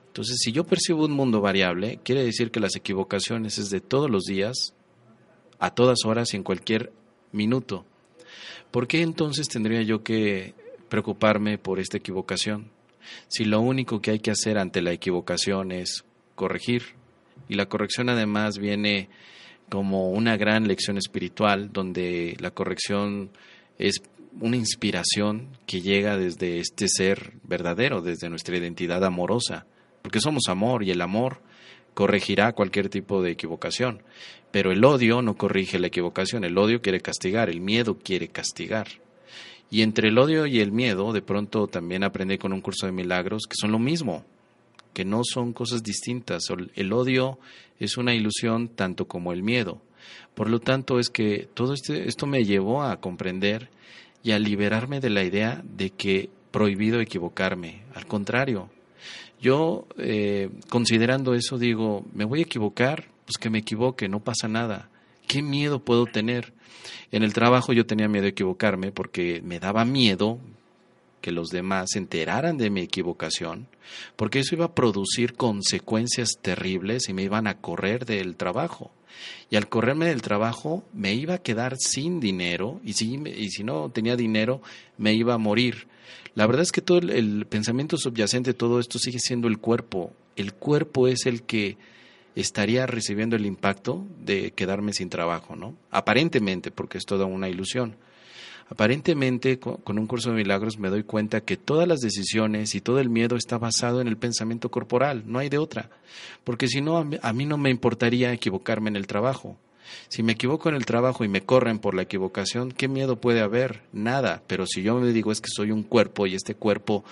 Entonces, 0.08 0.38
si 0.40 0.52
yo 0.52 0.64
percibo 0.64 1.04
un 1.04 1.12
mundo 1.12 1.40
variable, 1.40 2.00
quiere 2.02 2.24
decir 2.24 2.50
que 2.50 2.60
las 2.60 2.74
equivocaciones 2.74 3.58
es 3.58 3.70
de 3.70 3.80
todos 3.80 4.10
los 4.10 4.24
días, 4.24 4.74
a 5.58 5.70
todas 5.70 6.04
horas 6.04 6.32
y 6.32 6.36
en 6.36 6.42
cualquier 6.42 6.92
minuto. 7.32 7.84
¿Por 8.70 8.86
qué 8.86 9.02
entonces 9.02 9.48
tendría 9.48 9.82
yo 9.82 10.02
que 10.02 10.54
preocuparme 10.88 11.58
por 11.58 11.78
esta 11.78 11.98
equivocación? 11.98 12.70
Si 13.28 13.44
lo 13.44 13.60
único 13.60 14.00
que 14.00 14.10
hay 14.10 14.18
que 14.18 14.32
hacer 14.32 14.58
ante 14.58 14.82
la 14.82 14.92
equivocación 14.92 15.72
es 15.72 16.04
corregir, 16.34 16.96
y 17.48 17.54
la 17.54 17.66
corrección 17.66 18.08
además 18.08 18.58
viene 18.58 19.08
como 19.68 20.10
una 20.10 20.36
gran 20.36 20.66
lección 20.66 20.96
espiritual, 20.98 21.72
donde 21.72 22.36
la 22.40 22.50
corrección 22.50 23.30
es 23.78 24.00
una 24.40 24.56
inspiración 24.56 25.48
que 25.66 25.80
llega 25.80 26.16
desde 26.16 26.58
este 26.58 26.88
ser 26.88 27.32
verdadero, 27.42 28.02
desde 28.02 28.28
nuestra 28.28 28.56
identidad 28.56 29.04
amorosa, 29.04 29.66
porque 30.02 30.20
somos 30.20 30.44
amor 30.48 30.84
y 30.84 30.90
el 30.90 31.00
amor 31.00 31.40
corregirá 31.96 32.52
cualquier 32.52 32.90
tipo 32.90 33.22
de 33.22 33.30
equivocación. 33.30 34.02
Pero 34.50 34.70
el 34.70 34.84
odio 34.84 35.22
no 35.22 35.34
corrige 35.34 35.78
la 35.78 35.86
equivocación, 35.86 36.44
el 36.44 36.58
odio 36.58 36.82
quiere 36.82 37.00
castigar, 37.00 37.48
el 37.48 37.62
miedo 37.62 37.96
quiere 37.96 38.28
castigar. 38.28 38.86
Y 39.70 39.80
entre 39.80 40.10
el 40.10 40.18
odio 40.18 40.44
y 40.44 40.60
el 40.60 40.72
miedo, 40.72 41.14
de 41.14 41.22
pronto 41.22 41.68
también 41.68 42.04
aprendí 42.04 42.36
con 42.36 42.52
un 42.52 42.60
curso 42.60 42.84
de 42.84 42.92
milagros 42.92 43.44
que 43.48 43.56
son 43.58 43.72
lo 43.72 43.78
mismo, 43.78 44.26
que 44.92 45.06
no 45.06 45.22
son 45.24 45.54
cosas 45.54 45.82
distintas. 45.82 46.44
El 46.74 46.92
odio 46.92 47.38
es 47.80 47.96
una 47.96 48.14
ilusión 48.14 48.68
tanto 48.68 49.08
como 49.08 49.32
el 49.32 49.42
miedo. 49.42 49.80
Por 50.34 50.50
lo 50.50 50.60
tanto, 50.60 50.98
es 50.98 51.08
que 51.08 51.48
todo 51.54 51.72
este, 51.72 52.06
esto 52.08 52.26
me 52.26 52.44
llevó 52.44 52.82
a 52.82 53.00
comprender 53.00 53.70
y 54.22 54.32
a 54.32 54.38
liberarme 54.38 55.00
de 55.00 55.08
la 55.08 55.24
idea 55.24 55.62
de 55.64 55.88
que 55.88 56.28
prohibido 56.50 57.00
equivocarme. 57.00 57.84
Al 57.94 58.04
contrario, 58.04 58.68
yo, 59.40 59.86
eh, 59.98 60.50
considerando 60.68 61.34
eso, 61.34 61.58
digo, 61.58 62.04
me 62.14 62.24
voy 62.24 62.40
a 62.40 62.44
equivocar, 62.44 63.08
pues 63.24 63.36
que 63.38 63.50
me 63.50 63.58
equivoque, 63.58 64.08
no 64.08 64.20
pasa 64.20 64.48
nada. 64.48 64.88
¿Qué 65.26 65.42
miedo 65.42 65.80
puedo 65.80 66.06
tener? 66.06 66.52
En 67.10 67.22
el 67.22 67.32
trabajo 67.32 67.72
yo 67.72 67.86
tenía 67.86 68.08
miedo 68.08 68.24
de 68.24 68.30
equivocarme 68.30 68.92
porque 68.92 69.40
me 69.44 69.58
daba 69.58 69.84
miedo 69.84 70.38
que 71.20 71.32
los 71.32 71.48
demás 71.48 71.90
se 71.92 71.98
enteraran 71.98 72.56
de 72.56 72.70
mi 72.70 72.82
equivocación, 72.82 73.66
porque 74.14 74.38
eso 74.38 74.54
iba 74.54 74.66
a 74.66 74.74
producir 74.74 75.34
consecuencias 75.34 76.38
terribles 76.40 77.08
y 77.08 77.14
me 77.14 77.24
iban 77.24 77.46
a 77.48 77.58
correr 77.58 78.06
del 78.06 78.36
trabajo. 78.36 78.92
Y 79.50 79.56
al 79.56 79.68
correrme 79.68 80.06
del 80.06 80.22
trabajo 80.22 80.84
me 80.92 81.14
iba 81.14 81.34
a 81.34 81.42
quedar 81.42 81.76
sin 81.78 82.20
dinero 82.20 82.80
y 82.84 82.92
si, 82.92 83.14
y 83.14 83.48
si 83.50 83.64
no 83.64 83.90
tenía 83.90 84.14
dinero 84.14 84.62
me 84.98 85.14
iba 85.14 85.34
a 85.34 85.38
morir. 85.38 85.88
La 86.36 86.46
verdad 86.46 86.62
es 86.62 86.70
que 86.70 86.82
todo 86.82 86.98
el, 86.98 87.46
pensamiento 87.46 87.96
subyacente 87.96 88.52
todo 88.52 88.78
esto 88.78 88.98
sigue 88.98 89.18
siendo 89.18 89.48
el 89.48 89.56
cuerpo. 89.56 90.12
El 90.36 90.52
cuerpo 90.52 91.08
es 91.08 91.24
el 91.24 91.42
que 91.42 91.78
estaría 92.34 92.86
recibiendo 92.86 93.36
el 93.36 93.46
impacto 93.46 94.04
de 94.22 94.50
quedarme 94.50 94.92
sin 94.92 95.08
trabajo, 95.08 95.56
¿no? 95.56 95.74
Aparentemente, 95.90 96.70
porque 96.70 96.98
es 96.98 97.06
toda 97.06 97.24
una 97.24 97.48
ilusión. 97.48 97.96
Aparentemente, 98.68 99.58
con 99.58 99.98
un 99.98 100.06
curso 100.06 100.28
de 100.28 100.36
milagros 100.36 100.78
me 100.78 100.90
doy 100.90 101.04
cuenta 101.04 101.40
que 101.40 101.56
todas 101.56 101.88
las 101.88 102.00
decisiones 102.00 102.74
y 102.74 102.82
todo 102.82 103.00
el 103.00 103.08
miedo 103.08 103.36
está 103.36 103.56
basado 103.56 104.02
en 104.02 104.08
el 104.08 104.18
pensamiento 104.18 104.70
corporal, 104.70 105.22
no 105.24 105.38
hay 105.38 105.48
de 105.48 105.56
otra. 105.56 105.88
Porque 106.44 106.68
si 106.68 106.82
no, 106.82 106.98
a 106.98 107.32
mí 107.32 107.46
no 107.46 107.56
me 107.56 107.70
importaría 107.70 108.34
equivocarme 108.34 108.90
en 108.90 108.96
el 108.96 109.06
trabajo. 109.06 109.56
Si 110.08 110.22
me 110.22 110.32
equivoco 110.32 110.68
en 110.68 110.74
el 110.74 110.86
trabajo 110.86 111.24
y 111.24 111.28
me 111.28 111.42
corren 111.42 111.78
por 111.78 111.94
la 111.94 112.02
equivocación, 112.02 112.72
¿qué 112.72 112.88
miedo 112.88 113.16
puede 113.16 113.40
haber? 113.40 113.82
Nada. 113.92 114.42
Pero 114.46 114.66
si 114.66 114.82
yo 114.82 114.98
me 114.98 115.12
digo 115.12 115.32
es 115.32 115.40
que 115.40 115.50
soy 115.54 115.70
un 115.70 115.82
cuerpo 115.82 116.26
y 116.26 116.34
este 116.34 116.54
cuerpo 116.54 117.04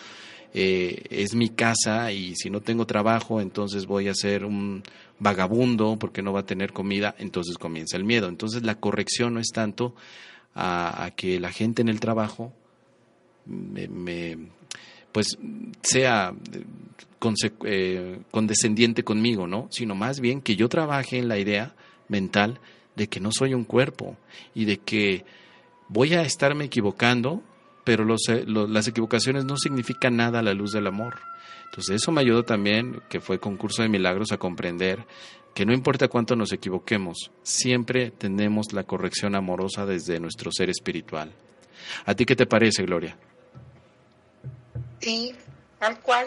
eh, 0.57 1.03
es 1.11 1.35
mi 1.35 1.49
casa 1.49 2.13
y 2.13 2.37
si 2.37 2.49
no 2.49 2.61
tengo 2.61 2.87
trabajo, 2.87 3.41
entonces 3.41 3.87
voy 3.87 4.07
a 4.09 4.15
ser 4.15 4.45
un 4.45 4.85
vagabundo 5.19 5.97
porque 5.99 6.23
no 6.23 6.33
va 6.33 6.41
a 6.41 6.47
tener 6.47 6.73
comida, 6.73 7.15
entonces 7.19 7.59
comienza 7.59 7.97
el 7.97 8.05
miedo. 8.05 8.29
Entonces 8.29 8.63
la 8.63 8.77
corrección 8.77 9.35
no 9.35 9.41
es 9.41 9.49
tanto 9.53 9.95
a, 10.55 11.11
que 11.17 11.41
la 11.41 11.51
gente 11.51 11.83
en 11.83 11.89
el 11.89 11.99
trabajo 11.99 12.53
me, 13.47 14.39
pues 15.11 15.37
sea 15.83 16.33
eh, 17.65 18.19
condescendiente 18.31 19.03
conmigo, 19.03 19.47
¿no? 19.47 19.67
Sino 19.71 19.95
más 19.95 20.21
bien 20.21 20.41
que 20.41 20.55
yo 20.55 20.69
trabaje 20.69 21.19
en 21.19 21.29
la 21.29 21.39
idea 21.39 21.75
mental 22.09 22.61
de 22.97 23.09
que 23.09 23.21
no 23.21 23.31
soy 23.33 23.55
un 23.55 23.65
cuerpo 23.65 24.17
y 24.55 24.65
de 24.65 24.79
que 24.79 25.25
voy 25.89 26.15
a 26.15 26.23
estarme 26.23 26.65
equivocando, 26.65 27.43
pero 27.85 28.05
los, 28.05 28.23
las 28.47 28.89
equivocaciones 28.89 29.45
no 29.45 29.57
significan 29.57 30.17
nada 30.17 30.39
a 30.39 30.43
la 30.43 30.55
luz 30.55 30.73
del 30.73 30.87
amor. 30.87 31.19
Entonces 31.67 31.97
eso 31.97 32.13
me 32.13 32.21
ayudó 32.21 32.45
también, 32.45 33.03
que 33.09 33.21
fue 33.21 33.41
concurso 33.41 33.83
de 33.83 33.89
milagros, 33.89 34.33
a 34.33 34.39
comprender 34.39 35.05
que 35.55 35.65
no 35.65 35.73
importa 35.73 36.09
cuánto 36.09 36.35
nos 36.35 36.53
equivoquemos, 36.53 37.31
siempre 37.43 38.11
tenemos 38.11 38.73
la 38.73 38.83
corrección 38.83 39.37
amorosa 39.37 39.87
desde 39.87 40.19
nuestro 40.19 40.51
ser 40.53 40.69
espiritual. 40.69 41.33
¿A 42.07 42.15
ti 42.15 42.25
qué 42.25 42.35
te 42.35 42.47
parece, 42.47 42.83
Gloria? 42.83 43.17
Sí, 45.01 45.33
tal 45.79 46.01
cual. 46.01 46.27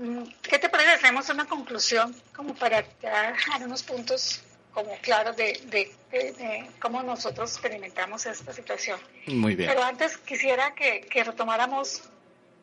Mm, 0.00 0.24
¿Qué 0.42 0.58
te 0.58 0.70
parece? 0.70 0.92
Hacemos 0.92 1.28
una 1.28 1.46
conclusión 1.46 2.14
como 2.34 2.54
para 2.54 2.82
dar 3.02 3.34
unos 3.62 3.82
puntos 3.82 4.42
como 4.72 4.96
claros 5.02 5.36
de, 5.36 5.60
de, 5.66 6.70
cómo 6.80 7.02
nosotros 7.02 7.52
experimentamos 7.52 8.24
esta 8.24 8.52
situación. 8.52 8.98
Muy 9.26 9.54
bien. 9.56 9.68
Pero 9.68 9.82
antes 9.82 10.16
quisiera 10.16 10.74
que, 10.74 11.02
que 11.02 11.22
retomáramos, 11.22 12.02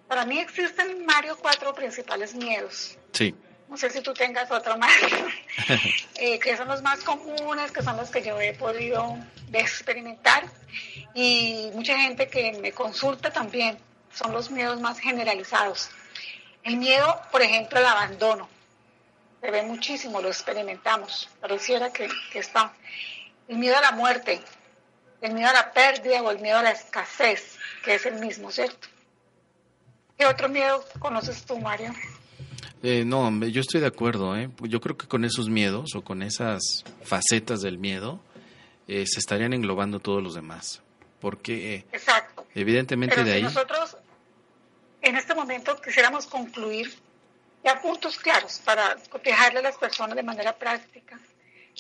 para 0.08 0.26
mí 0.26 0.40
existen, 0.40 1.06
Mario, 1.06 1.38
cuatro 1.40 1.76
principales 1.76 2.34
miedos. 2.34 2.98
Sí 3.12 3.36
no 3.70 3.78
sé 3.78 3.90
si 3.90 4.02
tú 4.02 4.14
tengas 4.14 4.50
otro 4.52 4.78
más, 4.78 4.92
eh, 6.16 6.40
que 6.40 6.58
son 6.58 6.68
los 6.68 6.82
más 6.82 7.00
comunes, 7.02 7.72
que 7.72 7.82
son 7.82 7.98
los 7.98 8.10
que 8.10 8.22
yo 8.22 8.40
he 8.40 8.54
podido 8.54 9.18
experimentar 9.54 10.46
y 11.14 11.70
mucha 11.74 11.98
gente 11.98 12.28
que 12.28 12.54
me 12.62 12.72
consulta 12.72 13.32
también, 13.32 13.78
son 14.14 14.32
los 14.32 14.50
miedos 14.50 14.80
más 14.82 15.00
generalizados. 15.00 15.90
El 16.68 16.76
miedo, 16.76 17.22
por 17.32 17.42
ejemplo, 17.42 17.80
al 17.80 17.86
abandono, 17.86 18.50
se 19.40 19.50
ve 19.52 19.64
muchísimo, 19.64 20.20
lo 20.20 20.28
experimentamos, 20.28 21.30
pareciera 21.40 21.94
que, 21.94 22.10
que 22.30 22.40
está. 22.40 22.74
El 23.48 23.58
miedo 23.58 23.78
a 23.78 23.82
la 23.82 23.94
muerte, 23.94 24.42
el 25.22 25.34
miedo 25.34 25.50
a 25.50 25.54
la 25.54 25.72
pérdida 25.72 26.22
o 26.22 26.30
el 26.30 26.40
miedo 26.40 26.58
a 26.58 26.64
la 26.64 26.72
escasez, 26.72 27.58
que 27.86 27.96
es 27.96 28.06
el 28.06 28.20
mismo, 28.20 28.52
¿cierto? 28.52 28.90
¿Qué 30.18 30.26
otro 30.26 30.50
miedo 30.50 30.84
conoces 31.00 31.46
tú, 31.46 31.58
Mario? 31.58 31.94
Eh, 32.84 33.06
no, 33.06 33.32
yo 33.46 33.62
estoy 33.62 33.80
de 33.80 33.88
acuerdo. 33.88 34.36
¿eh? 34.36 34.50
Yo 34.64 34.82
creo 34.82 34.98
que 34.98 35.08
con 35.08 35.24
esos 35.24 35.48
miedos 35.48 35.96
o 35.96 36.02
con 36.04 36.22
esas 36.22 36.84
facetas 37.02 37.62
del 37.62 37.78
miedo 37.78 38.20
eh, 38.90 39.06
se 39.08 39.20
estarían 39.20 39.54
englobando 39.54 40.02
todos 40.02 40.22
los 40.22 40.36
demás. 40.36 40.82
Porque 41.22 41.86
Exacto. 41.94 42.46
evidentemente 42.56 43.24
de 43.24 43.32
ahí... 43.32 43.44
Nosotros 43.44 43.96
en 45.08 45.16
este 45.16 45.34
momento 45.34 45.80
quisiéramos 45.82 46.28
concluir 46.28 46.94
ya 47.64 47.82
puntos 47.82 48.18
claros 48.18 48.62
para 48.64 48.96
cotejarle 49.10 49.60
a 49.60 49.64
las 49.64 49.78
personas 49.78 50.16
de 50.16 50.24
manera 50.24 50.56
práctica. 50.56 51.20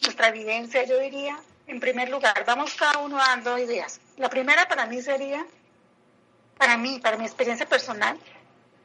Nuestra 0.04 0.30
evidencia, 0.30 0.84
yo 0.84 1.00
diría, 1.00 1.40
en 1.68 1.80
primer 1.80 2.10
lugar, 2.10 2.44
vamos 2.46 2.74
cada 2.76 3.00
uno 3.00 3.18
dando 3.18 3.58
ideas. 3.58 4.00
La 4.18 4.30
primera 4.30 4.68
para 4.68 4.86
mí 4.86 5.02
sería, 5.02 5.46
para 6.58 6.78
mí, 6.78 7.00
para 7.00 7.18
mi 7.18 7.26
experiencia 7.26 7.68
personal, 7.68 8.18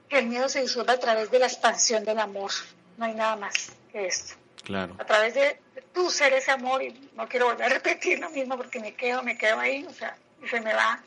que 0.08 0.18
el 0.18 0.26
miedo 0.26 0.48
se 0.48 0.62
disuelva 0.62 0.94
a 0.94 1.00
través 1.00 1.30
de 1.30 1.38
la 1.38 1.46
expansión 1.46 2.04
del 2.04 2.18
amor. 2.18 2.50
No 2.98 3.04
hay 3.06 3.14
nada 3.14 3.36
más 3.36 3.72
que 3.90 4.06
esto. 4.06 4.34
Claro. 4.64 4.94
A 4.98 5.04
través 5.04 5.34
de, 5.34 5.58
tu 5.92 6.10
ser 6.10 6.32
ese 6.32 6.50
amor, 6.50 6.82
y 6.82 7.10
no 7.14 7.28
quiero 7.28 7.46
volver 7.46 7.66
a 7.66 7.68
repetir 7.68 8.18
lo 8.18 8.30
mismo 8.30 8.56
porque 8.56 8.80
me 8.80 8.94
quedo, 8.94 9.22
me 9.22 9.36
quedo 9.36 9.58
ahí, 9.58 9.84
o 9.84 9.92
sea, 9.92 10.16
y 10.42 10.48
se 10.48 10.60
me 10.60 10.72
va. 10.74 11.00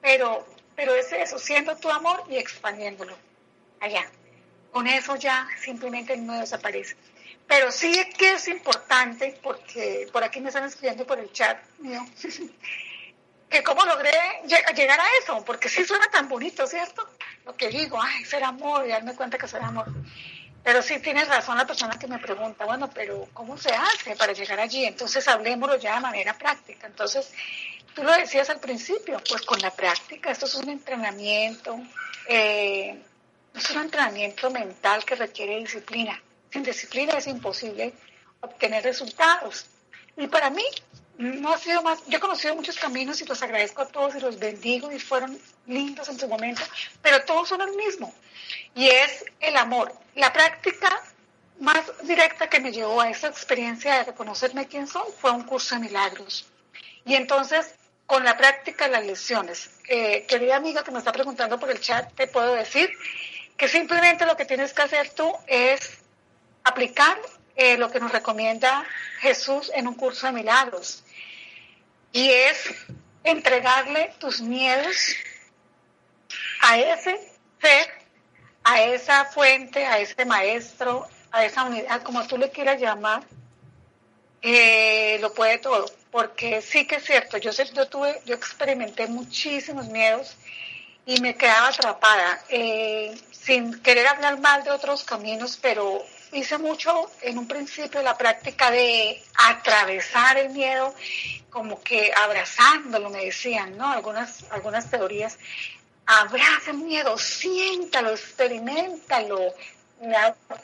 Pero, 0.00 0.46
pero 0.76 0.94
es 0.94 1.12
eso, 1.12 1.38
siendo 1.38 1.76
tu 1.76 1.90
amor 1.90 2.24
y 2.28 2.36
expandiéndolo 2.36 3.16
allá. 3.80 4.10
Con 4.72 4.86
eso 4.86 5.16
ya 5.16 5.46
simplemente 5.62 6.16
miedo 6.16 6.40
desaparece. 6.40 6.96
Pero 7.46 7.70
sí 7.70 7.92
que 8.18 8.32
es 8.32 8.48
importante, 8.48 9.38
porque 9.42 10.08
por 10.12 10.24
aquí 10.24 10.40
me 10.40 10.48
están 10.48 10.64
escribiendo 10.64 11.06
por 11.06 11.18
el 11.18 11.30
chat 11.32 11.58
mío, 11.78 12.00
que 13.50 13.62
cómo 13.62 13.84
logré 13.84 14.10
llegar 14.74 14.98
a 14.98 15.04
eso, 15.22 15.44
porque 15.44 15.68
sí 15.68 15.84
suena 15.84 16.08
tan 16.10 16.28
bonito, 16.28 16.66
¿cierto? 16.66 17.08
Lo 17.44 17.54
que 17.54 17.68
digo, 17.68 18.00
ay, 18.00 18.24
ser 18.24 18.42
amor, 18.42 18.86
y 18.86 18.88
darme 18.88 19.14
cuenta 19.14 19.38
que 19.38 19.46
ser 19.46 19.62
amor. 19.62 19.86
Pero 20.64 20.80
sí 20.80 20.98
tienes 20.98 21.28
razón 21.28 21.58
la 21.58 21.66
persona 21.66 21.98
que 21.98 22.06
me 22.06 22.18
pregunta, 22.18 22.64
bueno, 22.64 22.88
pero 22.88 23.28
¿cómo 23.34 23.58
se 23.58 23.70
hace 23.70 24.16
para 24.16 24.32
llegar 24.32 24.58
allí? 24.58 24.86
Entonces 24.86 25.28
hablemoslo 25.28 25.76
ya 25.76 25.96
de 25.96 26.00
manera 26.00 26.38
práctica. 26.38 26.86
Entonces, 26.86 27.30
tú 27.94 28.02
lo 28.02 28.12
decías 28.12 28.50
al 28.50 28.60
principio, 28.60 29.20
pues 29.28 29.42
con 29.42 29.58
la 29.60 29.70
práctica, 29.70 30.30
esto 30.30 30.46
es 30.46 30.54
un 30.54 30.68
entrenamiento, 30.68 31.78
eh, 32.28 33.00
es 33.54 33.70
un 33.70 33.82
entrenamiento 33.82 34.50
mental 34.50 35.04
que 35.04 35.14
requiere 35.14 35.58
disciplina. 35.58 36.20
Sin 36.50 36.62
disciplina 36.62 37.14
es 37.18 37.26
imposible 37.26 37.92
obtener 38.40 38.84
resultados. 38.84 39.66
Y 40.16 40.26
para 40.26 40.50
mí, 40.50 40.64
no 41.18 41.52
ha 41.52 41.58
sido 41.58 41.82
más, 41.82 42.04
yo 42.06 42.18
he 42.18 42.20
conocido 42.20 42.56
muchos 42.56 42.76
caminos 42.76 43.20
y 43.20 43.24
los 43.24 43.42
agradezco 43.42 43.82
a 43.82 43.88
todos 43.88 44.16
y 44.16 44.20
los 44.20 44.38
bendigo 44.38 44.90
y 44.90 44.98
fueron 44.98 45.38
lindos 45.66 46.08
en 46.08 46.18
su 46.18 46.26
momento, 46.26 46.62
pero 47.02 47.24
todos 47.24 47.48
son 47.48 47.60
el 47.60 47.74
mismo 47.76 48.12
y 48.74 48.88
es 48.88 49.24
el 49.40 49.56
amor. 49.56 49.92
La 50.16 50.32
práctica 50.32 51.02
más 51.60 51.84
directa 52.02 52.48
que 52.48 52.60
me 52.60 52.72
llevó 52.72 53.00
a 53.00 53.10
esa 53.10 53.28
experiencia 53.28 53.98
de 53.98 54.04
reconocerme 54.04 54.66
quién 54.66 54.86
soy 54.86 55.10
fue 55.18 55.30
un 55.30 55.44
curso 55.44 55.76
de 55.76 55.82
milagros. 55.82 56.46
Y 57.04 57.14
entonces, 57.14 57.74
con 58.06 58.24
la 58.24 58.36
práctica, 58.36 58.88
las 58.88 59.04
lecciones. 59.04 59.70
Eh, 59.88 60.24
querida 60.26 60.56
amiga 60.56 60.84
que 60.84 60.90
me 60.90 60.98
está 60.98 61.12
preguntando 61.12 61.58
por 61.58 61.70
el 61.70 61.80
chat, 61.80 62.12
te 62.14 62.26
puedo 62.26 62.54
decir 62.54 62.90
que 63.56 63.68
simplemente 63.68 64.26
lo 64.26 64.36
que 64.36 64.44
tienes 64.44 64.72
que 64.72 64.82
hacer 64.82 65.10
tú 65.10 65.32
es 65.46 65.98
aplicar 66.64 67.18
eh, 67.56 67.76
lo 67.76 67.90
que 67.90 68.00
nos 68.00 68.12
recomienda 68.12 68.84
Jesús 69.20 69.70
en 69.74 69.86
un 69.86 69.94
curso 69.94 70.26
de 70.26 70.32
milagros. 70.32 71.04
Y 72.12 72.30
es 72.30 72.74
entregarle 73.22 74.14
tus 74.18 74.40
miedos 74.40 75.14
a 76.60 76.78
ese 76.78 77.20
ser, 77.60 77.88
a 78.62 78.82
esa 78.82 79.24
fuente, 79.26 79.86
a 79.86 79.98
ese 79.98 80.24
maestro, 80.24 81.08
a 81.30 81.44
esa 81.44 81.64
unidad, 81.64 82.02
como 82.02 82.26
tú 82.26 82.38
le 82.38 82.50
quieras 82.50 82.80
llamar, 82.80 83.24
eh, 84.42 85.18
lo 85.20 85.32
puede 85.32 85.58
todo. 85.58 85.86
Porque 86.14 86.62
sí 86.62 86.86
que 86.86 86.94
es 86.94 87.04
cierto, 87.04 87.38
yo, 87.38 87.50
yo, 87.50 87.88
tuve, 87.88 88.22
yo 88.24 88.36
experimenté 88.36 89.08
muchísimos 89.08 89.88
miedos 89.88 90.36
y 91.04 91.20
me 91.20 91.34
quedaba 91.34 91.66
atrapada, 91.66 92.40
eh, 92.50 93.18
sin 93.32 93.82
querer 93.82 94.06
hablar 94.06 94.38
mal 94.38 94.62
de 94.62 94.70
otros 94.70 95.02
caminos, 95.02 95.58
pero 95.60 96.06
hice 96.30 96.56
mucho 96.58 97.10
en 97.20 97.36
un 97.36 97.48
principio 97.48 98.00
la 98.00 98.16
práctica 98.16 98.70
de 98.70 99.20
atravesar 99.34 100.36
el 100.36 100.50
miedo, 100.50 100.94
como 101.50 101.82
que 101.82 102.12
abrazándolo, 102.22 103.10
me 103.10 103.24
decían, 103.24 103.76
¿no? 103.76 103.90
Algunas, 103.90 104.44
algunas 104.50 104.88
teorías. 104.88 105.36
Abraza 106.06 106.70
el 106.70 106.76
miedo, 106.76 107.18
siéntalo, 107.18 108.10
experimentalo, 108.10 109.52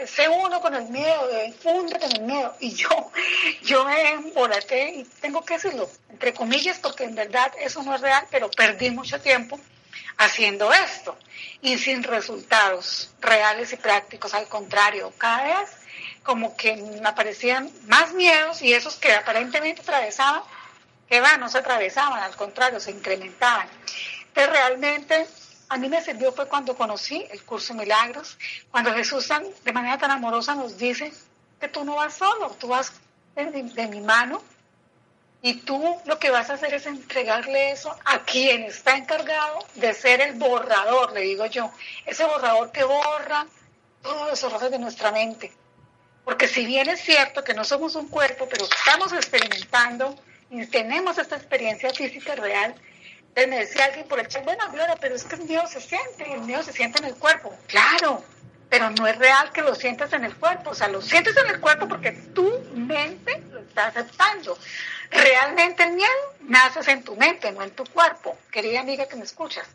sé 0.07 0.29
uno 0.29 0.61
con 0.61 0.75
el 0.75 0.85
miedo, 0.89 1.29
fúndete 1.63 2.07
en 2.07 2.17
el 2.17 2.23
miedo. 2.23 2.57
Y 2.61 2.75
yo, 2.75 2.89
yo 3.63 3.85
me 3.85 4.11
embolaté 4.11 4.91
y 4.91 5.05
tengo 5.21 5.45
que 5.45 5.55
decirlo, 5.55 5.89
entre 6.09 6.35
comillas, 6.35 6.79
porque 6.79 7.05
en 7.05 7.15
verdad 7.15 7.53
eso 7.61 7.83
no 7.83 7.95
es 7.95 8.01
real, 8.01 8.27
pero 8.31 8.51
perdí 8.51 8.91
mucho 8.91 9.21
tiempo 9.21 9.59
haciendo 10.19 10.73
esto 10.73 11.17
y 11.63 11.79
sin 11.79 12.03
resultados 12.03 13.11
reales 13.21 13.73
y 13.73 13.77
prácticos. 13.77 14.35
Al 14.35 14.49
contrario, 14.49 15.13
cada 15.19 15.61
vez 15.61 15.71
como 16.23 16.57
que 16.57 16.77
me 16.77 17.09
aparecían 17.09 17.71
más 17.87 18.13
miedos 18.13 18.63
y 18.63 18.73
esos 18.73 18.97
que 18.97 19.13
aparentemente 19.13 19.83
atravesaban, 19.83 20.43
que 21.09 21.21
va, 21.21 21.37
no 21.39 21.49
se 21.49 21.59
atravesaban, 21.59 22.23
al 22.23 22.37
contrario, 22.37 22.79
se 22.81 22.91
incrementaban. 22.91 23.69
Entonces 24.29 24.53
realmente 24.53 25.27
a 25.71 25.77
mí 25.77 25.89
me 25.89 26.03
sirvió 26.03 26.33
fue 26.33 26.49
cuando 26.49 26.77
conocí 26.77 27.25
el 27.31 27.45
curso 27.45 27.75
milagros, 27.75 28.37
cuando 28.73 28.93
Jesús 28.93 29.29
de 29.65 29.73
manera 29.73 29.99
tan 29.99 30.11
amorosa 30.11 30.57
nos 30.57 30.77
dice 30.77 31.13
que 31.61 31.69
tú 31.69 31.85
no 31.85 31.95
vas 31.95 32.15
solo, 32.15 32.51
tú 32.59 32.67
vas 32.69 32.93
de 33.37 33.87
mi 33.87 34.01
mano 34.01 34.43
y 35.43 35.61
tú 35.61 35.97
lo 36.07 36.19
que 36.19 36.31
vas 36.31 36.51
a 36.51 36.55
hacer 36.55 36.75
es 36.75 36.87
entregarle 36.87 37.71
eso 37.71 37.97
a 38.05 38.19
quien 38.25 38.65
está 38.65 38.97
encargado 38.97 39.65
de 39.77 39.95
ser 39.95 40.21
el 40.21 40.35
borrador, 40.35 41.13
le 41.13 41.21
digo 41.21 41.47
yo, 41.47 41.71
ese 42.05 42.25
borrador 42.25 42.73
que 42.73 42.83
borra 42.83 43.47
todos 44.03 44.29
los 44.29 44.43
errores 44.43 44.73
de 44.73 44.79
nuestra 44.81 45.13
mente. 45.13 45.53
Porque 46.25 46.49
si 46.49 46.67
bien 46.67 46.89
es 46.89 47.01
cierto 47.01 47.45
que 47.45 47.55
no 47.55 47.65
somos 47.65 47.95
un 47.95 48.09
cuerpo, 48.09 48.49
pero 48.51 48.65
estamos 48.65 49.13
experimentando 49.13 50.17
y 50.51 50.67
tenemos 50.67 51.17
esta 51.17 51.37
experiencia 51.37 51.91
física 51.91 52.35
real, 52.35 52.75
entonces 53.31 53.49
me 53.49 53.59
decía 53.61 53.85
alguien 53.85 54.09
por 54.09 54.19
el 54.19 54.27
chat, 54.27 54.45
bueno, 54.45 54.65
Gloria, 54.73 54.97
pero 55.01 55.15
es 55.15 55.23
que 55.25 55.37
el 55.37 55.43
miedo 55.43 55.65
se 55.69 55.81
siente, 55.81 56.33
el 56.33 56.41
miedo 56.41 56.65
se 56.65 56.73
siente 56.73 56.99
en 56.99 57.05
el 57.05 57.15
cuerpo. 57.15 57.57
Claro, 57.69 58.25
pero 58.69 58.91
no 58.91 59.07
es 59.07 59.17
real 59.19 59.53
que 59.53 59.63
lo 59.63 59.77
sientas 59.77 60.13
en 60.13 60.25
el 60.25 60.35
cuerpo, 60.35 60.71
o 60.71 60.75
sea, 60.75 60.89
lo 60.89 61.01
sientes 61.01 61.37
en 61.37 61.49
el 61.49 61.61
cuerpo 61.61 61.87
porque 61.87 62.11
tu 62.11 62.61
mente 62.75 63.41
lo 63.53 63.61
está 63.61 63.87
aceptando. 63.87 64.59
Realmente 65.11 65.85
el 65.85 65.93
miedo 65.93 66.11
nace 66.41 66.91
en 66.91 67.05
tu 67.05 67.15
mente, 67.15 67.53
no 67.53 67.63
en 67.63 67.71
tu 67.71 67.85
cuerpo, 67.85 68.37
querida 68.51 68.81
amiga 68.81 69.07
que 69.07 69.17
me 69.17 69.25
escuchas. 69.25 69.67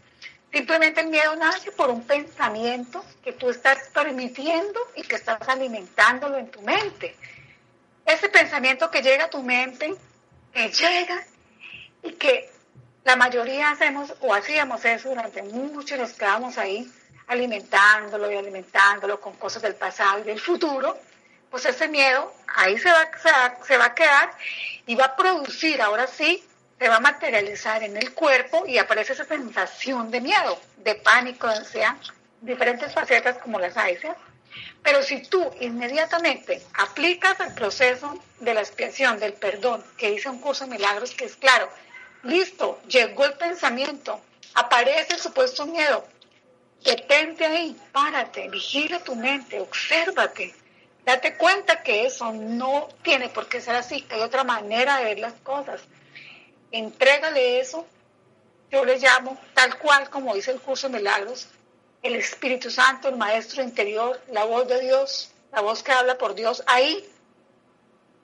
Simplemente 0.51 0.99
el 1.01 1.08
miedo 1.08 1.34
nace 1.38 1.72
por 1.72 1.89
un 1.89 2.06
pensamiento 2.06 3.03
que 3.24 3.32
tú 3.32 3.49
estás 3.49 3.89
permitiendo 3.93 4.80
y 4.95 5.03
que 5.03 5.16
estás 5.16 5.47
alimentándolo 5.47 6.38
en 6.38 6.51
tu 6.51 6.62
mente. 6.62 7.16
Ese 8.06 8.28
pensamiento 8.28 8.91
que 8.91 9.01
llega 9.01 9.26
a 9.26 9.30
tu 9.30 9.41
mente, 9.41 9.95
que 10.53 10.70
llega 10.70 11.26
y 12.03 12.12
que 12.14 12.55
la 13.06 13.16
mayoría 13.16 13.70
hacemos 13.70 14.14
o 14.20 14.34
hacíamos 14.34 14.84
eso 14.84 15.10
durante 15.10 15.43
mucho, 15.43 15.95
nos 15.95 16.14
quedamos 16.14 16.58
ahí 16.58 16.91
alimentándolo 17.28 18.32
y 18.32 18.36
alimentándolo 18.36 19.22
con 19.22 19.34
cosas 19.34 19.62
del 19.62 19.76
pasado 19.76 20.20
y 20.20 20.24
del 20.24 20.39
futuro, 20.39 20.97
pues 21.51 21.66
ese 21.66 21.88
miedo 21.88 22.34
ahí 22.47 22.78
se 22.80 22.89
va, 22.89 23.08
se 23.64 23.78
va, 23.78 23.86
a 23.86 23.95
quedar 23.95 24.32
y 24.88 24.95
va 24.95 25.06
a 25.06 25.16
producir, 25.16 25.82
ahora 25.84 26.08
sí, 26.08 26.43
se 26.80 26.89
va 26.89 26.95
a 26.95 26.99
materializar 26.99 27.84
en 27.84 27.95
el 27.95 28.12
cuerpo 28.14 28.66
y 28.66 28.80
aparece 28.80 29.14
esa 29.14 29.26
sensación 29.26 30.10
de 30.10 30.22
miedo, 30.22 30.60
de 30.78 30.95
pánico, 30.95 31.47
de 31.47 31.58
ansiedad, 31.58 31.95
diferentes 32.41 32.91
facetas 32.91 33.38
como 33.38 33.60
las 33.60 33.78
hay. 33.78 33.99
Pero 34.82 35.03
si 35.03 35.22
tú 35.22 35.51
inmediatamente 35.62 36.62
aplicas 36.74 37.39
el 37.39 37.53
proceso 37.53 38.20
de 38.39 38.53
la 38.56 38.62
expiación, 38.62 39.20
del 39.20 39.34
perdón, 39.34 39.84
que 39.95 40.10
dice 40.10 40.28
un 40.28 40.41
curso 40.41 40.66
de 40.66 40.72
milagros, 40.72 41.12
que 41.12 41.26
es 41.26 41.36
claro, 41.36 41.70
listo, 42.26 42.82
llegó 42.88 43.26
el 43.26 43.34
pensamiento, 43.34 44.19
aparece 44.53 45.13
el 45.13 45.19
supuesto 45.19 45.65
miedo, 45.65 46.05
detente 46.84 47.45
ahí, 47.45 47.76
párate, 47.91 48.49
vigila 48.49 49.03
tu 49.03 49.15
mente, 49.15 49.59
obsérvate, 49.59 50.53
Date 51.05 51.38
cuenta 51.38 51.84
que 51.84 52.07
eso 52.07 52.34
no 52.34 52.89
tiene 53.03 53.30
por 53.30 53.47
qué 53.47 53.61
ser 53.61 53.76
así, 53.76 54.01
que 54.01 54.15
hay 54.15 54.21
otra 54.21 54.43
manera 54.43 54.97
de 54.97 55.03
ver 55.03 55.19
las 55.19 55.34
cosas. 55.34 55.80
Entrégale 56.71 57.59
eso, 57.59 57.86
yo 58.71 58.84
le 58.84 58.97
llamo 58.97 59.39
tal 59.53 59.78
cual 59.78 60.09
como 60.09 60.34
dice 60.34 60.49
el 60.49 60.59
curso 60.59 60.89
de 60.89 60.97
milagros, 60.97 61.47
el 62.01 62.15
Espíritu 62.15 62.71
Santo, 62.71 63.07
el 63.07 63.17
Maestro 63.17 63.61
interior, 63.61 64.19
la 64.32 64.45
voz 64.45 64.67
de 64.67 64.82
Dios, 64.82 65.32
la 65.51 65.61
voz 65.61 65.84
que 65.84 65.91
habla 65.91 66.17
por 66.17 66.34
Dios, 66.34 66.63
ahí, 66.65 67.07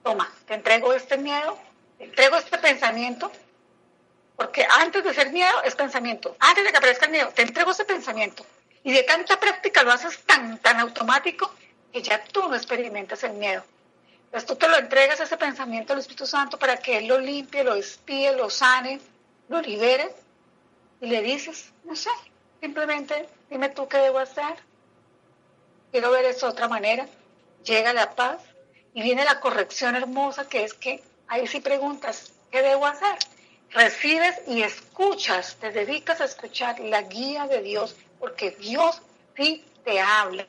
toma, 0.02 0.32
te 0.46 0.54
entrego 0.54 0.92
este 0.92 1.16
miedo, 1.16 1.56
te 1.98 2.04
entrego 2.04 2.36
este 2.36 2.58
pensamiento, 2.58 3.30
porque 4.36 4.66
antes 4.78 5.04
de 5.04 5.14
ser 5.14 5.30
miedo 5.30 5.62
es 5.64 5.74
pensamiento, 5.74 6.36
antes 6.40 6.64
de 6.64 6.70
que 6.70 6.78
aparezca 6.78 7.06
el 7.06 7.12
miedo, 7.12 7.28
te 7.34 7.42
entrego 7.42 7.70
ese 7.70 7.84
pensamiento. 7.84 8.44
Y 8.84 8.92
de 8.92 9.02
tanta 9.04 9.38
práctica 9.38 9.82
lo 9.82 9.92
haces 9.92 10.18
tan, 10.24 10.58
tan 10.58 10.80
automático 10.80 11.52
que 11.92 12.02
ya 12.02 12.22
tú 12.24 12.48
no 12.48 12.56
experimentas 12.56 13.22
el 13.22 13.34
miedo. 13.34 13.62
Entonces 14.24 14.48
tú 14.48 14.56
te 14.56 14.68
lo 14.68 14.78
entregas 14.78 15.20
ese 15.20 15.36
pensamiento 15.36 15.92
al 15.92 15.98
Espíritu 15.98 16.26
Santo 16.26 16.58
para 16.58 16.78
que 16.78 16.98
Él 16.98 17.06
lo 17.06 17.18
limpie, 17.18 17.62
lo 17.62 17.74
espíe, 17.74 18.32
lo 18.32 18.48
sane, 18.48 18.98
lo 19.48 19.60
libere 19.60 20.10
y 21.00 21.06
le 21.06 21.20
dices, 21.22 21.70
no 21.84 21.94
sé, 21.94 22.10
simplemente 22.60 23.28
dime 23.50 23.68
tú 23.68 23.86
qué 23.86 23.98
debo 23.98 24.18
hacer. 24.18 24.56
Quiero 25.90 26.10
ver 26.10 26.24
eso 26.24 26.46
de 26.46 26.52
otra 26.52 26.68
manera. 26.68 27.06
Llega 27.62 27.92
la 27.92 28.14
paz 28.14 28.40
y 28.94 29.02
viene 29.02 29.24
la 29.24 29.38
corrección 29.38 29.94
hermosa 29.94 30.48
que 30.48 30.64
es 30.64 30.72
que 30.72 31.02
ahí 31.28 31.46
sí 31.46 31.60
preguntas, 31.60 32.32
¿qué 32.50 32.62
debo 32.62 32.86
hacer? 32.86 33.18
Recibes 33.74 34.40
y 34.46 34.62
escuchas, 34.62 35.56
te 35.56 35.70
dedicas 35.70 36.20
a 36.20 36.24
escuchar 36.24 36.78
la 36.80 37.02
guía 37.02 37.46
de 37.46 37.62
Dios, 37.62 37.96
porque 38.18 38.50
Dios 38.52 39.00
sí 39.36 39.64
te 39.84 40.00
habla 40.00 40.46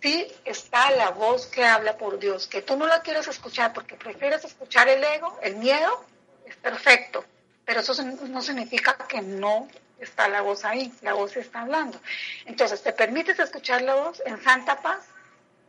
sí 0.00 0.26
está 0.44 0.90
la 0.92 1.10
voz 1.10 1.46
que 1.46 1.64
habla 1.64 1.96
por 1.96 2.18
Dios, 2.18 2.46
que 2.46 2.62
tú 2.62 2.76
no 2.76 2.86
la 2.86 3.02
quieres 3.02 3.28
escuchar 3.28 3.72
porque 3.72 3.96
prefieres 3.96 4.44
escuchar 4.44 4.88
el 4.88 5.02
ego, 5.02 5.38
el 5.42 5.56
miedo, 5.56 6.04
es 6.46 6.56
perfecto, 6.56 7.24
pero 7.64 7.80
eso 7.80 7.94
no 8.02 8.40
significa 8.40 8.96
que 9.08 9.20
no 9.20 9.68
está 9.98 10.28
la 10.28 10.40
voz 10.40 10.64
ahí, 10.64 10.92
la 11.02 11.12
voz 11.12 11.36
está 11.36 11.60
hablando. 11.60 12.00
Entonces, 12.46 12.82
te 12.82 12.92
permites 12.92 13.38
escuchar 13.38 13.82
la 13.82 13.94
voz 13.94 14.22
en 14.24 14.42
santa 14.42 14.80
paz 14.80 15.00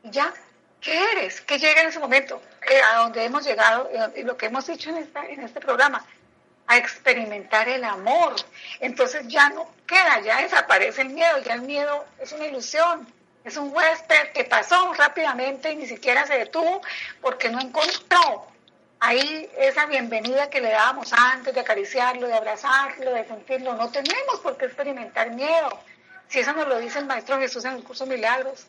y 0.04 0.12
ya, 0.12 0.34
¿qué 0.80 1.04
eres? 1.12 1.41
¿Qué 1.41 1.60
llega 1.60 1.82
en 1.82 1.89
ese 1.89 1.99
momento? 1.99 2.41
Eh, 2.70 2.82
a 2.82 2.99
donde 2.99 3.26
hemos 3.26 3.43
llegado 3.43 3.89
y 4.16 4.24
lo 4.24 4.38
que 4.38 4.45
hemos 4.45 4.66
dicho 4.68 4.89
en, 4.89 4.97
esta, 4.97 5.26
en 5.26 5.41
este 5.41 5.60
programa, 5.60 6.06
a 6.72 6.78
experimentar 6.78 7.67
el 7.67 7.84
amor. 7.84 8.34
Entonces 8.80 9.28
ya 9.28 9.49
no 9.49 9.69
queda, 9.86 10.22
ya 10.22 10.41
desaparece 10.41 11.01
el 11.01 11.09
miedo, 11.09 11.38
ya 11.39 11.55
el 11.55 11.63
miedo 11.63 12.05
es 12.17 12.32
una 12.32 12.45
ilusión, 12.45 13.05
es 13.43 13.57
un 13.57 13.76
huésped 13.76 14.32
que 14.34 14.45
pasó 14.45 14.93
rápidamente 14.93 15.74
y 15.74 15.76
ni 15.76 15.86
siquiera 15.86 16.26
se 16.26 16.38
detuvo 16.38 16.82
porque 17.19 17.49
no 17.49 17.59
encontró 17.59 18.47
ahí 19.01 19.49
esa 19.57 19.86
bienvenida 19.88 20.49
que 20.49 20.61
le 20.61 20.69
dábamos 20.69 21.11
antes 21.11 21.53
de 21.53 21.59
acariciarlo, 21.59 22.28
de 22.28 22.36
abrazarlo, 22.36 23.11
de 23.15 23.28
sentirlo. 23.28 23.74
No 23.74 23.91
tenemos 23.91 24.39
por 24.41 24.55
qué 24.55 24.65
experimentar 24.67 25.32
miedo. 25.32 25.78
Si 26.30 26.39
eso 26.39 26.53
nos 26.53 26.69
lo 26.69 26.80
dice 26.80 26.99
el 26.99 27.05
Maestro 27.05 27.38
Jesús 27.38 27.65
en 27.65 27.74
el 27.74 27.84
curso 27.84 28.05
Milagros. 28.05 28.65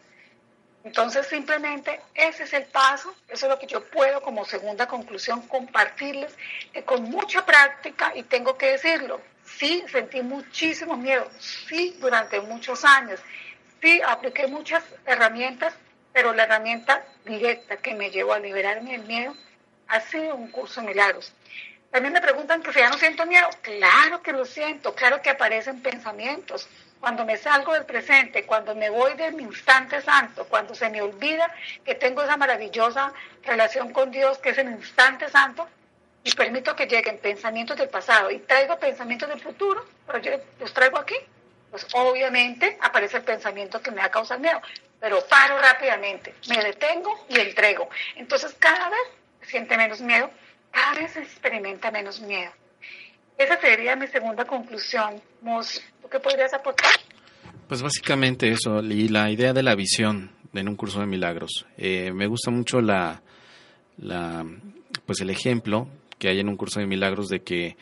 Entonces 0.84 1.26
simplemente 1.26 2.00
ese 2.14 2.44
es 2.44 2.52
el 2.52 2.64
paso, 2.64 3.14
eso 3.28 3.46
es 3.46 3.50
lo 3.50 3.58
que 3.58 3.66
yo 3.66 3.84
puedo 3.84 4.20
como 4.20 4.44
segunda 4.44 4.88
conclusión 4.88 5.46
compartirles, 5.46 6.34
que 6.72 6.82
con 6.84 7.04
mucha 7.04 7.46
práctica, 7.46 8.12
y 8.14 8.24
tengo 8.24 8.58
que 8.58 8.72
decirlo, 8.72 9.20
sí 9.44 9.84
sentí 9.90 10.22
muchísimo 10.22 10.96
miedo, 10.96 11.30
sí 11.38 11.96
durante 12.00 12.40
muchos 12.40 12.84
años, 12.84 13.20
Sí, 13.82 14.00
apliqué 14.06 14.46
muchas 14.46 14.84
herramientas, 15.06 15.74
pero 16.12 16.32
la 16.32 16.44
herramienta 16.44 17.04
directa 17.24 17.78
que 17.78 17.96
me 17.96 18.12
llevó 18.12 18.32
a 18.32 18.38
liberarme 18.38 18.92
del 18.92 19.02
miedo 19.08 19.34
ha 19.88 20.00
sido 20.00 20.36
un 20.36 20.52
curso 20.52 20.80
de 20.80 20.86
milagros. 20.86 21.32
También 21.90 22.12
me 22.12 22.20
preguntan 22.20 22.62
que 22.62 22.72
si 22.72 22.78
ya 22.78 22.88
no 22.88 22.96
siento 22.96 23.26
miedo. 23.26 23.48
Claro 23.60 24.22
que 24.22 24.32
lo 24.32 24.44
siento, 24.44 24.94
claro 24.94 25.20
que 25.20 25.30
aparecen 25.30 25.82
pensamientos. 25.82 26.68
Cuando 27.02 27.24
me 27.24 27.36
salgo 27.36 27.74
del 27.74 27.84
presente, 27.84 28.46
cuando 28.46 28.76
me 28.76 28.88
voy 28.88 29.14
de 29.14 29.32
mi 29.32 29.42
instante 29.42 30.00
santo, 30.00 30.46
cuando 30.46 30.72
se 30.72 30.88
me 30.88 31.02
olvida 31.02 31.52
que 31.84 31.96
tengo 31.96 32.22
esa 32.22 32.36
maravillosa 32.36 33.12
relación 33.42 33.92
con 33.92 34.12
Dios, 34.12 34.38
que 34.38 34.50
es 34.50 34.58
el 34.58 34.70
instante 34.70 35.28
santo, 35.28 35.66
y 36.22 36.32
permito 36.32 36.76
que 36.76 36.86
lleguen 36.86 37.18
pensamientos 37.18 37.76
del 37.76 37.88
pasado 37.88 38.30
y 38.30 38.38
traigo 38.38 38.78
pensamientos 38.78 39.28
del 39.28 39.40
futuro, 39.40 39.84
pero 40.06 40.20
yo 40.20 40.30
los 40.60 40.72
traigo 40.72 40.96
aquí 40.96 41.16
pues 41.72 41.86
obviamente 41.94 42.78
aparece 42.82 43.16
el 43.16 43.24
pensamiento 43.24 43.80
que 43.80 43.90
me 43.90 43.96
va 43.96 44.04
a 44.04 44.10
causar 44.10 44.38
miedo, 44.38 44.60
pero 45.00 45.26
paro 45.26 45.58
rápidamente, 45.58 46.34
me 46.48 46.62
detengo 46.62 47.24
y 47.30 47.40
entrego. 47.40 47.88
Entonces 48.14 48.54
cada 48.58 48.90
vez 48.90 49.00
siente 49.48 49.76
menos 49.78 50.02
miedo, 50.02 50.30
cada 50.70 50.92
vez 51.00 51.16
experimenta 51.16 51.90
menos 51.90 52.20
miedo. 52.20 52.52
Esa 53.38 53.60
sería 53.60 53.96
mi 53.96 54.06
segunda 54.06 54.44
conclusión. 54.44 55.20
Mos, 55.40 55.82
¿tú 56.00 56.08
qué 56.08 56.18
podrías 56.20 56.52
aportar? 56.54 56.92
Pues 57.68 57.82
básicamente 57.82 58.50
eso, 58.50 58.82
la 58.82 59.30
idea 59.30 59.52
de 59.52 59.62
la 59.62 59.74
visión 59.74 60.30
en 60.52 60.68
un 60.68 60.76
curso 60.76 61.00
de 61.00 61.06
milagros. 61.06 61.66
Eh, 61.76 62.12
me 62.12 62.26
gusta 62.26 62.50
mucho 62.50 62.80
la, 62.80 63.22
la, 63.98 64.44
pues 65.06 65.20
el 65.20 65.30
ejemplo 65.30 65.88
que 66.18 66.28
hay 66.28 66.40
en 66.40 66.48
un 66.48 66.56
curso 66.56 66.80
de 66.80 66.86
milagros 66.86 67.28
de 67.28 67.40
que 67.40 67.76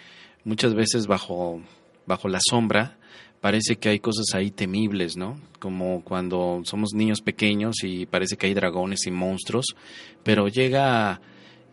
muchas 0.44 0.74
veces 0.74 1.06
bajo, 1.06 1.60
bajo 2.06 2.28
la 2.28 2.38
sombra 2.40 2.96
parece 3.40 3.76
que 3.76 3.88
hay 3.88 4.00
cosas 4.00 4.26
ahí 4.34 4.50
temibles, 4.50 5.16
¿no? 5.16 5.40
Como 5.58 6.02
cuando 6.04 6.60
somos 6.64 6.90
niños 6.94 7.20
pequeños 7.22 7.82
y 7.82 8.06
parece 8.06 8.36
que 8.36 8.46
hay 8.46 8.54
dragones 8.54 9.06
y 9.06 9.10
monstruos, 9.10 9.74
pero 10.22 10.48
llega 10.48 11.20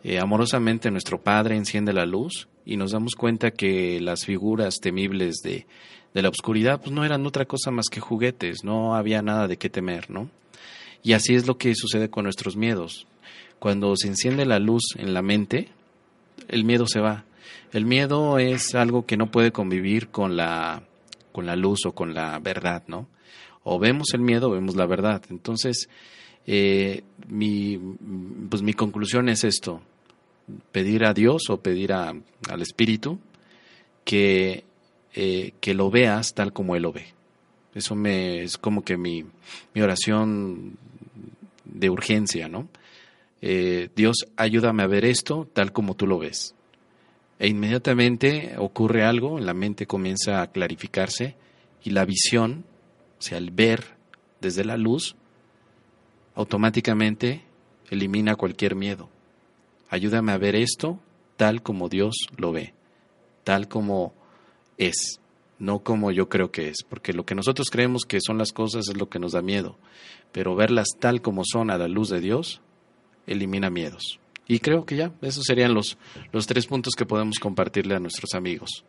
eh, 0.08 0.18
amorosamente 0.18 0.90
nuestro 0.90 1.20
Padre 1.20 1.54
enciende 1.54 1.92
la 1.92 2.06
luz 2.06 2.48
y 2.64 2.78
nos 2.78 2.92
damos 2.92 3.14
cuenta 3.14 3.50
que 3.50 4.00
las 4.00 4.24
figuras 4.24 4.80
temibles 4.80 5.42
de, 5.44 5.66
de 6.14 6.22
la 6.22 6.30
oscuridad 6.30 6.80
pues 6.80 6.92
no 6.92 7.04
eran 7.04 7.26
otra 7.26 7.44
cosa 7.44 7.70
más 7.70 7.90
que 7.90 8.00
juguetes, 8.00 8.64
no 8.64 8.94
había 8.94 9.20
nada 9.20 9.46
de 9.48 9.58
qué 9.58 9.68
temer, 9.68 10.08
¿no? 10.08 10.30
Y 11.02 11.12
así 11.12 11.34
es 11.34 11.46
lo 11.46 11.58
que 11.58 11.74
sucede 11.74 12.08
con 12.08 12.24
nuestros 12.24 12.56
miedos. 12.56 13.06
Cuando 13.58 13.94
se 13.96 14.08
enciende 14.08 14.46
la 14.46 14.58
luz 14.58 14.94
en 14.96 15.12
la 15.12 15.20
mente, 15.20 15.68
el 16.48 16.64
miedo 16.64 16.86
se 16.86 17.00
va. 17.00 17.26
El 17.74 17.84
miedo 17.84 18.38
es 18.38 18.74
algo 18.74 19.04
que 19.04 19.18
no 19.18 19.30
puede 19.30 19.52
convivir 19.52 20.08
con 20.08 20.38
la, 20.38 20.84
con 21.32 21.44
la 21.44 21.54
luz 21.54 21.80
o 21.84 21.92
con 21.92 22.14
la 22.14 22.38
verdad, 22.38 22.82
¿no? 22.86 23.08
O 23.62 23.78
vemos 23.78 24.14
el 24.14 24.22
miedo 24.22 24.48
o 24.48 24.52
vemos 24.52 24.74
la 24.74 24.86
verdad. 24.86 25.22
Entonces, 25.28 25.90
eh, 26.46 27.02
mi, 27.28 27.78
pues 28.48 28.62
mi 28.62 28.72
conclusión 28.72 29.28
es 29.28 29.44
esto, 29.44 29.82
pedir 30.72 31.04
a 31.04 31.14
Dios 31.14 31.50
o 31.50 31.60
pedir 31.60 31.92
a, 31.92 32.14
al 32.48 32.62
Espíritu 32.62 33.18
que, 34.04 34.64
eh, 35.14 35.52
que 35.60 35.74
lo 35.74 35.90
veas 35.90 36.34
tal 36.34 36.52
como 36.52 36.76
Él 36.76 36.82
lo 36.82 36.92
ve. 36.92 37.06
Eso 37.74 37.94
me, 37.94 38.42
es 38.42 38.58
como 38.58 38.82
que 38.82 38.96
mi, 38.96 39.24
mi 39.74 39.82
oración 39.82 40.76
de 41.64 41.90
urgencia, 41.90 42.48
¿no? 42.48 42.68
Eh, 43.40 43.90
Dios, 43.94 44.26
ayúdame 44.36 44.82
a 44.82 44.88
ver 44.88 45.04
esto 45.04 45.48
tal 45.52 45.72
como 45.72 45.94
tú 45.94 46.06
lo 46.06 46.18
ves. 46.18 46.54
E 47.38 47.46
inmediatamente 47.46 48.54
ocurre 48.58 49.04
algo, 49.04 49.38
la 49.38 49.54
mente 49.54 49.86
comienza 49.86 50.42
a 50.42 50.50
clarificarse 50.50 51.36
y 51.84 51.90
la 51.90 52.04
visión, 52.04 52.64
o 53.18 53.22
sea, 53.22 53.38
el 53.38 53.52
ver 53.52 53.84
desde 54.40 54.64
la 54.64 54.76
luz, 54.76 55.14
automáticamente 56.34 57.42
elimina 57.90 58.34
cualquier 58.34 58.74
miedo. 58.74 59.08
Ayúdame 59.90 60.32
a 60.32 60.38
ver 60.38 60.54
esto 60.54 61.00
tal 61.36 61.62
como 61.62 61.88
Dios 61.88 62.14
lo 62.36 62.52
ve, 62.52 62.74
tal 63.44 63.68
como 63.68 64.12
es, 64.76 65.20
no 65.58 65.80
como 65.80 66.10
yo 66.10 66.28
creo 66.28 66.50
que 66.50 66.68
es, 66.68 66.82
porque 66.88 67.12
lo 67.12 67.24
que 67.24 67.34
nosotros 67.34 67.70
creemos 67.70 68.04
que 68.04 68.20
son 68.20 68.38
las 68.38 68.52
cosas 68.52 68.88
es 68.88 68.96
lo 68.96 69.08
que 69.08 69.18
nos 69.18 69.32
da 69.32 69.42
miedo, 69.42 69.78
pero 70.32 70.54
verlas 70.54 70.88
tal 70.98 71.22
como 71.22 71.42
son 71.44 71.70
a 71.70 71.78
la 71.78 71.88
luz 71.88 72.10
de 72.10 72.20
Dios 72.20 72.60
elimina 73.26 73.70
miedos. 73.70 74.18
Y 74.46 74.60
creo 74.60 74.86
que 74.86 74.96
ya, 74.96 75.12
esos 75.20 75.44
serían 75.44 75.74
los, 75.74 75.98
los 76.32 76.46
tres 76.46 76.66
puntos 76.66 76.94
que 76.94 77.04
podemos 77.04 77.38
compartirle 77.38 77.94
a 77.94 78.00
nuestros 78.00 78.34
amigos. 78.34 78.84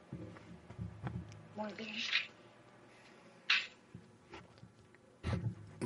Muy 1.56 1.74
bien. 1.78 1.94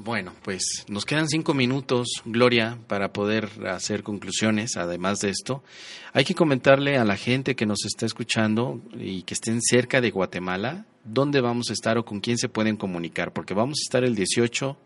Bueno, 0.03 0.33
pues 0.43 0.83
nos 0.89 1.05
quedan 1.05 1.29
cinco 1.29 1.53
minutos, 1.53 2.07
Gloria, 2.25 2.77
para 2.87 3.13
poder 3.13 3.47
hacer 3.67 4.03
conclusiones. 4.03 4.75
Además 4.75 5.19
de 5.19 5.29
esto, 5.29 5.63
hay 6.11 6.25
que 6.25 6.35
comentarle 6.35 6.97
a 6.97 7.05
la 7.05 7.15
gente 7.15 7.55
que 7.55 7.65
nos 7.65 7.85
está 7.85 8.05
escuchando 8.05 8.81
y 8.99 9.21
que 9.21 9.33
estén 9.33 9.61
cerca 9.61 10.01
de 10.01 10.11
Guatemala 10.11 10.85
dónde 11.05 11.39
vamos 11.39 11.69
a 11.69 11.73
estar 11.73 11.97
o 11.97 12.03
con 12.03 12.19
quién 12.19 12.37
se 12.37 12.49
pueden 12.49 12.75
comunicar, 12.75 13.31
porque 13.31 13.53
vamos 13.53 13.79
a 13.79 13.85
estar 13.87 14.03
el 14.03 14.13
18 14.13 14.77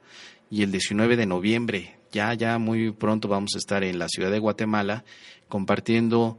y 0.51 0.61
el 0.61 0.71
19 0.71 1.17
de 1.17 1.25
noviembre 1.25 1.97
ya, 2.11 2.35
ya 2.35 2.59
muy 2.59 2.91
pronto 2.91 3.27
vamos 3.27 3.55
a 3.55 3.57
estar 3.57 3.83
en 3.83 3.97
la 3.97 4.09
ciudad 4.09 4.29
de 4.29 4.37
Guatemala 4.37 5.03
compartiendo 5.47 6.37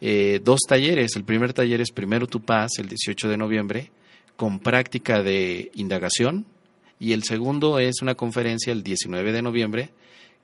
eh, 0.00 0.40
dos 0.42 0.60
talleres. 0.68 1.14
El 1.14 1.22
primer 1.22 1.52
taller 1.52 1.80
es 1.80 1.92
Primero 1.92 2.26
Tu 2.26 2.42
Paz, 2.42 2.72
el 2.78 2.88
18 2.88 3.28
de 3.28 3.36
noviembre, 3.36 3.92
con 4.36 4.58
práctica 4.58 5.22
de 5.22 5.70
indagación. 5.74 6.44
Y 6.98 7.12
el 7.12 7.24
segundo 7.24 7.78
es 7.78 8.02
una 8.02 8.14
conferencia 8.14 8.72
el 8.72 8.82
19 8.82 9.32
de 9.32 9.42
noviembre, 9.42 9.90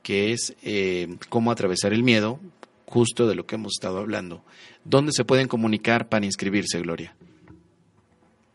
que 0.03 0.33
es 0.33 0.55
eh, 0.63 1.17
cómo 1.29 1.51
atravesar 1.51 1.93
el 1.93 2.03
miedo, 2.03 2.41
justo 2.87 3.27
de 3.27 3.35
lo 3.35 3.47
que 3.47 3.55
hemos 3.55 3.73
estado 3.79 3.99
hablando. 3.99 4.45
¿Dónde 4.85 5.13
se 5.13 5.25
pueden 5.25 5.49
comunicar 5.49 6.09
para 6.09 6.27
inscribirse, 6.27 6.81
Gloria? 6.81 7.15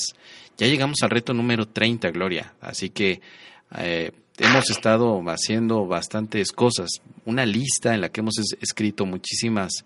Ya 0.57 0.65
llegamos 0.65 0.97
al 1.03 1.11
reto 1.11 1.33
número 1.33 1.67
30, 1.67 2.09
Gloria. 2.09 2.55
Así 2.61 2.89
que 2.89 3.21
eh, 3.77 4.11
hemos 4.39 4.69
estado 4.69 5.21
haciendo 5.27 5.85
bastantes 5.85 6.51
cosas. 6.51 6.89
Una 7.25 7.45
lista 7.45 7.93
en 7.93 8.01
la 8.01 8.09
que 8.09 8.21
hemos 8.21 8.35
escrito 8.59 9.05
muchísimas 9.05 9.83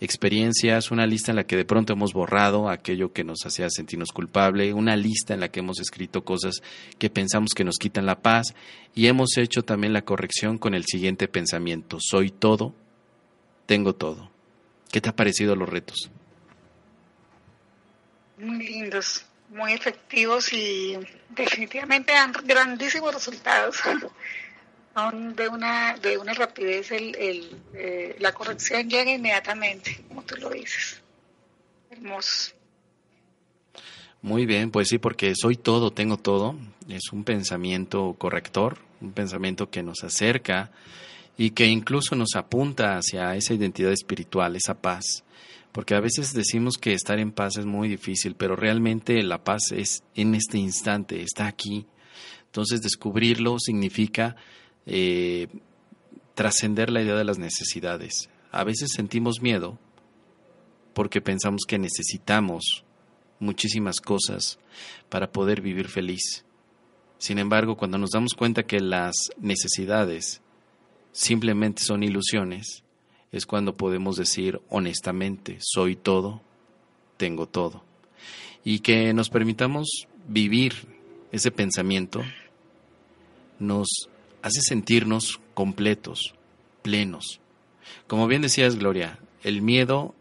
experiencias, 0.00 0.90
una 0.90 1.06
lista 1.06 1.32
en 1.32 1.36
la 1.36 1.44
que 1.44 1.56
de 1.56 1.64
pronto 1.64 1.92
hemos 1.92 2.12
borrado 2.12 2.68
aquello 2.68 3.12
que 3.12 3.24
nos 3.24 3.44
hacía 3.44 3.68
sentirnos 3.70 4.12
culpable, 4.12 4.72
una 4.72 4.96
lista 4.96 5.34
en 5.34 5.40
la 5.40 5.48
que 5.48 5.60
hemos 5.60 5.80
escrito 5.80 6.24
cosas 6.24 6.62
que 6.98 7.10
pensamos 7.10 7.50
que 7.54 7.64
nos 7.64 7.78
quitan 7.78 8.06
la 8.06 8.20
paz 8.20 8.54
y 8.94 9.06
hemos 9.06 9.36
hecho 9.36 9.62
también 9.62 9.92
la 9.92 10.02
corrección 10.02 10.58
con 10.58 10.74
el 10.74 10.84
siguiente 10.84 11.28
pensamiento, 11.28 11.98
soy 12.00 12.30
todo, 12.30 12.74
tengo 13.66 13.94
todo. 13.94 14.30
¿Qué 14.90 15.00
te 15.00 15.08
ha 15.08 15.16
parecido 15.16 15.54
los 15.54 15.68
retos? 15.68 16.10
Muy 18.38 18.66
lindos, 18.66 19.24
muy 19.50 19.72
efectivos 19.72 20.52
y 20.52 20.96
definitivamente 21.30 22.12
dan 22.12 22.32
grandísimos 22.44 23.12
resultados. 23.12 23.76
de 25.34 25.48
una, 25.48 25.96
de 25.98 26.18
una 26.18 26.34
rapidez, 26.34 26.90
el, 26.92 27.14
el 27.16 27.56
eh, 27.74 28.16
la 28.18 28.32
corrección 28.32 28.88
llega 28.88 29.12
inmediatamente, 29.12 30.04
como 30.08 30.22
tú 30.22 30.36
lo 30.36 30.50
dices. 30.50 31.00
Hermoso. 31.90 32.52
Muy 34.20 34.46
bien, 34.46 34.70
pues 34.70 34.88
sí, 34.88 34.98
porque 34.98 35.34
soy 35.36 35.56
todo, 35.56 35.92
tengo 35.92 36.16
todo. 36.16 36.56
Es 36.88 37.12
un 37.12 37.24
pensamiento 37.24 38.16
corrector, 38.18 38.78
un 39.00 39.12
pensamiento 39.12 39.70
que 39.70 39.82
nos 39.82 40.02
acerca 40.02 40.72
y 41.36 41.50
que 41.50 41.66
incluso 41.66 42.16
nos 42.16 42.34
apunta 42.34 42.96
hacia 42.96 43.36
esa 43.36 43.54
identidad 43.54 43.92
espiritual, 43.92 44.56
esa 44.56 44.80
paz. 44.80 45.22
Porque 45.70 45.94
a 45.94 46.00
veces 46.00 46.34
decimos 46.34 46.78
que 46.78 46.94
estar 46.94 47.20
en 47.20 47.30
paz 47.30 47.58
es 47.58 47.66
muy 47.66 47.88
difícil, 47.88 48.34
pero 48.34 48.56
realmente 48.56 49.22
la 49.22 49.44
paz 49.44 49.70
es 49.70 50.02
en 50.16 50.34
este 50.34 50.58
instante, 50.58 51.22
está 51.22 51.46
aquí. 51.46 51.86
Entonces 52.46 52.82
descubrirlo 52.82 53.58
significa 53.60 54.34
eh, 54.90 55.48
trascender 56.34 56.90
la 56.90 57.02
idea 57.02 57.14
de 57.14 57.24
las 57.24 57.38
necesidades. 57.38 58.30
A 58.50 58.64
veces 58.64 58.90
sentimos 58.94 59.42
miedo 59.42 59.78
porque 60.94 61.20
pensamos 61.20 61.62
que 61.68 61.78
necesitamos 61.78 62.84
muchísimas 63.38 64.00
cosas 64.00 64.58
para 65.10 65.30
poder 65.30 65.60
vivir 65.60 65.88
feliz. 65.88 66.44
Sin 67.18 67.38
embargo, 67.38 67.76
cuando 67.76 67.98
nos 67.98 68.10
damos 68.10 68.32
cuenta 68.32 68.62
que 68.62 68.80
las 68.80 69.14
necesidades 69.38 70.40
simplemente 71.12 71.82
son 71.82 72.02
ilusiones, 72.02 72.82
es 73.30 73.44
cuando 73.44 73.76
podemos 73.76 74.16
decir 74.16 74.60
honestamente, 74.70 75.58
soy 75.60 75.96
todo, 75.96 76.40
tengo 77.18 77.46
todo. 77.46 77.84
Y 78.64 78.78
que 78.78 79.12
nos 79.12 79.28
permitamos 79.28 80.08
vivir 80.26 80.74
ese 81.30 81.50
pensamiento 81.50 82.22
nos 83.58 84.08
hace 84.48 84.60
sentirnos 84.62 85.40
completos, 85.54 86.34
plenos. 86.82 87.40
Como 88.06 88.26
bien 88.26 88.42
decías, 88.42 88.76
Gloria, 88.76 89.18
el 89.42 89.62
miedo 89.62 90.14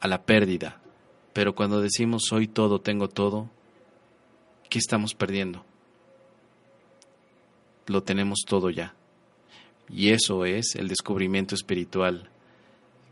a 0.00 0.08
la 0.08 0.22
pérdida, 0.22 0.80
pero 1.32 1.54
cuando 1.54 1.80
decimos 1.80 2.24
soy 2.28 2.48
todo, 2.48 2.80
tengo 2.80 3.08
todo, 3.08 3.48
¿qué 4.68 4.78
estamos 4.78 5.14
perdiendo? 5.14 5.64
Lo 7.86 8.02
tenemos 8.02 8.40
todo 8.46 8.70
ya. 8.70 8.94
Y 9.88 10.10
eso 10.10 10.44
es 10.44 10.74
el 10.74 10.88
descubrimiento 10.88 11.54
espiritual 11.54 12.28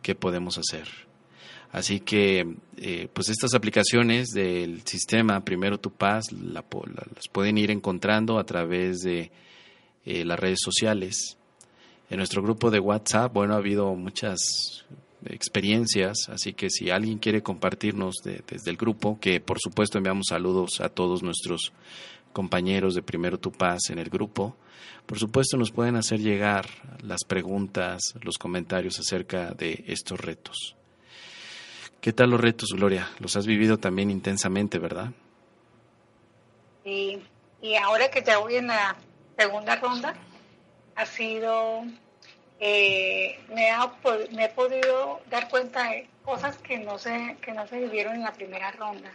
que 0.03 0.15
podemos 0.15 0.59
hacer. 0.59 0.89
Así 1.73 2.01
que, 2.01 2.57
eh, 2.77 3.09
pues 3.13 3.29
estas 3.29 3.55
aplicaciones 3.55 4.29
del 4.29 4.83
sistema 4.83 5.45
Primero 5.45 5.79
Tu 5.79 5.91
Paz 5.91 6.33
las 6.33 6.65
pueden 7.33 7.59
ir 7.59 7.71
encontrando 7.71 8.39
a 8.39 8.45
través 8.45 8.99
de 9.01 9.31
eh, 10.07 10.25
las 10.25 10.39
redes 10.39 10.61
sociales. 10.63 11.37
En 12.09 12.19
nuestro 12.19 12.43
grupo 12.43 12.71
de 12.71 12.79
WhatsApp, 12.79 13.33
bueno, 13.33 13.55
ha 13.55 13.59
habido 13.59 13.95
muchas 13.95 14.85
experiencias, 15.29 16.29
así 16.29 16.53
que 16.53 16.71
si 16.71 16.91
alguien 16.91 17.19
quiere 17.19 17.43
compartirnos 17.43 18.15
desde 18.23 18.71
el 18.71 18.77
grupo, 18.77 19.19
que 19.21 19.41
por 19.41 19.59
supuesto 19.59 19.99
enviamos 19.99 20.27
saludos 20.29 20.81
a 20.81 20.89
todos 20.89 21.23
nuestros 21.23 21.73
compañeros 22.33 22.95
de 22.95 23.03
Primero 23.03 23.39
Tu 23.39 23.51
Paz 23.51 23.91
en 23.91 23.99
el 23.99 24.09
grupo, 24.09 24.57
por 25.07 25.19
supuesto 25.19 25.57
nos 25.57 25.71
pueden 25.71 25.97
hacer 25.97 26.21
llegar 26.21 26.67
las 27.01 27.25
preguntas, 27.25 28.15
los 28.23 28.39
comentarios 28.39 28.99
acerca 28.99 29.53
de 29.53 29.85
estos 29.87 30.21
retos. 30.21 30.77
¿Qué 32.01 32.13
tal 32.13 32.31
los 32.31 32.41
retos, 32.41 32.71
Gloria? 32.73 33.11
Los 33.19 33.37
has 33.37 33.47
vivido 33.47 33.79
también 33.79 34.11
intensamente, 34.11 34.79
¿verdad? 34.79 35.11
Sí, 36.85 37.19
y 37.63 37.75
ahora 37.75 38.11
que 38.11 38.23
ya 38.23 38.39
voy 38.39 38.57
en 38.57 38.69
la 38.69 38.97
segunda 39.37 39.77
ronda, 39.77 40.15
ha 40.95 41.07
sido, 41.07 41.85
eh, 42.61 43.39
me, 43.49 43.71
me 44.33 44.45
he 44.45 44.49
podido 44.49 45.21
dar 45.31 45.49
cuenta 45.49 45.91
de 45.91 46.09
cosas 46.25 46.57
que 46.59 46.79
no 46.79 46.99
se, 46.99 47.37
que 47.41 47.53
no 47.53 47.67
se 47.67 47.79
vivieron 47.79 48.15
en 48.15 48.23
la 48.23 48.33
primera 48.33 48.71
ronda. 48.73 49.11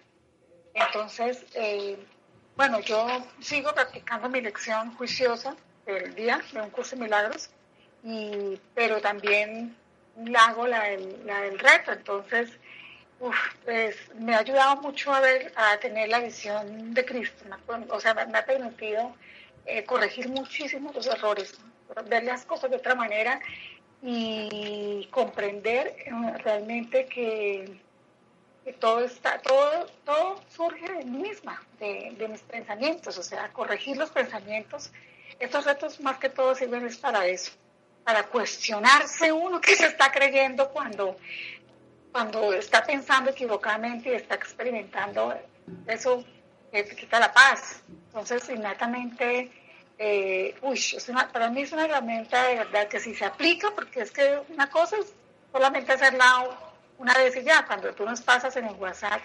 Entonces, 0.74 1.46
eh, 1.56 1.98
bueno, 2.56 2.80
yo 2.80 3.08
sigo 3.40 3.74
practicando 3.74 4.30
mi 4.30 4.42
lección 4.42 4.96
juiciosa 4.96 5.56
del 5.86 6.16
día 6.16 6.42
de 6.54 6.62
un 6.62 6.70
curso 6.70 6.96
de 6.96 7.04
milagros, 7.04 7.50
y, 8.04 8.60
pero 8.74 9.02
también 9.02 9.76
hago 10.38 10.68
la 10.68 10.90
la 11.26 11.42
del 11.42 11.60
reto. 11.60 11.92
Entonces, 11.92 12.52
Uf, 13.22 13.38
pues 13.66 13.96
me 14.16 14.34
ha 14.34 14.40
ayudado 14.40 14.82
mucho 14.82 15.14
a 15.14 15.20
ver, 15.20 15.54
a 15.56 15.78
tener 15.78 16.10
la 16.10 16.20
visión 16.20 16.92
de 16.96 17.06
Cristo, 17.06 17.46
o 17.90 18.00
sea, 18.00 18.16
me, 18.16 18.36
ha 18.36 18.46
permitido 18.46 19.16
eh, 19.66 19.84
corregir 19.84 20.30
muchísimos 20.30 20.96
los 20.96 21.08
errores, 21.08 21.60
ver 22.08 22.24
las 22.24 22.46
cosas 22.46 22.70
de 22.72 22.78
otra 22.78 22.96
manera 22.96 23.40
y 24.02 25.08
comprender 25.12 25.96
eh, 26.06 26.12
realmente 26.44 27.06
que, 27.06 27.80
todo 28.80 29.02
está, 29.02 29.40
todo, 29.40 29.88
todo 30.06 30.42
surge 30.50 30.88
de 30.92 31.04
mí 31.04 31.30
misma, 31.30 31.62
de, 31.80 32.14
de, 32.18 32.28
mis 32.28 32.42
pensamientos, 32.42 33.18
o 33.18 33.24
sea, 33.24 33.52
corregir 33.52 33.98
los 33.98 34.12
pensamientos. 34.12 34.92
Estos 35.40 35.66
retos 35.66 36.00
más 36.00 36.20
que 36.20 36.30
todo 36.30 36.54
sirven 36.56 36.86
es 36.86 36.98
para 36.98 37.26
eso, 37.26 37.52
para 38.04 38.24
cuestionarse 38.24 39.32
uno 39.32 39.60
que 39.60 39.76
se 39.76 39.88
está 39.88 40.12
creyendo 40.12 40.70
cuando 40.70 41.18
cuando 42.12 42.54
está 42.54 42.84
pensando 42.84 43.32
equivocadamente 43.32 44.10
y 44.10 44.16
está 44.16 44.36
experimentando, 44.36 45.34
eso 45.88 46.24
te 46.72 46.96
quita 46.96 47.20
la 47.20 47.34
paz. 47.34 47.82
Entonces, 48.08 48.48
inmediatamente, 48.50 49.52
eh, 49.98 50.56
uy, 50.62 50.80
para 51.32 51.50
mí 51.50 51.62
es 51.62 51.72
una 51.72 51.86
herramienta 51.86 52.48
de 52.48 52.56
verdad 52.56 52.88
que 52.88 53.00
si 53.00 53.14
se 53.14 53.26
aplica, 53.26 53.72
porque 53.76 54.02
es 54.02 54.12
que 54.12 54.40
una 54.50 54.70
cosa 54.70 54.98
es 54.98 55.14
solamente 55.52 55.92
hacerla 55.92 56.48
una 56.98 57.14
vez 57.16 57.36
y 57.36 57.44
ya, 57.44 57.66
cuando 57.66 57.94
tú 57.94 58.06
nos 58.06 58.22
pasas 58.22 58.56
en 58.56 58.66
el 58.66 58.76
WhatsApp 58.76 59.22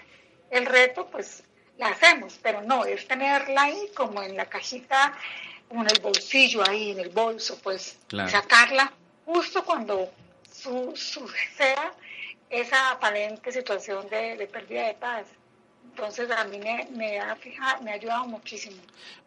el 0.49 0.65
reto, 0.65 1.07
pues 1.07 1.43
la 1.77 1.89
hacemos, 1.89 2.39
pero 2.41 2.61
no, 2.61 2.85
es 2.85 3.07
tenerla 3.07 3.63
ahí 3.63 3.91
como 3.95 4.21
en 4.23 4.35
la 4.35 4.45
cajita, 4.45 5.13
como 5.67 5.83
en 5.83 5.89
el 5.91 6.01
bolsillo 6.01 6.67
ahí, 6.67 6.91
en 6.91 6.99
el 6.99 7.09
bolso, 7.09 7.59
pues 7.61 7.99
sacarla 8.29 8.91
justo 9.25 9.63
cuando 9.63 10.11
su, 10.51 10.95
su, 10.95 11.27
sea 11.55 11.93
esa 12.49 12.91
aparente 12.91 13.51
situación 13.51 14.07
de, 14.09 14.49
pérdida 14.51 14.87
de 14.87 14.93
paz. 14.95 15.25
Entonces 15.89 16.29
a 16.31 16.43
mí 16.45 16.59
me, 16.95 17.19
ha 17.19 17.35
fijado, 17.35 17.81
me 17.83 17.91
ha 17.91 17.95
ayudado 17.95 18.25
muchísimo. 18.25 18.77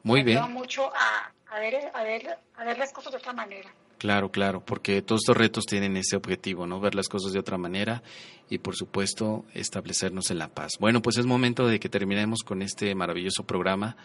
Muy 0.03 0.23
bien. 0.23 0.37
Me 0.37 0.41
ha 0.41 0.45
ayudado 0.45 0.59
mucho 0.59 0.93
a, 0.95 1.33
a, 1.51 1.59
ver, 1.59 1.91
a, 1.93 2.03
ver, 2.03 2.39
a 2.57 2.65
ver 2.65 2.79
las 2.79 2.93
cosas 2.93 3.13
de 3.13 3.19
otra 3.19 3.33
manera. 3.33 3.71
Claro, 3.99 4.31
claro, 4.31 4.65
porque 4.65 5.03
todos 5.03 5.21
estos 5.23 5.37
retos 5.37 5.67
tienen 5.67 5.97
ese 5.97 6.17
objetivo, 6.17 6.67
¿no? 6.67 6.81
Ver 6.81 6.95
las 6.95 7.09
cosas 7.09 7.33
de 7.33 7.39
otra 7.39 7.59
manera 7.59 8.03
y, 8.49 8.57
por 8.59 8.75
supuesto, 8.75 9.45
establecernos 9.53 10.31
en 10.31 10.39
la 10.39 10.49
paz. 10.49 10.73
Bueno, 10.81 11.03
pues 11.03 11.19
es 11.19 11.27
momento 11.27 11.67
de 11.67 11.79
que 11.79 11.91
terminemos 11.91 12.39
con 12.43 12.63
este 12.63 12.95
maravilloso 12.95 13.45
programa. 13.45 13.97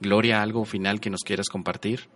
Gloria, 0.00 0.42
¿algo 0.42 0.64
final 0.64 1.00
que 1.00 1.10
nos 1.10 1.20
quieras 1.22 1.48
compartir? 1.48 2.08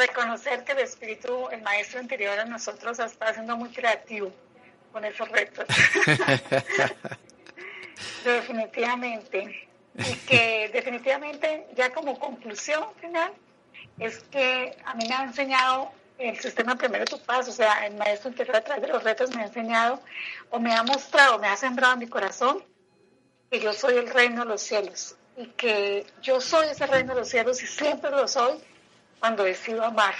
reconocer 0.00 0.64
que 0.64 0.72
el 0.72 0.78
espíritu, 0.78 1.48
el 1.50 1.62
maestro 1.62 2.00
interior 2.00 2.38
a 2.38 2.44
nosotros 2.44 2.98
está 2.98 3.32
siendo 3.34 3.56
muy 3.56 3.70
creativo 3.70 4.32
con 4.92 5.04
esos 5.04 5.28
retos. 5.28 5.66
definitivamente. 8.24 9.68
Y 9.96 10.14
que 10.26 10.70
definitivamente, 10.72 11.66
ya 11.74 11.92
como 11.92 12.18
conclusión 12.18 12.84
final, 13.00 13.32
es 13.98 14.20
que 14.30 14.76
a 14.84 14.94
mí 14.94 15.04
me 15.08 15.14
ha 15.14 15.24
enseñado 15.24 15.90
el 16.18 16.38
sistema 16.38 16.76
primero 16.76 17.04
tu 17.06 17.18
paso, 17.20 17.50
o 17.50 17.54
sea, 17.54 17.86
el 17.86 17.94
maestro 17.96 18.30
interior 18.30 18.56
a 18.56 18.60
través 18.60 18.82
de 18.82 18.88
los 18.88 19.02
retos 19.02 19.34
me 19.34 19.42
ha 19.42 19.46
enseñado 19.46 20.00
o 20.50 20.58
me 20.58 20.74
ha 20.74 20.82
mostrado, 20.82 21.38
me 21.38 21.48
ha 21.48 21.56
sembrado 21.56 21.94
en 21.94 22.00
mi 22.00 22.08
corazón 22.08 22.62
que 23.50 23.58
yo 23.58 23.72
soy 23.72 23.96
el 23.96 24.08
reino 24.08 24.42
de 24.42 24.48
los 24.48 24.60
cielos 24.60 25.16
y 25.36 25.46
que 25.46 26.06
yo 26.22 26.40
soy 26.40 26.68
ese 26.68 26.86
reino 26.86 27.14
de 27.14 27.20
los 27.20 27.28
cielos 27.28 27.62
y 27.62 27.66
siempre 27.66 28.10
lo 28.10 28.28
soy 28.28 28.58
cuando 29.18 29.44
decido 29.44 29.84
amar, 29.84 30.14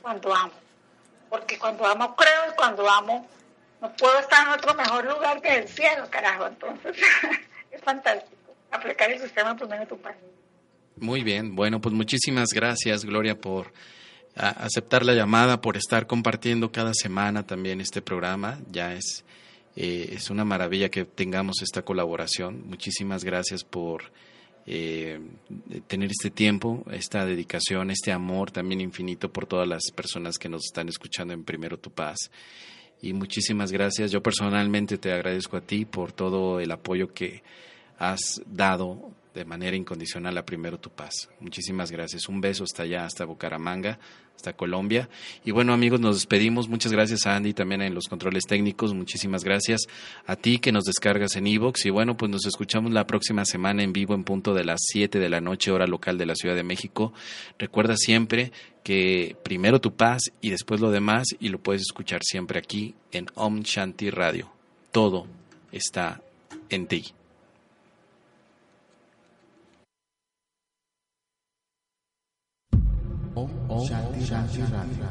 cuando 0.00 0.34
amo. 0.34 0.52
Porque 1.28 1.58
cuando 1.58 1.86
amo 1.86 2.16
creo 2.16 2.50
y 2.50 2.56
cuando 2.56 2.88
amo 2.88 3.26
no 3.82 3.92
puedo 3.96 4.18
estar 4.20 4.46
en 4.46 4.54
otro 4.54 4.74
mejor 4.74 5.04
lugar 5.04 5.42
que 5.42 5.54
el 5.56 5.68
cielo, 5.68 6.08
carajo. 6.08 6.46
Entonces 6.46 6.96
es 7.70 7.82
fantástico 7.82 8.54
aplicar 8.70 9.10
el 9.10 9.20
sistema 9.20 9.56
primero 9.56 9.86
tu 9.86 9.98
padre. 9.98 10.18
Muy 10.96 11.22
bien, 11.22 11.56
bueno, 11.56 11.80
pues 11.80 11.94
muchísimas 11.94 12.50
gracias 12.54 13.04
Gloria 13.04 13.38
por 13.38 13.72
aceptar 14.34 15.04
la 15.04 15.14
llamada, 15.14 15.60
por 15.60 15.76
estar 15.76 16.06
compartiendo 16.06 16.72
cada 16.72 16.92
semana 16.94 17.44
también 17.46 17.80
este 17.80 18.00
programa. 18.00 18.60
Ya 18.70 18.94
es, 18.94 19.24
eh, 19.76 20.10
es 20.12 20.30
una 20.30 20.44
maravilla 20.44 20.88
que 20.90 21.04
tengamos 21.04 21.60
esta 21.60 21.82
colaboración. 21.82 22.62
Muchísimas 22.66 23.24
gracias 23.24 23.64
por 23.64 24.12
eh, 24.64 25.20
tener 25.88 26.10
este 26.10 26.30
tiempo, 26.30 26.84
esta 26.92 27.26
dedicación, 27.26 27.90
este 27.90 28.12
amor 28.12 28.52
también 28.52 28.80
infinito 28.80 29.32
por 29.32 29.46
todas 29.46 29.66
las 29.66 29.90
personas 29.90 30.38
que 30.38 30.48
nos 30.48 30.62
están 30.66 30.88
escuchando 30.88 31.34
en 31.34 31.44
Primero 31.44 31.78
Tu 31.78 31.90
Paz. 31.90 32.30
Y 33.02 33.12
muchísimas 33.12 33.72
gracias. 33.72 34.12
Yo 34.12 34.22
personalmente 34.22 34.96
te 34.96 35.12
agradezco 35.12 35.56
a 35.56 35.60
ti 35.60 35.84
por 35.84 36.12
todo 36.12 36.60
el 36.60 36.70
apoyo 36.70 37.12
que 37.12 37.42
has 37.98 38.40
dado 38.46 39.10
de 39.34 39.44
manera 39.44 39.76
incondicional 39.76 40.36
a 40.38 40.44
Primero 40.44 40.78
Tu 40.78 40.90
Paz. 40.90 41.28
Muchísimas 41.40 41.90
gracias. 41.90 42.28
Un 42.28 42.40
beso 42.40 42.64
hasta 42.64 42.82
allá, 42.82 43.04
hasta 43.04 43.24
Bucaramanga 43.24 43.98
hasta 44.36 44.52
Colombia. 44.54 45.08
Y 45.44 45.52
bueno, 45.52 45.72
amigos, 45.72 46.00
nos 46.00 46.16
despedimos. 46.16 46.68
Muchas 46.68 46.92
gracias 46.92 47.26
a 47.26 47.36
Andy 47.36 47.54
también 47.54 47.82
en 47.82 47.94
los 47.94 48.08
controles 48.08 48.44
técnicos. 48.44 48.92
Muchísimas 48.92 49.44
gracias 49.44 49.82
a 50.26 50.36
ti 50.36 50.58
que 50.58 50.72
nos 50.72 50.84
descargas 50.84 51.36
en 51.36 51.46
Evox. 51.46 51.86
Y 51.86 51.90
bueno, 51.90 52.16
pues 52.16 52.30
nos 52.30 52.44
escuchamos 52.46 52.92
la 52.92 53.06
próxima 53.06 53.44
semana 53.44 53.82
en 53.82 53.92
vivo 53.92 54.14
en 54.14 54.24
punto 54.24 54.52
de 54.54 54.64
las 54.64 54.80
7 54.84 55.18
de 55.18 55.28
la 55.28 55.40
noche, 55.40 55.70
hora 55.70 55.86
local 55.86 56.18
de 56.18 56.26
la 56.26 56.34
Ciudad 56.34 56.56
de 56.56 56.64
México. 56.64 57.12
Recuerda 57.58 57.94
siempre 57.96 58.52
que 58.82 59.36
primero 59.44 59.80
tu 59.80 59.94
paz 59.94 60.22
y 60.40 60.50
después 60.50 60.80
lo 60.80 60.90
demás 60.90 61.28
y 61.38 61.48
lo 61.48 61.58
puedes 61.58 61.82
escuchar 61.82 62.22
siempre 62.24 62.58
aquí 62.58 62.94
en 63.12 63.26
Om 63.34 63.60
Shanti 63.60 64.10
Radio. 64.10 64.50
Todo 64.90 65.26
está 65.70 66.20
en 66.68 66.86
ti. 66.86 67.14
Om 73.34 73.48
Shanti 73.86 74.24
Shanti 74.24 74.60
Radio. 74.60 75.06